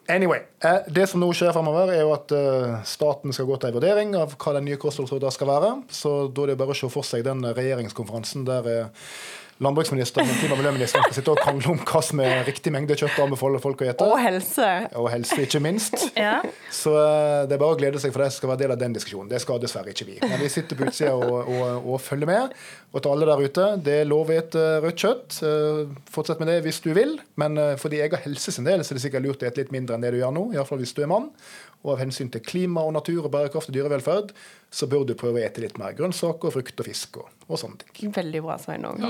Anyway, 0.09 0.39
eh, 0.63 0.81
Det 0.89 1.09
som 1.11 1.19
nå 1.23 1.33
skjer 1.35 1.53
fremover, 1.55 1.91
er 1.95 2.01
jo 2.05 2.13
at 2.15 2.31
eh, 2.35 2.77
staten 2.87 3.33
skal 3.35 3.47
gå 3.49 3.57
til 3.59 3.71
en 3.73 3.75
vurdering 3.75 4.13
av 4.19 4.37
hva 4.39 4.53
den 4.55 4.65
nye 4.69 4.79
kostholdsråden 4.79 5.33
skal 5.35 5.49
være. 5.51 5.71
Så 5.91 6.13
da 6.35 6.43
er 6.45 6.53
det 6.55 6.59
bare 6.61 6.75
å 6.77 6.79
se 6.79 6.91
for 6.93 7.03
seg 7.07 7.25
den 7.27 7.43
regjeringskonferansen 7.43 8.45
der 8.47 8.69
eh, 8.71 9.09
landbruksministeren 9.63 10.29
og 10.29 10.59
miljøministeren 10.59 11.07
skal 11.07 11.17
sitte 11.17 11.33
og 11.33 11.41
krangle 11.41 11.71
om 11.73 11.79
hva 11.81 12.01
som 12.05 12.21
er 12.25 12.43
riktig 12.47 12.73
mengde 12.75 12.97
kjøtt 12.99 13.17
å 13.21 13.25
anbefale 13.25 13.61
folk 13.63 13.81
å 13.83 13.89
spise. 13.89 14.05
Og 14.07 14.19
helse. 14.21 14.69
Og 15.01 15.09
helse, 15.13 15.39
ikke 15.47 15.63
minst. 15.65 15.97
Ja. 16.17 16.39
Så 16.73 16.95
eh, 16.97 17.45
det 17.47 17.57
er 17.57 17.61
bare 17.61 17.77
å 17.77 17.79
glede 17.79 18.01
seg 18.01 18.13
for 18.15 18.25
det 18.25 18.31
som 18.33 18.41
skal 18.41 18.51
være 18.55 18.63
del 18.65 18.73
av 18.73 18.79
den 18.81 18.95
diskusjonen. 18.97 19.29
Det 19.31 19.41
skal 19.43 19.61
dessverre 19.61 19.93
ikke 19.93 20.07
vi. 20.09 20.17
Men 20.23 20.41
vi 20.41 20.49
sitter 20.51 20.79
på 20.79 20.87
utsida 20.89 21.13
og, 21.13 21.51
og, 21.53 21.89
og 21.93 22.01
følger 22.01 22.31
med. 22.31 22.55
Og 22.97 23.05
til 23.05 23.13
alle 23.13 23.29
der 23.29 23.43
ute, 23.45 23.67
det 23.85 23.99
er 24.01 24.09
lov 24.09 24.33
å 24.33 24.39
spise 24.41 24.65
rødt 24.85 25.05
kjøtt. 25.05 25.39
Eh, 25.47 25.83
Fortsett 26.13 26.41
med 26.43 26.51
det 26.53 26.59
hvis 26.65 26.81
du 26.85 26.91
vil. 26.97 27.17
Men 27.41 27.61
eh, 27.61 27.75
fordi 27.81 28.01
jeg 28.01 28.15
har 28.15 28.25
helse 28.25 28.55
sin 28.57 28.67
del, 28.69 28.85
så 28.85 28.95
er 28.95 29.01
det 29.01 29.05
sikkert 29.05 29.27
lurt 29.29 29.45
å 29.45 29.47
spise 29.51 29.63
litt 29.67 29.75
mindre 29.77 29.99
enn 29.99 30.07
det 30.09 30.15
du 30.17 30.21
gjør 30.23 30.35
nå. 30.37 30.47
Iallfall 30.57 30.81
hvis 30.83 30.97
du 30.97 31.05
er 31.05 31.13
mann. 31.13 31.29
Og 31.85 31.93
av 31.95 32.01
hensyn 32.03 32.33
til 32.33 32.43
klima 32.43 32.83
og 32.83 32.97
natur 32.97 33.27
og 33.29 33.31
bærekraft 33.35 33.71
og 33.71 33.77
dyrevelferd, 33.77 34.33
så 34.75 34.89
bør 34.91 35.05
du 35.07 35.15
prøve 35.19 35.39
å 35.39 35.45
ete 35.47 35.63
litt 35.63 35.77
mer 35.79 35.95
grønnsaker, 35.95 36.51
frukt 36.55 36.81
og 36.83 36.89
fisk 36.89 37.21
og, 37.21 37.29
og 37.49 37.59
sånne 37.61 37.79
ting. 37.83 38.11
Veldig 38.15 38.43
bra, 38.43 38.57
Sveinung. 38.59 39.03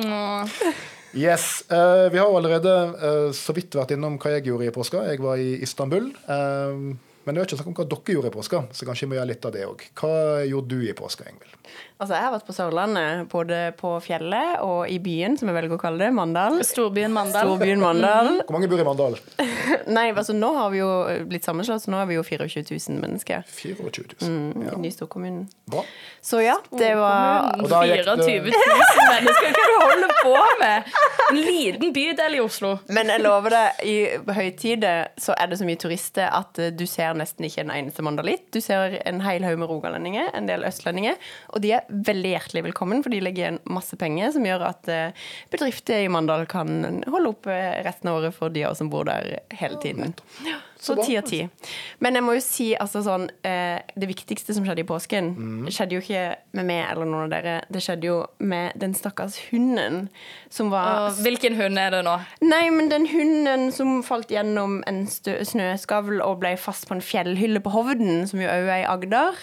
Yes, 1.16 1.64
Uh, 1.72 2.11
Vi 2.12 2.18
har 2.20 2.27
jo 2.29 2.37
allerede 2.37 2.72
uh, 3.01 3.31
så 3.33 3.55
vidt 3.57 3.72
vært 3.79 3.94
innom 3.96 4.18
hva 4.20 4.35
jeg 4.35 4.44
gjorde 4.51 4.66
i 4.68 4.75
påska. 4.75 5.07
Jeg 5.09 5.22
var 5.25 5.40
i 5.40 5.55
Istanbul. 5.64 6.11
eh, 6.29 6.81
men 7.27 7.35
det 7.35 7.43
er 7.43 7.49
ikke 7.51 7.59
snakk 7.59 7.69
om 7.73 7.75
hva 7.81 7.87
dere 7.91 8.15
gjorde 8.17 8.31
i 8.31 8.35
påska, 8.39 8.62
så 8.73 8.87
kanskje 8.89 9.05
vi 9.07 9.11
må 9.12 9.19
gjøre 9.19 9.31
litt 9.35 9.45
av 9.49 9.53
det 9.57 9.65
òg. 9.67 9.83
Hva 9.99 10.12
gjorde 10.47 10.69
du 10.71 10.87
i 10.87 10.95
påska, 10.97 11.27
Ingvild? 11.29 11.53
Altså, 11.99 12.12
jeg 12.15 12.23
har 12.27 12.33
vært 12.37 12.45
på 12.47 12.55
Sørlandet, 12.55 13.23
både 13.33 13.59
på 13.81 13.91
fjellet 14.05 14.61
og 14.62 14.85
i 14.93 14.99
byen, 15.03 15.35
som 15.41 15.49
jeg 15.49 15.57
velger 15.57 15.75
å 15.75 15.81
kalle 15.81 15.99
det, 16.05 16.11
Mandal. 16.15 16.59
Storbyen 16.69 17.11
Mandal. 17.12 17.49
Storbyen 17.49 17.81
Mandal. 17.83 18.29
Hvor 18.47 18.55
mange 18.55 18.69
bor 18.71 18.81
i 18.81 18.85
Mandal? 18.87 19.17
Nei, 19.97 20.05
altså 20.12 20.35
nå 20.37 20.51
har 20.57 20.71
vi 20.75 20.83
jo 20.83 20.91
blitt 21.29 21.47
sammenslått, 21.49 21.83
så 21.87 21.91
nå 21.93 21.99
er 22.03 22.11
vi 22.11 22.19
jo 22.19 22.23
24 22.27 22.62
000 22.69 23.01
mennesker 23.03 23.43
24 23.49 24.21
000. 24.21 24.31
i 24.62 24.69
Ja. 24.69 24.77
den 24.77 24.85
nye. 24.87 25.47
Bra. 25.67 25.83
Så 26.23 26.41
ja, 26.45 26.55
det 26.79 26.93
var 27.01 27.57
Og 27.62 27.69
da 27.73 27.81
gikk 27.89 28.05
det- 28.05 28.29
24 28.29 28.53
000 28.53 29.11
mennesker. 29.11 29.57
Hva 29.57 29.67
du 29.67 29.77
holder 29.83 30.15
på 30.21 30.37
med? 30.61 30.93
En 31.33 31.41
liten 31.43 31.93
bydel 31.97 32.37
i 32.39 32.41
Oslo. 32.45 32.77
Men 32.93 33.09
jeg 33.11 33.25
lover 33.25 33.51
deg, 33.57 33.83
i 33.83 33.97
høytider 34.37 35.09
så 35.19 35.35
er 35.35 35.51
det 35.51 35.59
så 35.59 35.67
mye 35.67 35.81
turister 35.81 36.29
at 36.31 36.61
du 36.77 36.85
ser 36.87 37.15
nesten 37.18 37.48
ikke 37.48 37.64
en 37.64 37.72
eneste 37.74 38.05
mandalitt. 38.07 38.46
Du 38.55 38.61
ser 38.64 38.98
en 39.02 39.22
hel 39.24 39.46
haug 39.46 39.59
med 39.62 39.70
rogalendinger, 39.70 40.31
en 40.37 40.48
del 40.48 40.66
østlendinger, 40.68 41.18
og 41.52 41.64
de 41.64 41.72
er 41.79 41.88
veldig 41.90 42.35
hjertelig 42.35 42.66
velkommen, 42.68 43.02
for 43.05 43.14
de 43.14 43.22
legger 43.24 43.46
igjen 43.46 43.61
masse 43.72 43.96
penger 44.00 44.33
som 44.37 44.46
gjør 44.46 44.66
at 44.68 44.92
eh, 44.92 45.26
bedrifter 45.52 46.05
i 46.05 46.12
Mandal 46.12 46.46
kan 46.50 47.02
holde 47.09 47.33
opp 47.33 47.50
eh, 47.52 47.81
resten 47.87 48.12
av 48.12 48.20
året 48.20 48.37
for 48.37 48.52
de 48.52 48.66
av 48.66 48.74
oss 48.74 48.83
som 48.85 48.92
bor 48.92 49.09
der 49.09 49.40
hele 49.57 49.81
tiden. 49.83 50.14
Så 50.76 50.76
Så 50.79 50.95
ti 51.05 51.17
av 51.17 51.25
ti. 51.25 51.39
Men 52.05 52.15
jeg 52.19 52.23
må 52.27 52.35
jo 52.37 52.41
si 52.45 52.67
altså 52.77 53.01
sånn 53.03 53.31
eh, 53.49 53.79
Det 53.97 54.09
viktigste 54.11 54.53
som 54.55 54.65
skjedde 54.67 54.83
i 54.85 54.89
påsken, 54.89 55.31
Mm. 55.37 55.71
skjedde 55.73 55.97
jo 55.97 56.01
ikke 56.05 56.37
med 56.53 56.67
meg 56.69 56.91
eller 56.91 57.07
noen 57.09 57.25
av 57.25 57.31
dere. 57.31 57.55
Det 57.73 57.81
skjedde 57.83 58.05
jo 58.11 58.27
med 58.41 58.73
den 58.77 58.93
stakkars 58.95 59.39
hunden 59.51 60.09
som 60.51 60.71
var 60.71 61.09
Og 61.09 61.12
hvilken 61.25 61.57
hund 61.57 61.79
er 61.79 61.91
det 61.91 62.05
nå? 62.05 62.19
Nei, 62.43 62.69
men 62.71 62.89
den 62.93 63.07
hunden 63.07 63.73
som 63.73 64.03
falt 64.03 64.29
gjennom 64.29 64.83
en 64.87 65.07
snøskavl 65.07 66.21
og 66.23 66.41
ble 66.45 66.57
fast 66.61 66.89
på 66.89 66.95
en 66.97 67.01
fjellhylle 67.05 67.61
på 67.65 67.73
Hovden, 67.73 68.27
som 68.29 68.41
jo 68.41 68.49
òg 68.49 68.69
er 68.69 68.83
i 68.85 68.89
Agder. 68.89 69.35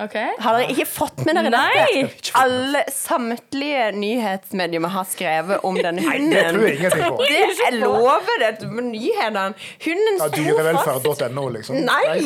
OK? 0.00 0.14
Har 0.40 0.56
dere 0.56 0.72
ikke 0.72 0.86
fått 0.88 1.20
med 1.26 1.36
dere 1.36 1.50
Nei! 1.52 1.72
dette? 2.00 2.32
Alle 2.40 2.80
samtlige 2.88 3.90
nyhetsmedier 3.92 4.86
har 4.94 5.04
skrevet 5.08 5.66
om 5.68 5.76
denne 5.76 6.00
hunden. 6.00 6.30
Nei, 6.30 6.38
Det 6.38 6.46
tror 6.48 6.64
jeg 6.64 6.78
ingenting 6.78 7.04
på. 7.04 7.26
Det, 7.28 7.42
jeg 7.60 7.76
lover 7.82 8.40
det 8.40 8.52
nyhetene. 8.88 9.44
Hunden 9.84 10.16
Ja, 10.16 10.30
sto 10.30 10.30
fast 10.30 10.38
Dyrevelferd.no, 10.40 11.44
liksom. 11.58 11.82
Nei! 11.84 12.16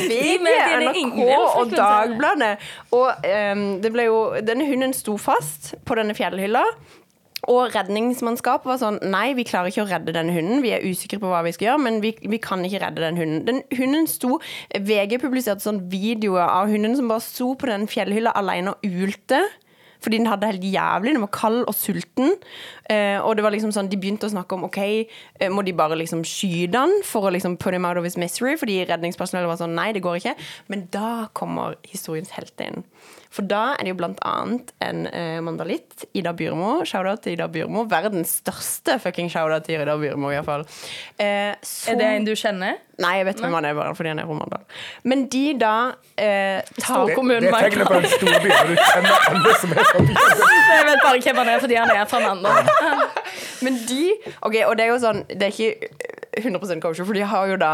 VG, 0.00 0.50
NRK 0.82 1.22
og. 1.38 1.70
Dagbladet. 1.74 2.52
Og 2.98 3.08
um, 3.30 3.64
det 3.82 3.94
ble 3.94 4.08
jo 4.10 4.18
Denne 4.44 4.66
hunden 4.68 4.92
sto 4.96 5.16
fast 5.20 5.74
på 5.86 5.96
denne 5.98 6.16
fjellhylla. 6.18 6.66
Og 7.50 7.74
redningsmannskapet 7.74 8.68
var 8.68 8.80
sånn 8.80 9.00
Nei, 9.10 9.32
vi 9.38 9.46
klarer 9.48 9.72
ikke 9.72 9.84
å 9.84 9.90
redde 9.90 10.14
denne 10.16 10.34
hunden. 10.36 10.62
Vi 10.64 10.72
er 10.76 10.84
usikre 10.86 11.20
på 11.22 11.30
hva 11.30 11.42
vi 11.46 11.54
skal 11.56 11.70
gjøre, 11.70 11.82
men 11.86 12.00
vi, 12.04 12.14
vi 12.22 12.40
kan 12.42 12.64
ikke 12.64 12.82
redde 12.84 13.04
den 13.04 13.20
hunden. 13.20 13.42
Den 13.48 13.60
hunden 13.78 14.08
sto 14.10 14.38
VG 14.72 15.18
publiserte 15.22 15.64
sånn 15.64 15.84
videoer 15.92 16.46
av 16.46 16.72
hunden 16.72 16.96
som 16.98 17.10
bare 17.10 17.24
sto 17.24 17.52
på 17.58 17.70
den 17.70 17.88
fjellhylla 17.90 18.34
alene 18.38 18.74
og 18.74 18.96
ulte. 19.04 19.42
Fordi 20.04 20.20
den 20.20 20.28
hadde 20.28 20.44
det 20.44 20.52
helt 20.52 20.66
jævlig. 20.68 21.14
Den 21.14 21.24
var 21.24 21.32
kald 21.32 21.62
og 21.64 21.74
sulten. 21.74 22.34
Eh, 22.92 23.16
og 23.24 23.36
det 23.36 23.44
var 23.44 23.54
liksom 23.54 23.72
sånn, 23.72 23.88
de 23.88 23.96
begynte 24.00 24.28
å 24.28 24.34
snakke 24.34 24.56
om 24.56 24.66
OK, 24.68 24.80
eh, 24.84 25.48
må 25.48 25.64
de 25.64 25.72
bare 25.76 25.96
liksom 25.96 26.24
skyte 26.28 26.74
den 26.76 26.98
for 27.08 27.28
å 27.28 27.32
liksom 27.32 27.56
put 27.56 27.72
him 27.72 27.88
out 27.88 27.96
of 27.96 28.04
his 28.04 28.18
misery? 28.20 28.58
Fordi 28.60 28.82
redningspersonellet 28.90 29.48
var 29.48 29.60
sånn 29.62 29.76
nei, 29.78 29.92
det 29.96 30.04
går 30.04 30.20
ikke. 30.20 30.36
Men 30.68 30.86
da 30.92 31.30
kommer 31.32 31.78
historiens 31.88 32.34
helt 32.36 32.60
inn. 32.60 32.84
For 33.34 33.42
da 33.50 33.72
er 33.74 33.82
det 33.82 33.90
jo 33.90 33.98
blant 33.98 34.20
annet 34.22 34.68
en 34.84 35.04
eh, 35.10 35.40
mandalitt, 35.42 36.04
Ida 36.14 36.30
Byrmo. 36.38 36.84
Shout-out 36.86 37.24
til 37.24 37.34
Ida 37.34 37.48
Byrmo. 37.50 37.82
Verdens 37.90 38.36
største 38.44 38.94
fucking 39.02 39.26
shout-out 39.32 39.66
til 39.66 39.80
Ida 39.82 39.96
Byrmo, 39.98 40.30
iallfall. 40.30 40.62
Eh, 41.18 41.54
som- 41.66 41.94
Er 41.94 41.98
det 41.98 42.10
en 42.20 42.24
du 42.28 42.34
kjenner? 42.38 42.78
Nei, 43.02 43.16
jeg 43.18 43.26
vet 43.26 43.40
hvem 43.42 43.54
han 43.58 43.64
er, 43.66 43.74
bare 43.74 43.94
fordi 43.98 44.08
han 44.12 44.20
er 44.22 44.26
fra 44.28 44.34
Mandal. 44.38 44.60
Men 45.02 45.24
de 45.26 45.40
da 45.58 45.72
eh, 46.16 46.60
tar 46.78 47.06
Det, 47.08 47.16
Kommunen 47.16 47.42
det 47.42 47.50
er 47.50 47.64
tegnet 47.66 47.88
på 47.90 47.96
en 47.98 48.06
storby 48.12 48.52
når 48.52 48.70
du 48.70 48.76
kjenner 48.78 49.26
alle 49.32 49.54
som 49.58 49.72
er 49.74 49.88
fra 49.90 49.98
byen. 49.98 50.44
Jeg 50.74 50.84
vet 50.86 51.02
bare 51.02 51.18
hvem 51.24 51.36
han 51.42 51.48
er 51.56 51.58
fordi 51.64 51.74
han 51.80 51.90
er 51.90 52.04
fra 52.06 52.20
Mandal. 52.22 52.70
Men 53.64 53.80
de 53.88 54.12
Ok, 54.44 54.54
og 54.68 54.76
det 54.76 54.84
er 54.84 54.90
jo 54.92 54.96
sånn 55.00 55.20
Det 55.30 55.42
er 55.46 55.52
ikke 55.54 56.03
100% 56.40 56.82
kosher, 56.82 57.06
for 57.06 57.16
de 57.16 57.24
har 57.28 57.50
jo 57.50 57.58
da 57.60 57.72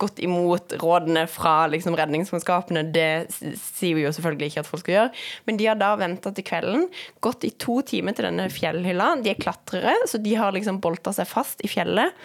gått 0.00 0.20
imot 0.22 0.74
rådene 0.80 1.26
fra 1.30 1.66
liksom 1.70 1.96
redningsmannskapene. 1.98 2.84
Det 2.94 3.28
sier 3.30 3.98
vi 3.98 4.04
jo 4.06 4.12
selvfølgelig 4.14 4.50
ikke 4.50 4.64
at 4.64 4.70
folk 4.70 4.84
skal 4.84 4.96
gjøre. 4.96 5.12
Men 5.48 5.60
de 5.60 5.68
har 5.70 5.78
da 5.80 5.92
venta 6.00 6.32
til 6.34 6.46
kvelden, 6.46 6.88
gått 7.24 7.46
i 7.48 7.52
to 7.60 7.80
timer 7.86 8.16
til 8.16 8.28
denne 8.28 8.48
fjellhylla. 8.52 9.12
De 9.24 9.34
er 9.34 9.40
klatrere, 9.40 9.94
så 10.10 10.20
de 10.22 10.34
har 10.38 10.54
liksom 10.56 10.82
bolta 10.82 11.14
seg 11.16 11.28
fast 11.30 11.64
i 11.66 11.70
fjellet. 11.70 12.16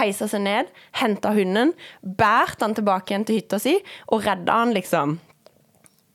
Heisa 0.00 0.28
seg 0.30 0.44
ned, 0.44 0.70
henta 1.00 1.34
hunden, 1.36 1.74
båret 2.02 2.62
han 2.62 2.76
tilbake 2.76 3.14
igjen 3.14 3.26
til 3.28 3.40
hytta 3.40 3.60
si 3.62 3.78
og 4.10 4.24
redda 4.26 4.62
han 4.62 4.76
liksom. 4.76 5.18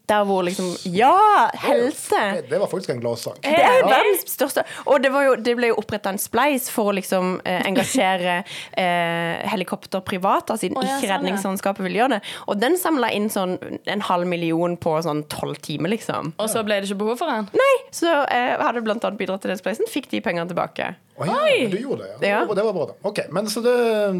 Der 0.10 0.26
hvor 0.28 0.44
liksom 0.46 0.76
Ja! 0.94 1.50
Helse! 1.54 2.22
Det, 2.36 2.50
det 2.50 2.60
var 2.62 2.70
faktisk 2.72 2.94
en 2.94 3.02
gladsak. 3.02 3.40
Det 3.42 3.54
er 3.56 3.86
verdens 3.88 4.26
største 4.30 4.66
Og 4.86 5.02
det, 5.04 5.12
var 5.14 5.26
jo, 5.26 5.36
det 5.42 5.56
ble 5.58 5.72
jo 5.72 5.80
oppretta 5.82 6.12
en 6.14 6.22
spleis 6.22 6.70
for 6.74 6.92
å 6.92 6.96
liksom 6.98 7.40
eh, 7.44 7.62
engasjere 7.68 8.38
eh, 8.84 9.46
helikopter 9.50 10.04
privat, 10.06 10.54
siden 10.60 10.78
oh, 10.78 10.86
ja, 10.86 10.98
ikke 10.98 11.08
sånn, 11.08 11.08
vil 11.08 11.14
Redningsselskapet 11.16 11.86
ville 11.86 12.02
gjøre 12.02 12.18
det. 12.18 12.34
Og 12.52 12.60
den 12.62 12.78
samla 12.80 13.10
inn 13.16 13.30
sånn 13.34 13.58
en 13.92 14.04
halv 14.06 14.30
million 14.30 14.76
på 14.78 14.98
sånn 15.06 15.24
tolv 15.32 15.58
timer, 15.66 15.94
liksom. 15.96 16.34
Og 16.42 16.52
så 16.52 16.64
ble 16.66 16.82
det 16.82 16.90
ikke 16.90 17.00
behov 17.02 17.20
for 17.22 17.32
den? 17.32 17.50
Nei, 17.56 17.74
Så 17.96 18.12
eh, 18.12 18.54
hadde 18.62 18.84
blant 18.86 19.04
annet 19.08 19.20
bidratt 19.20 19.44
til 19.46 19.54
den 19.54 19.60
spleisen. 19.62 19.90
Fikk 19.90 20.10
de 20.12 20.22
pengene 20.26 20.48
tilbake. 20.52 20.94
Å 21.16 21.28
ja, 21.30 21.36
du 21.72 21.78
gjorde 21.80 22.04
det, 22.04 22.10
ja. 22.10 22.18
Ja. 22.20 22.40
Det, 22.42 22.48
var, 22.48 22.56
det 22.60 22.64
var 22.68 22.74
bra, 22.76 22.86
da. 22.90 22.96
Ok, 23.08 23.22
men 23.32 23.48
så 23.48 23.62
det, 23.64 23.76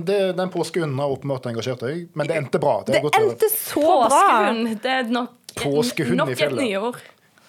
det, 0.08 0.20
Den 0.38 0.52
påskehunden 0.54 1.00
har 1.04 1.12
åpenbart 1.12 1.50
engasjert 1.52 1.84
deg, 1.84 2.06
men 2.16 2.30
det 2.30 2.38
endte 2.40 2.62
bra. 2.64 2.78
Det 2.88 3.02
endte 3.04 3.50
så 3.52 3.84
bra! 3.84 4.06
Påskehund. 4.14 4.70
Det 4.84 4.94
er 4.94 5.12
nok, 5.12 5.34
Påskehund 5.60 6.18
i 6.18 6.22
nok 6.24 6.34
et 6.34 6.42
fjellet. 6.42 6.66
nyord. 6.68 7.04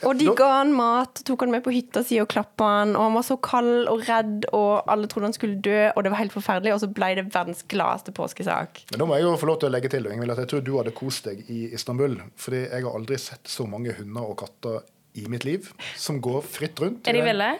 Og 0.05 0.19
de 0.21 0.27
ga 0.37 0.47
han 0.59 0.75
mat, 0.77 1.23
tok 1.25 1.47
han 1.47 1.53
med 1.55 1.63
på 1.65 1.73
hytta 1.73 2.03
si 2.05 2.19
og 2.21 2.29
klappa 2.29 2.67
han, 2.69 2.93
og 2.99 3.07
han 3.07 3.15
var 3.17 3.25
så 3.25 3.39
kald 3.41 3.89
og 3.89 4.03
redd, 4.05 4.45
og 4.57 4.91
alle 4.93 5.09
trodde 5.09 5.31
han 5.31 5.37
skulle 5.37 5.57
dø, 5.65 5.87
og 5.89 6.05
det 6.05 6.13
var 6.13 6.21
helt 6.21 6.35
forferdelig, 6.35 6.75
og 6.75 6.83
så 6.83 6.91
ble 6.93 7.15
det 7.17 7.25
verdens 7.31 7.65
gladeste 7.71 8.13
påskesak. 8.17 8.83
Men 8.93 9.01
da 9.01 9.09
må 9.09 9.17
jeg 9.17 9.25
jo 9.25 9.33
få 9.41 9.49
lov 9.49 9.63
til 9.63 9.71
å 9.71 9.73
legge 9.73 9.93
til 9.95 10.11
Ingvild, 10.11 10.35
at 10.35 10.43
jeg 10.45 10.53
tror 10.53 10.67
du 10.67 10.75
hadde 10.77 10.93
kost 10.97 11.31
deg 11.31 11.41
i 11.49 11.63
Istanbul. 11.77 12.19
Fordi 12.37 12.67
jeg 12.67 12.85
har 12.85 13.01
aldri 13.01 13.19
sett 13.23 13.49
så 13.49 13.65
mange 13.71 13.97
hunder 13.97 14.29
og 14.29 14.37
katter 14.45 14.85
i 15.17 15.25
mitt 15.33 15.49
liv 15.49 15.73
som 15.97 16.21
går 16.21 16.45
fritt 16.45 16.81
rundt. 16.83 17.09
Er 17.09 17.17
de 17.17 17.25
ville? 17.25 17.51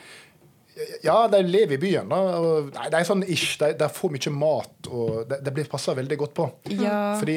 Ja, 1.03 1.29
de 1.33 1.39
lever 1.43 1.73
i 1.75 1.79
byen. 1.81 2.09
da. 2.11 2.17
Og, 2.37 2.71
nei, 2.75 2.89
det 2.93 2.99
er 3.01 3.07
sånn 3.09 3.23
ish. 3.25 3.57
De, 3.63 3.71
de 3.81 3.89
får 3.89 4.13
mye 4.13 4.33
mat, 4.37 4.89
og 4.93 5.23
det 5.31 5.39
de 5.47 5.53
blir 5.57 5.69
passa 5.73 5.95
veldig 5.97 6.19
godt 6.21 6.35
på. 6.37 6.47
Ja. 6.77 7.15
Fordi 7.21 7.37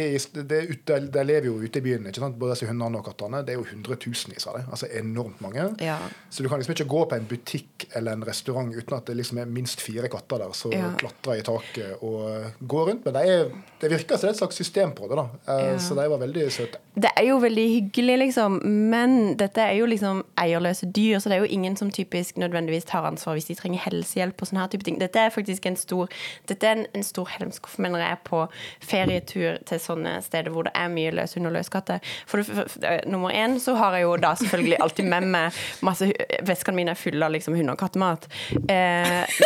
de, 0.49 0.99
De 1.13 1.23
lever 1.23 1.47
jo 1.47 1.53
ute 1.61 1.79
i 1.79 1.85
byen, 1.85 2.07
ikke 2.09 2.19
sant? 2.23 2.35
både 2.39 2.57
disse 2.57 2.67
hundene 2.67 2.99
og 2.99 3.05
kattene. 3.07 3.41
Det 3.47 3.53
er 3.55 3.59
jo 3.61 3.67
hundretusenvis 3.71 4.47
av 4.51 4.57
dem. 4.59 4.67
Altså 4.73 4.89
enormt 4.99 5.39
mange. 5.45 5.69
Ja. 5.85 5.97
Så 6.29 6.43
du 6.43 6.49
kan 6.51 6.59
liksom 6.59 6.75
ikke 6.75 6.89
gå 6.91 7.05
på 7.11 7.15
en 7.15 7.29
butikk 7.31 7.87
eller 7.95 8.17
en 8.17 8.25
restaurant 8.27 8.75
uten 8.75 8.97
at 8.97 9.07
det 9.07 9.15
liksom 9.21 9.39
er 9.39 9.45
minst 9.49 9.81
fire 9.81 10.11
katter 10.11 10.43
der 10.43 10.51
som 10.57 10.71
Ja. 10.75 10.91
klatrer 10.99 11.39
i 11.39 11.45
taket 11.47 12.03
og 12.03 12.51
går 12.67 12.89
rundt. 12.91 13.05
Men 13.05 13.13
det, 13.13 13.51
det 13.81 13.91
virker 13.95 14.17
som 14.19 14.27
det 14.27 14.33
er 14.33 14.37
et 14.37 14.41
slags 14.43 14.55
system 14.59 14.91
på 14.91 15.07
det. 15.07 15.15
da. 15.15 15.27
Eh. 15.55 15.77
Så 15.79 15.95
de 15.95 16.09
var 16.11 16.19
veldig 16.19 16.49
søte. 16.51 16.77
Det 16.99 17.11
er 17.15 17.29
jo 17.29 17.37
veldig 17.39 17.67
hyggelig, 17.71 18.17
liksom, 18.25 18.59
men 18.91 19.37
dette 19.39 19.61
er 19.63 19.77
jo 19.79 19.85
liksom 19.87 20.23
eierløse 20.41 20.89
dyr, 20.91 21.19
så 21.23 21.29
det 21.31 21.37
er 21.37 21.45
jo 21.45 21.53
ingen 21.55 21.77
som 21.79 21.87
typisk 21.91 22.35
nødvendigvis 22.41 22.83
tar 22.89 23.05
ansvar 23.07 23.28
hvis 23.37 23.49
de 23.49 23.57
trenger 23.59 23.83
helsehjelp 23.85 24.41
og 24.41 24.49
sånne 24.49 24.63
her 24.63 24.71
type 24.73 24.87
ting. 24.87 24.99
Dette 25.01 25.21
er 25.21 25.33
faktisk 25.33 25.65
en 25.69 25.77
stor 25.79 26.09
Dette 26.49 26.67
er 26.67 26.77
en, 26.77 26.85
en 26.95 27.05
stor 27.05 27.29
helmskuff, 27.35 27.77
mener 27.81 28.03
jeg, 28.03 28.19
på 28.27 28.43
ferietur 28.85 29.59
til 29.69 29.81
sånne 29.83 30.17
steder 30.25 30.53
hvor 30.53 30.67
det 30.67 30.73
er 30.77 30.91
mye 30.93 31.13
løshund 31.15 31.49
og 31.49 31.55
løskatter. 31.57 32.03
For, 32.29 32.43
for, 32.43 32.69
for, 32.69 32.87
eh, 32.87 33.01
nummer 33.09 33.33
én 33.35 33.59
så 33.61 33.75
har 33.79 33.97
jeg 33.97 34.07
jo 34.07 34.15
da 34.21 34.33
selvfølgelig 34.39 34.79
alltid 34.85 35.11
med 35.11 35.29
meg 35.35 35.63
masse 35.85 36.09
Veskene 36.45 36.79
mine 36.79 36.93
er 36.95 36.99
fulle 36.99 37.25
av 37.25 37.33
liksom 37.33 37.55
hund- 37.57 37.71
og 37.73 37.79
kattemat. 37.79 38.27
Eh, 38.69 39.39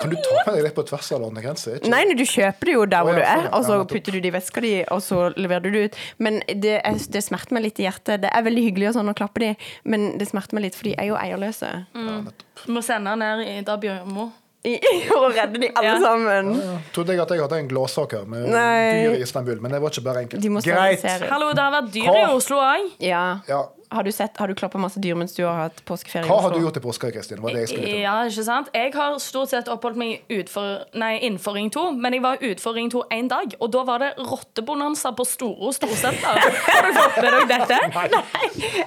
Kan 0.00 0.10
du 0.10 0.16
ta 0.16 0.42
med 0.46 0.56
deg 0.56 0.64
det 0.66 0.72
på 0.74 0.84
tvers 0.88 1.10
av 1.14 1.22
landegrenser? 1.24 1.78
Nei, 1.90 2.02
du 2.16 2.24
kjøper 2.26 2.70
det 2.70 2.74
jo 2.74 2.86
der 2.90 3.06
hvor 3.06 3.14
ja, 3.14 3.20
du 3.20 3.26
sånn, 3.28 3.46
er, 3.46 3.54
og 3.56 3.66
så 3.66 3.78
Ja, 3.78 3.86
putter 3.92 4.16
du 4.16 4.20
det 4.20 4.30
i 4.32 4.34
veska 4.34 4.64
di, 4.64 4.72
og 4.90 5.02
så 5.04 5.20
leverer 5.36 5.64
du 5.66 5.70
det 5.76 5.82
ut. 5.86 5.98
Men 6.18 6.40
det, 6.48 6.76
er, 6.80 7.00
det 7.14 7.22
smerter 7.26 7.56
meg 7.56 7.68
litt 7.68 7.80
i 7.82 7.86
hjertet. 7.86 8.24
Det 8.24 8.32
er 8.34 8.46
veldig 8.46 8.64
hyggelig 8.66 8.90
og 8.90 8.98
sånn 8.98 9.12
å 9.12 9.16
klappe 9.16 9.44
de, 9.44 9.50
men 9.84 10.12
det 10.20 10.30
smerter 10.30 10.58
meg 10.58 10.68
litt, 10.68 10.78
for 10.78 10.90
de 10.90 10.96
er 10.98 11.10
jo 11.12 11.18
eierløse. 11.20 11.70
Ja, 11.94 12.16
Du 12.66 12.72
må 12.72 12.82
sende 12.82 13.10
han 13.10 13.18
ned 13.18 13.46
i 13.46 13.60
da 13.66 13.76
Bjørmo. 13.80 14.30
I- 14.64 14.76
For 15.08 15.30
å 15.30 15.32
redde 15.32 15.56
de 15.62 15.70
alle 15.74 15.88
Ja. 15.88 15.98
sammen. 16.02 16.50
Ja, 16.60 16.78
trodde 16.92 17.14
jeg 17.14 17.20
at 17.22 17.30
jeg 17.32 17.40
hadde 17.40 17.58
en 17.62 17.68
gladsak 17.70 18.12
her 18.12 18.24
med 18.28 18.48
Nei. 18.52 19.06
dyr 19.06 19.14
i 19.16 19.22
Istanbul, 19.24 19.60
men 19.60 19.72
det 19.72 19.80
var 19.80 19.88
ikke 19.94 20.04
bare 20.04 20.24
enkelt. 20.26 20.42
De 20.42 20.48
må 20.52 20.60
Greit. 20.60 21.02
Hallo, 21.30 21.48
det 21.56 21.62
har 21.64 21.72
vært 21.80 21.92
dyr 21.94 22.10
i? 22.12 22.24
Oslo 22.34 22.58
òg. 22.60 22.90
Ja. 23.00 23.22
Ja. 23.48 23.62
Har 23.90 24.04
du 24.06 24.12
sett, 24.14 24.36
har 24.38 24.46
du 24.46 24.54
klappa 24.54 24.78
masse 24.78 25.00
dyr 25.02 25.16
mens 25.18 25.32
du 25.34 25.42
har 25.42 25.56
hatt 25.64 25.80
påskeferie? 25.88 26.28
Hva 26.30 26.36
har 26.44 26.52
du 26.54 26.60
gjort 26.62 26.76
i 26.78 26.82
påska, 26.84 27.08
Kristin? 27.10 27.40
Var 27.42 27.50
det 27.56 27.62
jeg 27.64 27.68
skulle 27.72 27.86
til. 27.88 27.96
Ja, 28.04 28.12
ikke 28.28 28.44
sant? 28.46 28.68
Jeg 28.76 28.92
har 28.94 29.16
stort 29.18 29.50
sett 29.50 29.66
oppholdt 29.72 29.98
meg 29.98 30.22
utfor, 30.30 30.84
nei, 30.94 31.16
innenfor 31.26 31.56
Ring 31.58 31.70
2, 31.74 31.82
men 31.98 32.14
jeg 32.14 32.22
var 32.22 32.38
utenfor 32.38 32.76
Ring 32.78 32.90
2 32.92 33.02
én 33.16 33.28
dag, 33.32 33.56
og 33.58 33.72
da 33.74 33.82
var 33.88 33.98
det 34.04 34.12
rottebonanza 34.18 35.10
på 35.18 35.26
Storo 35.26 35.72
storsenter. 35.74 36.38
Har 36.70 36.86
du 36.86 36.92
fått 37.00 37.18
med 37.22 37.34
deg 37.34 37.50
dette? 37.50 37.80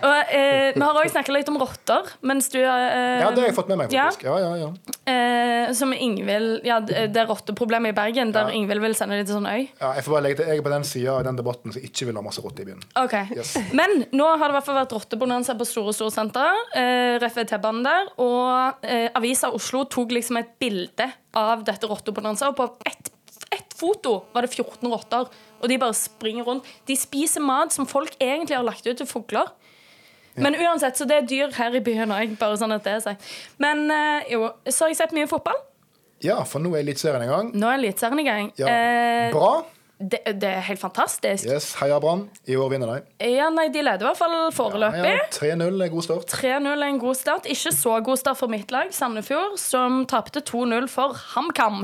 Og, 0.04 0.32
eh, 0.32 0.72
vi 0.76 0.82
har 0.84 1.00
òg 1.02 1.10
snakket 1.12 1.36
litt 1.36 1.52
om 1.52 1.58
rotter, 1.62 2.08
mens 2.24 2.48
du 2.54 2.60
eh, 2.62 3.20
Ja, 3.24 3.30
det 3.32 3.44
har 3.44 3.50
jeg 3.50 3.56
fått 3.58 3.70
med 3.74 3.82
meg, 3.84 3.92
faktisk. 3.92 4.24
Ja, 4.28 4.38
ja, 4.40 4.54
ja. 4.64 4.72
eh, 5.12 5.74
Som 5.78 5.94
Ingvild 5.94 6.64
Ja, 6.68 6.80
det 6.84 7.12
er 7.12 7.28
rotteproblemet 7.30 7.94
i 7.94 7.98
Bergen, 7.98 8.32
der 8.36 8.50
Ja. 8.52 8.56
Ingvild 8.58 8.82
vil 8.84 8.96
sende 8.98 9.18
det 9.20 9.28
til 9.28 9.38
sånn 9.40 9.48
øy. 9.50 9.68
ja 9.82 9.94
jeg 9.98 10.04
får 10.08 10.16
bare 10.16 10.24
legge 10.30 10.40
til, 10.42 10.50
jeg 10.54 10.62
er 10.64 10.66
på 10.66 10.74
den 10.74 10.88
sida 10.88 11.18
av 11.18 11.24
den 11.28 11.38
debatten 11.40 11.74
som 11.76 11.82
ikke 11.84 12.08
vil 12.10 12.16
ha 12.20 12.24
masse 12.26 12.42
rotter 12.44 12.64
i 12.64 12.72
byen. 12.72 12.84
Ok, 13.04 13.16
Yes. 13.36 13.54
Men 13.74 14.06
nå 14.12 14.28
har 14.38 14.48
det 14.48 14.54
i 14.54 14.58
hvert 14.60 14.68
fall 14.68 14.80
vært 14.82 14.93
rottebonanza 14.94 15.56
på 15.60 15.68
Store 15.68 15.94
Storsenter. 15.96 16.62
Eh, 16.78 17.16
Ref. 17.24 17.40
T-banen 17.50 17.84
der. 17.86 18.12
Og 18.24 18.86
eh, 18.86 19.10
Avisa 19.18 19.50
Oslo 19.54 19.84
tok 19.92 20.14
liksom 20.16 20.40
et 20.40 20.54
bilde 20.62 21.10
av 21.38 21.66
dette 21.68 21.90
rottebonanza, 21.90 22.52
og 22.54 22.60
på 22.62 22.70
ett 22.88 23.12
ett 23.54 23.74
foto 23.78 24.24
var 24.34 24.42
det 24.46 24.54
14 24.54 24.90
rotter. 24.90 25.28
Og 25.62 25.70
de 25.70 25.78
bare 25.78 25.94
springer 25.94 26.48
rundt. 26.48 26.66
De 26.90 26.96
spiser 26.98 27.44
mat 27.44 27.74
som 27.76 27.86
folk 27.86 28.16
egentlig 28.18 28.56
har 28.58 28.66
lagt 28.66 28.88
ut 28.88 28.98
til 28.98 29.10
fugler. 29.10 29.52
Men 30.34 30.56
uansett, 30.58 30.98
så 30.98 31.06
det 31.06 31.20
er 31.20 31.28
dyr 31.30 31.52
her 31.54 31.76
i 31.78 31.82
byen 31.86 32.10
òg, 32.14 32.34
bare 32.40 32.58
sånn 32.58 32.74
at 32.74 32.86
det 32.88 32.96
er 32.96 33.04
sagt. 33.06 33.28
Men 33.62 33.86
eh, 33.94 34.32
jo, 34.34 34.48
så 34.66 34.88
har 34.88 34.94
jeg 34.94 35.02
sett 35.04 35.14
mye 35.14 35.30
fotball. 35.30 35.60
Ja, 36.24 36.40
for 36.48 36.64
nå 36.64 36.72
er 36.74 36.82
Eliteserien 36.82 37.26
i 37.26 37.30
gang. 37.30 37.52
Nå 37.54 37.70
er 37.70 37.78
Eliteserien 37.78 38.22
i 38.24 38.26
gang. 38.26 38.50
Ja. 38.58 38.72
Eh, 38.72 39.28
Bra. 39.36 39.52
Det, 40.12 40.20
det 40.42 40.50
er 40.50 40.62
helt 40.68 40.80
fantastisk. 40.82 41.46
Yes, 41.48 41.74
Heia 41.80 42.00
Brann. 42.04 42.26
I 42.50 42.56
år 42.60 42.70
vinner 42.74 42.90
de. 42.94 43.28
Ja, 43.34 43.50
nei, 43.54 43.68
De 43.74 43.82
leder 43.86 44.02
i 44.04 44.08
hvert 44.10 44.18
fall 44.20 44.36
foreløpig. 44.56 45.14
Ja, 45.14 45.28
3-0 45.32 45.84
er 45.86 45.90
god 45.94 46.04
start. 46.08 46.26
3-0 46.34 46.68
er 46.74 46.84
en 46.88 47.00
god 47.02 47.16
start. 47.20 47.46
Ikke 47.54 47.72
så 47.76 47.96
god 48.04 48.18
start 48.22 48.38
for 48.40 48.52
mitt 48.52 48.72
lag, 48.76 48.92
Sandefjord, 48.96 49.58
som 49.62 50.02
tapte 50.10 50.42
2-0 50.42 50.88
for 50.92 51.14
HamKam. 51.36 51.84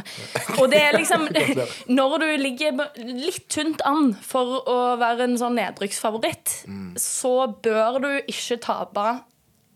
Og 0.60 0.66
det 0.74 0.82
er 0.88 0.98
liksom 0.98 1.28
Når 2.00 2.18
du 2.24 2.28
ligger 2.44 2.84
litt 3.04 3.48
tynt 3.54 3.82
an 3.88 4.14
for 4.26 4.60
å 4.70 4.78
være 5.02 5.28
en 5.30 5.38
sånn 5.42 5.56
nedrykksfavoritt, 5.60 6.58
så 7.00 7.36
bør 7.64 8.00
du 8.04 8.10
ikke 8.28 8.60
tape 8.66 9.08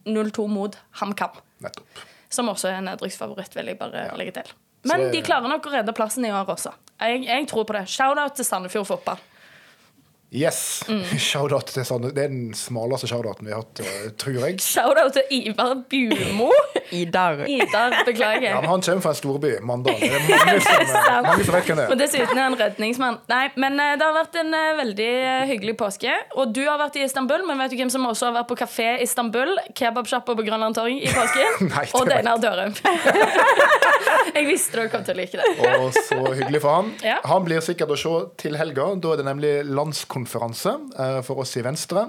0-2 0.05 0.47
mot 0.51 0.75
HamKam. 0.99 1.37
Nettopp. 1.63 2.03
Som 2.33 2.49
også 2.49 2.71
er 2.71 2.79
en 2.81 2.87
nedrykksfavoritt, 2.89 3.53
vil 3.55 3.69
jeg 3.71 3.77
bare 3.79 4.07
legge 4.17 4.33
til. 4.39 4.53
Men 4.89 4.99
det- 5.05 5.11
de 5.13 5.21
klarer 5.21 5.47
nok 5.47 5.63
å 5.69 5.71
redde 5.71 5.93
plassen 5.95 6.25
i 6.25 6.31
år 6.33 6.45
også. 6.49 6.73
Jeg, 7.01 7.23
jeg 7.25 7.47
tror 7.49 7.63
på 7.63 7.73
det. 7.73 7.87
Shout-out 7.89 8.35
til 8.35 8.45
Sandefjord 8.45 8.85
fotball. 8.85 9.17
Yes. 10.33 10.83
Mm. 10.89 11.03
Shout-out 11.21 11.67
til 11.69 11.85
Sande. 11.85 12.09
Det 12.15 12.23
er 12.25 12.31
den 12.31 12.53
smaleste 12.57 13.05
shout-outen 13.09 13.45
vi 13.45 13.51
har 13.53 13.61
hatt, 13.61 13.81
eh, 13.85 14.07
tror 14.17 14.39
jeg. 14.47 14.55
Shout-out 14.65 15.13
til 15.13 15.29
Ivar 15.51 15.75
Bumo. 15.91 16.47
Idar. 17.03 17.43
Idar, 17.49 17.93
beklager. 18.07 18.47
Ja, 18.49 18.61
men 18.61 18.69
han 18.71 18.81
kommer 18.81 19.01
fra 19.05 19.11
en 19.13 19.19
storby, 19.19 19.51
Mandal. 19.65 19.99
Det 20.01 20.09
er 20.09 20.25
mange 20.25 20.55
som, 20.65 20.81
eh, 21.03 21.19
mange 21.27 21.45
som 21.45 21.55
vet 21.57 21.69
hvem 21.69 21.77
det 21.81 21.85
Og 21.85 21.93
er. 21.93 22.01
dessuten 22.01 22.33
er 22.41 22.43
han 22.47 22.57
redningsmann. 22.59 23.19
Nei, 23.29 23.43
men 23.61 23.77
eh, 23.81 23.93
det 24.01 24.07
har 24.07 24.15
vært 24.17 24.39
en 24.41 24.57
veldig 24.81 25.09
hyggelig 25.51 25.75
påske. 25.83 26.15
Og 26.41 26.49
du 26.57 26.63
har 26.65 26.81
vært 26.81 26.97
i 26.97 27.05
Istanbul, 27.05 27.45
men 27.47 27.61
vet 27.61 27.75
du 27.75 27.77
hvem 27.83 27.93
som 27.93 28.09
også 28.09 28.31
har 28.31 28.35
vært 28.39 28.49
på 28.49 28.57
kafé 28.63 28.89
i 28.97 29.05
Istanbul? 29.05 29.53
Kebabsjappa 29.77 30.33
på 30.41 30.47
Grønland 30.49 30.77
torg 30.79 30.97
i 30.97 31.13
påsken? 31.13 31.69
Nei, 31.69 31.85
og 31.93 32.09
Deinar 32.09 32.41
Dørum. 32.41 32.73
jeg 34.33 34.49
visste 34.49 34.81
du 34.81 34.89
kom 34.89 35.05
til 35.05 35.13
å 35.13 35.21
like 35.21 35.37
det. 35.37 35.71
Og 35.77 35.93
så 36.09 36.19
hyggelig 36.41 36.63
for 36.65 36.79
han. 36.81 36.91
Ja. 37.05 37.19
Han 37.29 37.45
blir 37.45 37.61
sikkert 37.65 37.93
å 37.93 37.99
se 38.01 38.17
til 38.41 38.57
helga. 38.57 38.89
Da 38.97 39.13
er 39.13 39.21
det 39.21 39.29
nemlig 39.29 39.53
landskonferanse 39.69 40.22
eh, 40.25 41.19
for 41.23 41.41
oss 41.43 41.55
i 41.57 41.63
Venstre. 41.65 42.05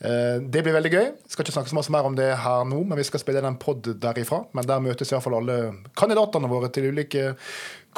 Eh, 0.00 0.38
det 0.42 0.62
blir 0.64 0.74
veldig 0.76 0.92
gøy. 0.92 1.06
Skal 1.28 1.44
ikke 1.44 1.54
snakke 1.56 1.70
så 1.72 1.78
mye 1.78 1.94
mer 1.96 2.08
om 2.08 2.16
det 2.18 2.28
her 2.42 2.64
nå, 2.68 2.82
men 2.84 2.98
vi 2.98 3.06
skal 3.08 3.20
spille 3.22 3.42
en 3.44 3.58
pod 3.60 3.82
derifra. 4.02 4.44
Men 4.56 4.68
der 4.68 4.82
møtes 4.84 5.12
iallfall 5.12 5.38
alle 5.40 5.58
kandidatene 5.98 6.50
våre 6.50 6.70
til 6.72 6.90
ulike 6.92 7.34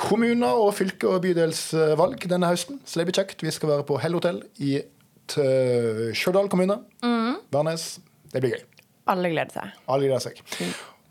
kommuner 0.01 0.61
og 0.61 0.75
fylke- 0.79 1.11
og 1.11 1.23
bydelsvalg 1.27 2.29
denne 2.31 2.51
høsten. 2.51 2.81
Så 2.85 3.01
det 3.01 3.09
blir 3.11 3.21
kjekt. 3.21 3.43
Vi 3.43 3.53
skal 3.55 3.75
være 3.75 3.89
på 3.89 4.01
Hell 4.01 4.17
Hotell 4.17 4.43
i 4.59 4.79
Stjørdal 5.31 6.49
kommune. 6.51 6.81
Værnes. 7.55 8.01
Det 8.33 8.43
blir 8.43 8.57
gøy. 8.57 8.65
Alle 9.11 9.31
gleder 9.33 9.53
seg. 9.55 9.77
Alle 9.91 10.09
gleder 10.11 10.25
seg. 10.31 10.41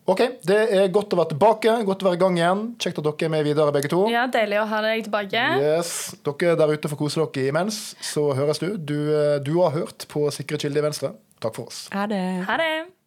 OK, 0.10 0.22
det 0.48 0.58
er 0.74 0.88
godt 0.94 1.14
å 1.14 1.20
være 1.20 1.34
tilbake. 1.36 1.74
Godt 1.86 2.02
å 2.02 2.08
være 2.08 2.18
i 2.18 2.22
gang 2.24 2.38
igjen. 2.40 2.62
Kjekt 2.82 3.02
at 3.02 3.06
dere 3.06 3.28
er 3.28 3.34
med 3.36 3.46
videre, 3.46 3.74
begge 3.76 3.92
to. 3.92 4.04
Ja, 4.10 4.26
Deilig 4.32 4.58
å 4.64 4.66
ha 4.72 4.82
deg 4.88 5.06
tilbake. 5.06 5.44
Yes. 5.62 5.92
Dere 6.26 6.56
der 6.58 6.74
ute 6.74 6.90
får 6.90 7.02
kose 7.04 7.22
dere 7.22 7.52
imens. 7.54 7.82
Så 8.02 8.30
høres 8.38 8.62
du. 8.64 8.72
Du, 8.78 8.98
eh, 9.14 9.38
du 9.46 9.60
har 9.62 9.76
hørt 9.78 10.08
på 10.10 10.26
Sikre 10.34 10.58
kilder 10.62 10.82
i 10.82 10.88
Venstre. 10.90 11.14
Takk 11.40 11.60
for 11.60 11.70
oss. 11.70 11.86
Ha 11.94 12.08
det. 12.10 12.24
Ha 12.50 12.58
det. 12.58 12.99